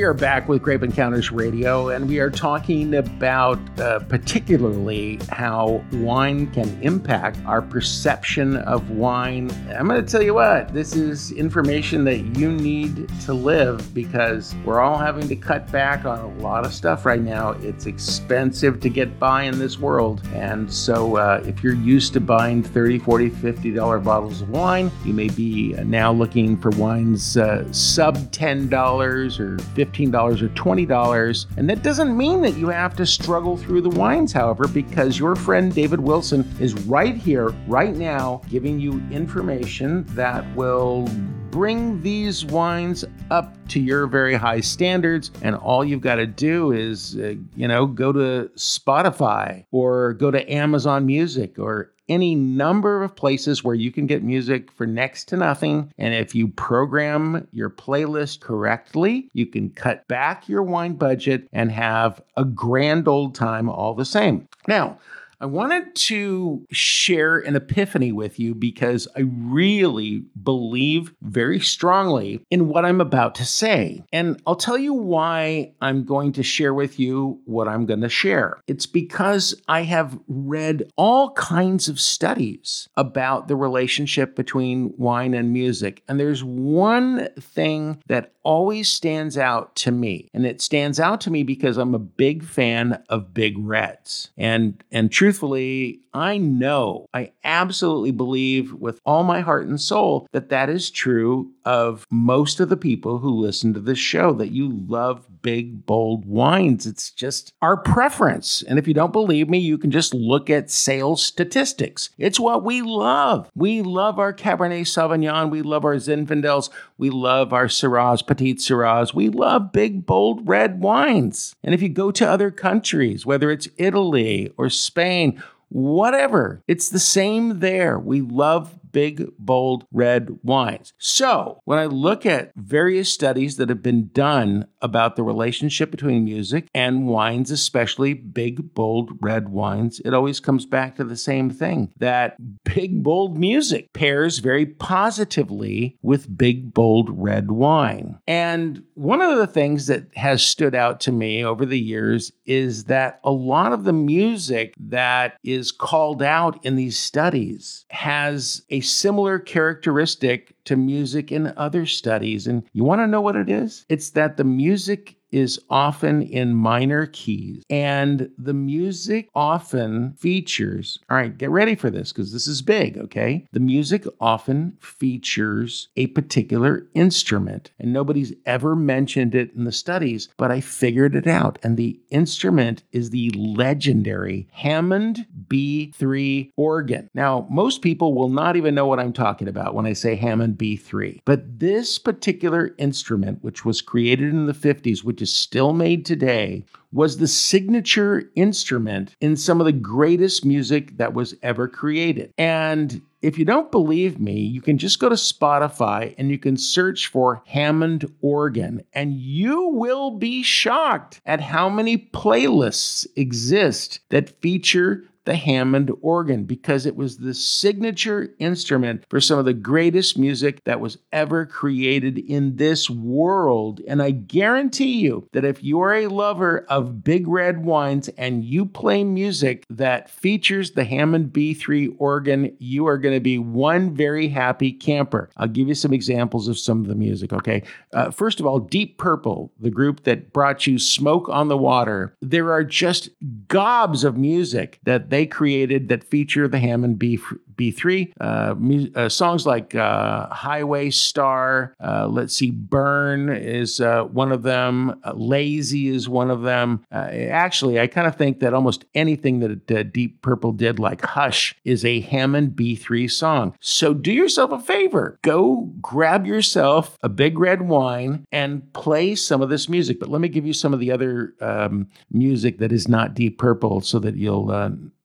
We 0.00 0.04
are 0.04 0.14
back 0.14 0.48
with 0.48 0.62
Grape 0.62 0.82
Encounters 0.82 1.30
Radio, 1.30 1.90
and 1.90 2.08
we 2.08 2.20
are 2.20 2.30
talking 2.30 2.94
about 2.94 3.58
uh, 3.78 3.98
particularly 3.98 5.20
how 5.28 5.84
wine 5.92 6.46
can 6.52 6.82
impact 6.82 7.38
our 7.44 7.60
perception 7.60 8.56
of 8.56 8.88
wine. 8.88 9.50
I'm 9.68 9.88
going 9.88 10.02
to 10.02 10.10
tell 10.10 10.22
you 10.22 10.32
what, 10.32 10.72
this 10.72 10.96
is 10.96 11.32
information 11.32 12.04
that 12.04 12.20
you 12.38 12.50
need 12.50 13.10
to 13.26 13.34
live 13.34 13.92
because 13.92 14.54
we're 14.64 14.80
all 14.80 14.96
having 14.96 15.28
to 15.28 15.36
cut 15.36 15.70
back 15.70 16.06
on 16.06 16.18
a 16.18 16.34
lot 16.38 16.64
of 16.64 16.72
stuff 16.72 17.04
right 17.04 17.20
now. 17.20 17.50
It's 17.60 17.84
expensive 17.84 18.80
to 18.80 18.88
get 18.88 19.18
by 19.18 19.42
in 19.42 19.58
this 19.58 19.78
world. 19.78 20.26
And 20.32 20.72
so 20.72 21.16
uh, 21.16 21.42
if 21.44 21.62
you're 21.62 21.74
used 21.74 22.14
to 22.14 22.20
buying 22.20 22.62
30, 22.62 23.00
40, 23.00 23.28
50 23.28 23.70
dollar 23.72 23.98
bottles 23.98 24.40
of 24.40 24.48
wine, 24.48 24.90
you 25.04 25.12
may 25.12 25.28
be 25.28 25.74
now 25.84 26.10
looking 26.10 26.56
for 26.56 26.70
wines 26.70 27.36
uh, 27.36 27.70
sub 27.70 28.16
$10 28.30 29.40
or 29.40 29.58
$15 29.92 30.42
or 30.42 30.48
$20. 30.48 31.46
And 31.56 31.68
that 31.68 31.82
doesn't 31.82 32.16
mean 32.16 32.42
that 32.42 32.56
you 32.56 32.68
have 32.68 32.96
to 32.96 33.06
struggle 33.06 33.56
through 33.56 33.82
the 33.82 33.90
wines, 33.90 34.32
however, 34.32 34.66
because 34.68 35.18
your 35.18 35.36
friend 35.36 35.74
David 35.74 36.00
Wilson 36.00 36.48
is 36.60 36.74
right 36.82 37.16
here, 37.16 37.48
right 37.66 37.94
now, 37.94 38.42
giving 38.48 38.80
you 38.80 39.02
information 39.10 40.04
that 40.14 40.44
will 40.54 41.08
bring 41.50 42.00
these 42.02 42.44
wines 42.46 43.04
up 43.30 43.56
to 43.68 43.80
your 43.80 44.06
very 44.06 44.34
high 44.34 44.60
standards. 44.60 45.30
And 45.42 45.56
all 45.56 45.84
you've 45.84 46.00
got 46.00 46.16
to 46.16 46.26
do 46.26 46.72
is, 46.72 47.16
uh, 47.16 47.34
you 47.56 47.66
know, 47.66 47.86
go 47.86 48.12
to 48.12 48.50
Spotify 48.56 49.64
or 49.70 50.14
go 50.14 50.30
to 50.30 50.52
Amazon 50.52 51.06
Music 51.06 51.58
or 51.58 51.92
any 52.10 52.34
number 52.34 53.02
of 53.02 53.14
places 53.16 53.64
where 53.64 53.74
you 53.74 53.90
can 53.90 54.06
get 54.06 54.22
music 54.22 54.70
for 54.72 54.86
next 54.86 55.26
to 55.28 55.36
nothing. 55.36 55.92
And 55.96 56.12
if 56.12 56.34
you 56.34 56.48
program 56.48 57.46
your 57.52 57.70
playlist 57.70 58.40
correctly, 58.40 59.30
you 59.32 59.46
can 59.46 59.70
cut 59.70 60.06
back 60.08 60.48
your 60.48 60.62
wine 60.62 60.94
budget 60.94 61.48
and 61.52 61.70
have 61.70 62.20
a 62.36 62.44
grand 62.44 63.08
old 63.08 63.34
time 63.34 63.70
all 63.70 63.94
the 63.94 64.04
same. 64.04 64.46
Now, 64.66 64.98
I 65.40 65.46
wanted 65.46 65.94
to 65.94 66.66
share 66.70 67.38
an 67.38 67.56
epiphany 67.56 68.12
with 68.12 68.38
you 68.38 68.54
because 68.54 69.08
I 69.16 69.20
really 69.20 70.24
believe 70.42 71.14
very 71.22 71.60
strongly 71.60 72.44
in 72.50 72.68
what 72.68 72.84
I'm 72.84 73.00
about 73.00 73.34
to 73.36 73.46
say. 73.46 74.04
And 74.12 74.40
I'll 74.46 74.56
tell 74.56 74.76
you 74.76 74.92
why 74.92 75.72
I'm 75.80 76.04
going 76.04 76.32
to 76.32 76.42
share 76.42 76.74
with 76.74 77.00
you 77.00 77.40
what 77.46 77.68
I'm 77.68 77.86
going 77.86 78.02
to 78.02 78.08
share. 78.10 78.60
It's 78.66 78.84
because 78.84 79.54
I 79.66 79.82
have 79.82 80.18
read 80.28 80.90
all 80.96 81.32
kinds 81.32 81.88
of 81.88 81.98
studies 81.98 82.88
about 82.96 83.48
the 83.48 83.56
relationship 83.56 84.36
between 84.36 84.92
wine 84.98 85.32
and 85.32 85.54
music. 85.54 86.02
And 86.06 86.20
there's 86.20 86.44
one 86.44 87.28
thing 87.38 88.02
that 88.08 88.32
always 88.42 88.88
stands 88.88 89.36
out 89.38 89.74
to 89.76 89.90
me. 89.90 90.28
And 90.34 90.46
it 90.46 90.60
stands 90.60 90.98
out 91.00 91.20
to 91.22 91.30
me 91.30 91.42
because 91.42 91.76
I'm 91.76 91.94
a 91.94 91.98
big 91.98 92.44
fan 92.44 93.02
of 93.08 93.34
Big 93.34 93.56
Reds. 93.58 94.30
And 94.36 94.82
and 94.90 95.10
truthfully, 95.30 96.00
I 96.12 96.38
know, 96.38 97.06
I 97.14 97.32
absolutely 97.44 98.10
believe 98.10 98.72
with 98.72 99.00
all 99.04 99.22
my 99.22 99.40
heart 99.40 99.66
and 99.66 99.80
soul 99.80 100.26
that 100.32 100.48
that 100.48 100.68
is 100.68 100.90
true 100.90 101.52
of 101.64 102.06
most 102.10 102.60
of 102.60 102.68
the 102.68 102.76
people 102.76 103.18
who 103.18 103.30
listen 103.30 103.74
to 103.74 103.80
this 103.80 103.98
show 103.98 104.32
that 104.34 104.50
you 104.50 104.70
love 104.88 105.26
big, 105.42 105.86
bold 105.86 106.24
wines. 106.26 106.86
It's 106.86 107.10
just 107.10 107.52
our 107.62 107.76
preference. 107.76 108.62
And 108.62 108.78
if 108.78 108.88
you 108.88 108.94
don't 108.94 109.12
believe 109.12 109.48
me, 109.48 109.58
you 109.58 109.78
can 109.78 109.90
just 109.90 110.12
look 110.12 110.50
at 110.50 110.70
sales 110.70 111.22
statistics. 111.24 112.10
It's 112.18 112.40
what 112.40 112.64
we 112.64 112.82
love. 112.82 113.48
We 113.54 113.82
love 113.82 114.18
our 114.18 114.32
Cabernet 114.32 114.82
Sauvignon. 114.82 115.50
We 115.50 115.62
love 115.62 115.84
our 115.84 115.96
Zinfandels. 115.96 116.70
We 116.98 117.10
love 117.10 117.52
our 117.52 117.66
Syrahs, 117.66 118.26
Petite 118.26 118.58
Syrahs. 118.58 119.14
We 119.14 119.28
love 119.28 119.72
big, 119.72 120.06
bold 120.06 120.48
red 120.48 120.80
wines. 120.80 121.54
And 121.62 121.74
if 121.74 121.82
you 121.82 121.88
go 121.88 122.10
to 122.10 122.28
other 122.28 122.50
countries, 122.50 123.24
whether 123.24 123.50
it's 123.50 123.68
Italy 123.76 124.52
or 124.56 124.68
Spain, 124.68 125.42
whatever, 125.70 126.62
it's 126.68 126.90
the 126.90 126.98
same 126.98 127.60
there. 127.60 127.98
We 127.98 128.20
love 128.20 128.74
big, 128.92 129.28
bold 129.38 129.84
red 129.92 130.38
wines. 130.42 130.92
So, 130.98 131.60
when 131.64 131.78
I 131.78 131.86
look 131.86 132.26
at 132.26 132.52
various 132.56 133.12
studies 133.12 133.56
that 133.56 133.68
have 133.68 133.82
been 133.82 134.08
done 134.08 134.66
about 134.82 135.16
the 135.16 135.22
relationship 135.22 135.90
between 135.90 136.24
music 136.24 136.68
and 136.74 137.06
wines, 137.06 137.50
especially 137.50 138.14
big, 138.14 138.74
bold 138.74 139.12
red 139.20 139.48
wines, 139.48 140.00
it 140.04 140.14
always 140.14 140.40
comes 140.40 140.66
back 140.66 140.96
to 140.96 141.04
the 141.04 141.16
same 141.16 141.50
thing 141.50 141.92
that 141.98 142.36
big, 142.64 143.02
bold 143.02 143.38
music 143.38 143.92
pairs 143.92 144.38
very 144.38 144.66
positively 144.66 145.98
with 146.02 146.36
big, 146.36 146.72
bold 146.72 147.10
red 147.12 147.50
wine. 147.50 148.18
And 148.26 148.82
one 148.94 149.20
of 149.20 149.38
the 149.38 149.46
things 149.46 149.86
that 149.86 150.06
has 150.16 150.42
stood 150.42 150.74
out 150.74 151.00
to 151.00 151.12
me 151.12 151.44
over 151.44 151.64
the 151.64 151.78
years 151.78 152.32
is 152.46 152.84
that 152.84 153.20
a 153.24 153.30
lot 153.30 153.72
of 153.72 153.84
the 153.84 153.92
music 153.92 154.74
that 154.78 155.36
is 155.42 155.72
called 155.72 156.22
out 156.22 156.64
in 156.64 156.76
these 156.76 156.98
studies 156.98 157.84
has 157.90 158.62
a 158.70 158.79
similar 158.80 159.38
characteristic 159.38 160.54
to 160.64 160.76
music 160.76 161.30
in 161.32 161.52
other 161.56 161.86
studies. 161.86 162.46
And 162.46 162.64
you 162.72 162.84
want 162.84 163.00
to 163.00 163.06
know 163.06 163.20
what 163.20 163.36
it 163.36 163.48
is? 163.48 163.84
It's 163.88 164.10
that 164.10 164.36
the 164.36 164.44
music 164.44 165.16
is 165.32 165.60
often 165.70 166.22
in 166.22 166.54
minor 166.54 167.06
keys. 167.06 167.62
And 167.70 168.30
the 168.38 168.54
music 168.54 169.28
often 169.34 170.14
features, 170.14 170.98
all 171.08 171.16
right, 171.16 171.36
get 171.36 171.50
ready 171.50 171.74
for 171.74 171.90
this 171.90 172.12
because 172.12 172.32
this 172.32 172.46
is 172.46 172.62
big, 172.62 172.98
okay? 172.98 173.46
The 173.52 173.60
music 173.60 174.04
often 174.20 174.76
features 174.80 175.88
a 175.96 176.08
particular 176.08 176.86
instrument. 176.94 177.70
And 177.78 177.92
nobody's 177.92 178.32
ever 178.46 178.74
mentioned 178.76 179.34
it 179.34 179.52
in 179.54 179.64
the 179.64 179.72
studies, 179.72 180.28
but 180.36 180.50
I 180.50 180.60
figured 180.60 181.14
it 181.14 181.26
out. 181.26 181.58
And 181.62 181.76
the 181.76 182.00
instrument 182.10 182.82
is 182.92 183.10
the 183.10 183.30
legendary 183.30 184.48
Hammond 184.52 185.26
B3 185.48 186.50
organ. 186.56 187.08
Now, 187.14 187.46
most 187.50 187.82
people 187.82 188.14
will 188.14 188.28
not 188.28 188.56
even 188.56 188.74
know 188.74 188.86
what 188.86 189.00
I'm 189.00 189.12
talking 189.12 189.48
about 189.48 189.74
when 189.74 189.86
I 189.86 189.92
say 189.92 190.14
Hammond 190.14 190.58
B3. 190.58 191.20
But 191.24 191.58
this 191.60 191.98
particular 191.98 192.74
instrument, 192.78 193.42
which 193.42 193.64
was 193.64 193.82
created 193.82 194.30
in 194.30 194.46
the 194.46 194.52
50s, 194.52 195.04
which 195.04 195.19
is 195.20 195.32
still 195.32 195.72
made 195.72 196.04
today, 196.04 196.64
was 196.92 197.18
the 197.18 197.28
signature 197.28 198.30
instrument 198.34 199.14
in 199.20 199.36
some 199.36 199.60
of 199.60 199.66
the 199.66 199.72
greatest 199.72 200.44
music 200.44 200.96
that 200.96 201.14
was 201.14 201.34
ever 201.42 201.68
created. 201.68 202.32
And 202.36 203.00
if 203.22 203.38
you 203.38 203.44
don't 203.44 203.70
believe 203.70 204.18
me, 204.18 204.40
you 204.40 204.60
can 204.60 204.78
just 204.78 204.98
go 204.98 205.08
to 205.08 205.14
Spotify 205.14 206.14
and 206.18 206.30
you 206.30 206.38
can 206.38 206.56
search 206.56 207.06
for 207.08 207.42
Hammond 207.46 208.10
organ, 208.22 208.82
and 208.92 209.14
you 209.14 209.68
will 209.68 210.12
be 210.12 210.42
shocked 210.42 211.20
at 211.26 211.40
how 211.40 211.68
many 211.68 211.98
playlists 211.98 213.06
exist 213.16 214.00
that 214.08 214.40
feature 214.40 215.04
the 215.24 215.34
Hammond 215.34 215.90
organ 216.00 216.44
because 216.44 216.86
it 216.86 216.96
was 216.96 217.18
the 217.18 217.34
signature 217.34 218.34
instrument 218.38 219.04
for 219.10 219.20
some 219.20 219.38
of 219.38 219.44
the 219.44 219.52
greatest 219.52 220.18
music 220.18 220.62
that 220.64 220.80
was 220.80 220.98
ever 221.12 221.46
created 221.46 222.18
in 222.18 222.56
this 222.56 222.88
world. 222.88 223.80
And 223.86 224.02
I 224.02 224.12
guarantee 224.12 225.00
you 225.00 225.28
that 225.32 225.44
if 225.44 225.62
you're 225.62 225.94
a 225.94 226.06
lover 226.06 226.64
of 226.68 227.02
big 227.04 227.26
red 227.28 227.64
wines 227.64 228.08
and 228.10 228.44
you 228.44 228.64
play 228.64 229.04
music 229.04 229.64
that 229.70 230.10
features 230.10 230.72
the 230.72 230.84
Hammond 230.84 231.32
B3 231.32 231.96
organ, 231.98 232.56
you 232.58 232.86
are 232.86 232.98
going 232.98 233.14
to 233.14 233.20
be 233.20 233.38
one 233.38 233.94
very 233.94 234.28
happy 234.28 234.72
camper. 234.72 235.30
I'll 235.36 235.48
give 235.48 235.68
you 235.68 235.74
some 235.74 235.92
examples 235.92 236.48
of 236.48 236.58
some 236.58 236.80
of 236.80 236.86
the 236.86 236.94
music, 236.94 237.32
okay? 237.32 237.62
Uh, 237.92 238.10
first 238.10 238.40
of 238.40 238.46
all, 238.46 238.58
Deep 238.58 238.98
Purple, 238.98 239.52
the 239.58 239.70
group 239.70 240.04
that 240.04 240.32
brought 240.32 240.66
you 240.66 240.78
Smoke 240.78 241.28
on 241.28 241.48
the 241.48 241.58
Water. 241.58 242.16
There 242.20 242.52
are 242.52 242.64
just 242.64 243.10
gobs 243.48 244.04
of 244.04 244.16
music 244.16 244.78
that 244.84 244.90
that 244.90 245.09
they 245.10 245.26
created 245.26 245.88
that 245.88 246.04
feature 246.04 246.48
the 246.48 246.58
Hammond 246.58 246.98
B 246.98 247.18
B3. 247.60 248.12
Uh, 248.20 248.54
mu- 248.58 248.90
uh, 248.94 249.08
songs 249.08 249.46
like 249.46 249.74
uh, 249.74 250.28
Highway 250.28 250.90
Star, 250.90 251.74
uh, 251.80 252.08
let's 252.08 252.34
see, 252.34 252.50
Burn 252.50 253.28
is 253.30 253.80
uh, 253.80 254.04
one 254.04 254.32
of 254.32 254.42
them, 254.42 254.98
uh, 255.04 255.12
Lazy 255.14 255.88
is 255.88 256.08
one 256.08 256.30
of 256.30 256.42
them. 256.42 256.84
actually, 256.90 257.78
I 257.78 257.86
kind 257.86 258.06
of 258.06 258.16
think 258.16 258.40
that 258.40 258.54
almost 258.54 258.84
anything 258.94 259.40
that 259.40 259.92
Deep 259.92 260.22
Purple 260.22 260.52
did, 260.52 260.78
like 260.78 261.04
Hush, 261.04 261.54
is 261.64 261.84
a 261.84 262.00
Hammond 262.00 262.52
B3 262.52 263.10
song. 263.10 263.54
So 263.60 263.92
do 263.92 264.12
yourself 264.12 264.52
a 264.52 264.58
favor 264.58 265.18
go 265.22 265.70
grab 265.80 266.26
yourself 266.26 266.96
a 267.02 267.08
big 267.08 267.38
red 267.38 267.62
wine 267.62 268.24
and 268.32 268.72
play 268.72 269.14
some 269.14 269.42
of 269.42 269.48
this 269.48 269.68
music. 269.68 270.00
But 270.00 270.08
let 270.08 270.20
me 270.20 270.28
give 270.28 270.46
you 270.46 270.52
some 270.52 270.72
of 270.72 270.80
the 270.80 270.92
other 270.92 271.34
um, 271.40 271.88
music 272.10 272.58
that 272.58 272.72
is 272.72 272.88
not 272.88 273.14
Deep 273.14 273.38
Purple 273.38 273.80
so 273.80 273.98
that 273.98 274.16
you'll 274.16 274.50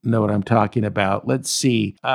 know 0.05 0.21
what 0.21 0.31
I'm 0.31 0.43
talking 0.43 0.85
about. 0.85 1.27
Let's 1.27 1.49
see. 1.49 1.95
Uh, 2.03 2.07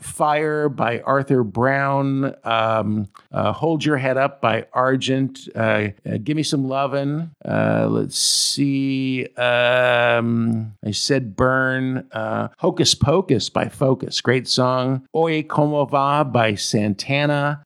Fire 0.00 0.68
by 0.68 1.00
Arthur 1.00 1.44
Brown. 1.44 2.34
Um, 2.44 3.08
uh, 3.32 3.52
Hold 3.52 3.84
Your 3.84 3.96
Head 3.96 4.16
Up 4.16 4.40
by 4.40 4.66
Argent. 4.72 5.48
Uh, 5.54 5.88
uh 6.06 6.18
Give 6.22 6.36
Me 6.36 6.42
Some 6.42 6.68
Lovin'. 6.68 7.30
Uh, 7.44 7.88
let's 7.90 8.18
see. 8.18 9.26
Um, 9.36 10.74
I 10.84 10.90
said 10.90 11.36
Burn. 11.36 12.08
Uh, 12.12 12.48
Hocus 12.58 12.94
Pocus 12.94 13.48
by 13.48 13.68
Focus. 13.68 14.20
Great 14.20 14.48
song. 14.48 15.06
Oye 15.14 15.42
Como 15.42 15.84
Va 15.84 16.24
by 16.24 16.54
Santana. 16.54 17.64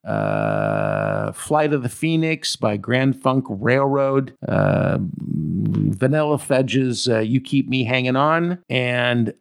Flight 1.35 1.73
of 1.73 1.83
the 1.83 1.89
Phoenix 1.89 2.55
by 2.55 2.77
Grand 2.77 3.21
Funk 3.21 3.45
Railroad. 3.49 4.35
Vanilla 5.95 6.37
Fudge's 6.37 7.07
You 7.07 7.41
Keep 7.41 7.69
Me 7.69 7.83
Hanging 7.83 8.15
On. 8.15 8.59
And 8.69 9.33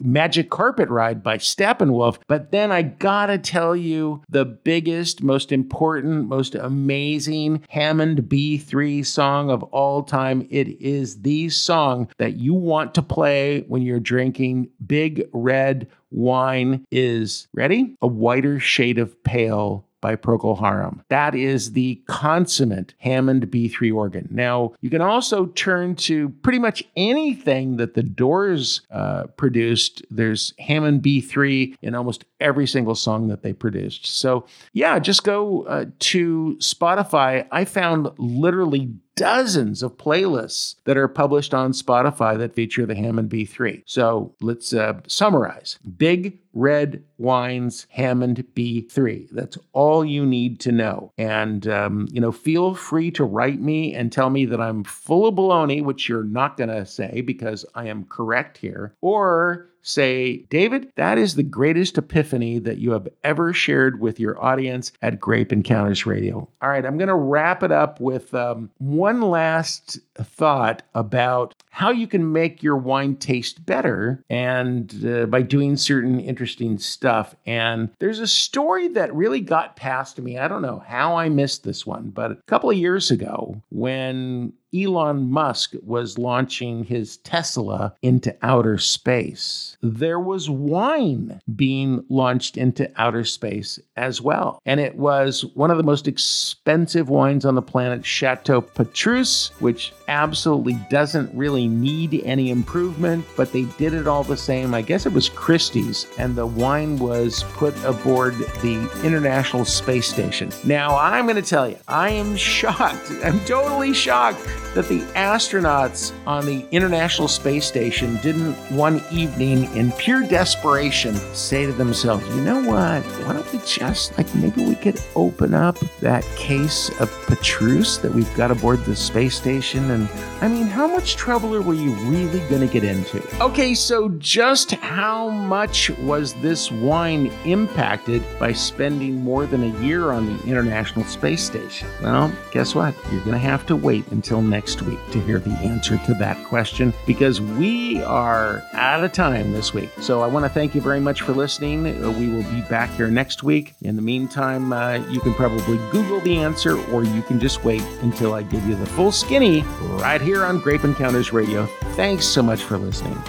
Magic 0.00 0.50
Carpet 0.50 0.88
Ride 0.88 1.22
by 1.22 1.38
Steppenwolf. 1.38 2.18
But 2.26 2.50
then 2.50 2.72
I 2.72 2.82
gotta 2.82 3.38
tell 3.38 3.76
you, 3.76 4.22
the 4.28 4.44
biggest, 4.44 5.22
most 5.22 5.52
important, 5.52 6.28
most 6.28 6.54
amazing 6.54 7.64
Hammond 7.68 8.22
B3 8.22 9.04
song 9.04 9.50
of 9.50 9.62
all 9.64 10.02
time. 10.02 10.46
It 10.50 10.80
is 10.80 11.22
the 11.22 11.48
song 11.48 12.08
that 12.18 12.36
you 12.36 12.54
want 12.54 12.94
to 12.94 13.02
play 13.02 13.62
when 13.68 13.82
you're 13.82 14.00
drinking 14.00 14.68
big 14.86 15.28
red 15.32 15.88
wine. 16.10 16.84
Is 16.90 17.48
ready? 17.52 17.96
A 18.02 18.06
whiter 18.06 18.60
shade 18.60 18.98
of 18.98 19.22
pale 19.24 19.86
by 20.04 20.16
Procol 20.16 20.60
Harum. 20.60 21.02
That 21.08 21.34
is 21.34 21.72
the 21.72 21.94
consummate 22.06 22.92
Hammond 22.98 23.46
B3 23.46 23.94
organ. 23.94 24.28
Now, 24.30 24.74
you 24.82 24.90
can 24.90 25.00
also 25.00 25.46
turn 25.46 25.96
to 25.96 26.28
pretty 26.28 26.58
much 26.58 26.84
anything 26.94 27.78
that 27.78 27.94
the 27.94 28.02
Doors 28.02 28.82
uh, 28.90 29.28
produced. 29.38 30.04
There's 30.10 30.52
Hammond 30.58 31.02
B3 31.02 31.76
in 31.80 31.94
almost 31.94 32.26
every 32.38 32.66
single 32.66 32.94
song 32.94 33.28
that 33.28 33.42
they 33.42 33.54
produced. 33.54 34.04
So, 34.04 34.44
yeah, 34.74 34.98
just 34.98 35.24
go 35.24 35.62
uh, 35.62 35.86
to 36.00 36.58
Spotify. 36.60 37.46
I 37.50 37.64
found 37.64 38.10
literally 38.18 38.92
dozens 39.16 39.82
of 39.82 39.96
playlists 39.96 40.76
that 40.84 40.96
are 40.96 41.08
published 41.08 41.54
on 41.54 41.72
Spotify 41.72 42.36
that 42.38 42.54
feature 42.54 42.86
the 42.86 42.94
Hammond 42.94 43.30
B3. 43.30 43.82
So 43.86 44.34
let's 44.40 44.72
uh, 44.72 45.00
summarize 45.06 45.78
Big 45.96 46.38
Red 46.52 47.02
Wines 47.18 47.86
Hammond 47.90 48.44
B3. 48.54 49.28
That's 49.30 49.58
all 49.72 50.04
you 50.04 50.24
need 50.24 50.60
to 50.60 50.72
know. 50.72 51.12
And, 51.18 51.66
um, 51.66 52.08
you 52.10 52.20
know, 52.20 52.32
feel 52.32 52.74
free 52.74 53.10
to 53.12 53.24
write 53.24 53.60
me 53.60 53.94
and 53.94 54.12
tell 54.12 54.30
me 54.30 54.44
that 54.46 54.60
I'm 54.60 54.84
full 54.84 55.26
of 55.26 55.34
baloney, 55.34 55.82
which 55.82 56.08
you're 56.08 56.24
not 56.24 56.56
going 56.56 56.70
to 56.70 56.86
say 56.86 57.20
because 57.22 57.64
I 57.74 57.86
am 57.88 58.04
correct 58.04 58.58
here, 58.58 58.94
or 59.00 59.68
say, 59.84 60.38
David, 60.50 60.90
that 60.96 61.18
is 61.18 61.34
the 61.34 61.42
greatest 61.42 61.96
epiphany 61.96 62.58
that 62.58 62.78
you 62.78 62.90
have 62.92 63.06
ever 63.22 63.52
shared 63.52 64.00
with 64.00 64.18
your 64.18 64.42
audience 64.42 64.90
at 65.02 65.20
Grape 65.20 65.52
Encounters 65.52 66.06
Radio. 66.06 66.48
All 66.60 66.68
right, 66.68 66.84
I'm 66.84 66.98
going 66.98 67.08
to 67.08 67.14
wrap 67.14 67.62
it 67.62 67.70
up 67.70 68.00
with 68.00 68.34
um, 68.34 68.70
one 68.78 69.20
last 69.20 70.00
thought 70.16 70.82
about 70.94 71.54
how 71.70 71.90
you 71.90 72.06
can 72.06 72.32
make 72.32 72.62
your 72.62 72.76
wine 72.76 73.16
taste 73.16 73.66
better 73.66 74.24
and 74.30 75.04
uh, 75.06 75.26
by 75.26 75.42
doing 75.42 75.76
certain 75.76 76.20
interesting 76.20 76.78
stuff. 76.78 77.34
And 77.46 77.90
there's 77.98 78.20
a 78.20 78.26
story 78.26 78.88
that 78.88 79.14
really 79.14 79.40
got 79.40 79.76
past 79.76 80.18
me. 80.20 80.38
I 80.38 80.48
don't 80.48 80.62
know 80.62 80.82
how 80.86 81.16
I 81.16 81.28
missed 81.28 81.64
this 81.64 81.84
one, 81.84 82.10
but 82.10 82.30
a 82.30 82.38
couple 82.46 82.70
of 82.70 82.76
years 82.76 83.10
ago 83.10 83.60
when 83.70 84.52
Elon 84.74 85.30
Musk 85.30 85.74
was 85.82 86.18
launching 86.18 86.84
his 86.84 87.18
Tesla 87.18 87.94
into 88.02 88.36
outer 88.42 88.76
space, 88.78 89.76
there 89.82 90.18
was 90.18 90.50
wine 90.50 91.40
being 91.54 92.04
launched 92.08 92.56
into 92.56 92.90
outer 92.96 93.24
space 93.24 93.78
as 93.96 94.20
well. 94.20 94.60
And 94.66 94.80
it 94.80 94.96
was 94.96 95.44
one 95.54 95.70
of 95.70 95.76
the 95.76 95.82
most 95.84 96.08
expensive 96.08 97.08
wines 97.08 97.44
on 97.44 97.54
the 97.54 97.62
planet, 97.62 98.04
Chateau 98.04 98.60
Petrus, 98.60 99.52
which 99.60 99.92
absolutely 100.08 100.78
doesn't 100.90 101.34
really 101.34 101.68
need 101.68 102.22
any 102.24 102.50
improvement, 102.50 103.24
but 103.36 103.52
they 103.52 103.64
did 103.78 103.94
it 103.94 104.08
all 104.08 104.24
the 104.24 104.36
same. 104.36 104.74
I 104.74 104.82
guess 104.82 105.06
it 105.06 105.12
was 105.12 105.28
Christie's, 105.28 106.06
and 106.18 106.34
the 106.34 106.46
wine 106.46 106.98
was 106.98 107.44
put 107.54 107.74
aboard 107.84 108.34
the 108.62 108.90
International 109.04 109.64
Space 109.64 110.08
Station. 110.08 110.50
Now, 110.64 110.96
I'm 110.96 111.26
going 111.26 111.36
to 111.36 111.42
tell 111.42 111.68
you, 111.68 111.76
I 111.86 112.10
am 112.10 112.36
shocked. 112.54 113.12
I'm 113.22 113.38
totally 113.44 113.94
shocked 113.94 114.40
that 114.74 114.88
the 114.88 115.00
astronauts 115.14 116.12
on 116.26 116.46
the 116.46 116.66
International 116.70 117.28
Space 117.28 117.66
Station 117.66 118.16
didn't 118.22 118.54
one 118.72 119.02
evening, 119.10 119.72
in 119.76 119.92
pure 119.92 120.26
desperation, 120.26 121.14
say 121.34 121.66
to 121.66 121.72
themselves, 121.72 122.26
you 122.28 122.40
know 122.40 122.62
what? 122.62 123.02
Why 123.24 123.32
don't 123.34 123.52
we 123.52 123.60
just, 123.66 124.16
like, 124.16 124.32
maybe 124.34 124.64
we 124.64 124.74
could 124.74 125.00
open 125.14 125.54
up 125.54 125.78
that 126.00 126.24
case 126.36 126.90
of 127.00 127.10
Petrus 127.26 127.98
that 127.98 128.12
we've 128.12 128.34
got 128.34 128.50
aboard 128.50 128.84
the 128.84 128.96
space 128.96 129.36
station? 129.36 129.90
And 129.90 130.08
I 130.40 130.48
mean, 130.48 130.66
how 130.66 130.86
much 130.86 131.16
trouble 131.16 131.54
are 131.54 131.74
you 131.74 131.92
really 132.06 132.40
going 132.48 132.66
to 132.66 132.72
get 132.72 132.84
into? 132.84 133.22
Okay, 133.40 133.74
so 133.74 134.08
just 134.18 134.72
how 134.72 135.28
much 135.28 135.90
was 135.90 136.34
this 136.34 136.70
wine 136.70 137.26
impacted 137.44 138.22
by 138.38 138.52
spending 138.52 139.22
more 139.22 139.46
than 139.46 139.62
a 139.62 139.80
year 139.80 140.10
on 140.10 140.26
the 140.26 140.44
International 140.44 141.04
Space 141.04 141.44
Station? 141.44 141.88
Well, 142.02 142.32
guess 142.50 142.74
what? 142.74 142.94
You're 143.10 143.20
going 143.20 143.32
to 143.32 143.38
have 143.38 143.66
to 143.66 143.76
wait 143.76 144.06
until 144.08 144.42
next 144.42 144.53
next 144.54 144.82
week 144.82 145.00
to 145.10 145.20
hear 145.22 145.40
the 145.40 145.50
answer 145.66 145.98
to 146.06 146.14
that 146.14 146.36
question 146.44 146.94
because 147.06 147.40
we 147.40 148.00
are 148.04 148.62
out 148.72 149.02
of 149.02 149.12
time 149.12 149.50
this 149.52 149.74
week. 149.74 149.90
So 150.00 150.22
I 150.22 150.28
want 150.28 150.44
to 150.44 150.48
thank 150.48 150.76
you 150.76 150.80
very 150.80 151.00
much 151.00 151.22
for 151.22 151.32
listening. 151.32 151.82
We 151.82 152.28
will 152.28 152.44
be 152.44 152.60
back 152.70 152.88
here 152.90 153.08
next 153.08 153.42
week. 153.42 153.74
In 153.82 153.96
the 153.96 154.02
meantime, 154.02 154.72
uh, 154.72 155.04
you 155.10 155.18
can 155.18 155.34
probably 155.34 155.78
Google 155.90 156.20
the 156.20 156.36
answer 156.36 156.78
or 156.92 157.02
you 157.02 157.22
can 157.22 157.40
just 157.40 157.64
wait 157.64 157.82
until 158.02 158.32
I 158.32 158.44
give 158.44 158.64
you 158.68 158.76
the 158.76 158.86
full 158.86 159.10
skinny 159.10 159.62
right 159.98 160.20
here 160.20 160.44
on 160.44 160.60
Grape 160.60 160.84
Encounters 160.84 161.32
Radio. 161.32 161.66
Thanks 161.96 162.24
so 162.24 162.40
much 162.40 162.62
for 162.62 162.78
listening. 162.78 163.20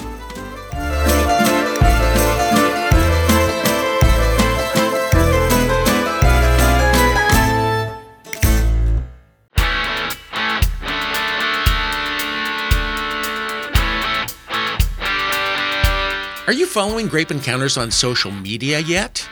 Are 16.48 16.54
you 16.54 16.68
following 16.68 17.08
Grape 17.08 17.32
Encounters 17.32 17.76
on 17.76 17.90
social 17.90 18.30
media 18.30 18.78
yet? 18.78 19.28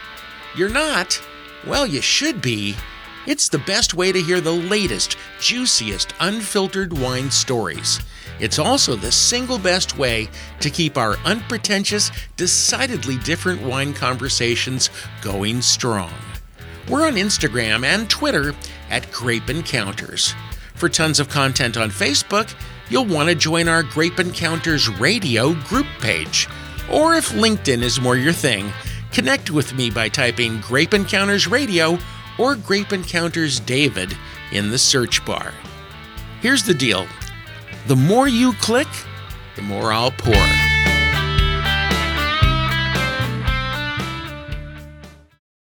You're 0.56 0.68
not? 0.68 1.22
Well, 1.68 1.86
you 1.86 2.02
should 2.02 2.42
be. 2.42 2.76
It's 3.28 3.48
the 3.50 3.60
best 3.60 3.94
way 3.94 4.12
to 4.12 4.20
hear 4.20 4.42
the 4.42 4.52
latest, 4.52 5.16
juiciest, 5.40 6.12
unfiltered 6.20 6.92
wine 6.92 7.30
stories. 7.30 8.00
It's 8.40 8.58
also 8.58 8.96
the 8.96 9.12
single 9.12 9.60
best 9.60 9.96
way 9.96 10.28
to 10.60 10.72
keep 10.72 10.98
our 10.98 11.18
unpretentious, 11.18 12.10
decidedly 12.36 13.18
different 13.18 13.62
wine 13.62 13.94
conversations 13.94 14.90
going 15.22 15.62
strong. 15.62 16.12
We're 16.90 17.06
on 17.06 17.14
Instagram 17.14 17.86
and 17.86 18.10
Twitter 18.10 18.56
at 18.90 19.12
Grape 19.12 19.52
Encounters. 19.52 20.34
For 20.74 20.90
tons 20.90 21.20
of 21.20 21.30
content 21.30 21.78
on 21.78 21.92
Facebook, 21.92 22.52
you'll 22.90 23.06
want 23.06 23.30
to 23.30 23.36
join 23.36 23.68
our 23.68 23.84
Grape 23.84 24.20
Encounters 24.20 24.90
Radio 24.90 25.54
group 25.54 25.86
page 26.02 26.48
or 26.92 27.16
if 27.16 27.30
LinkedIn 27.30 27.82
is 27.82 28.02
more 28.02 28.18
your 28.18 28.34
thing, 28.34 28.72
connect 29.12 29.52
with 29.52 29.74
me 29.74 29.90
by 29.90 30.10
typing 30.10 30.62
Grape 30.62 30.94
Encounters 30.94 31.48
Radio 31.48 31.98
or 32.38 32.56
Grape 32.56 32.94
Encounters 32.94 33.60
David 33.60 34.16
in 34.52 34.70
the 34.70 34.78
search 34.78 35.24
bar. 35.26 35.54
Here's 36.42 36.64
the 36.64 36.74
deal 36.74 37.08
the 37.88 37.96
more 37.96 38.28
you 38.28 38.54
click, 38.54 38.88
the 39.56 39.62
more 39.62 39.92
I'll 39.92 40.12
pour. 40.12 40.73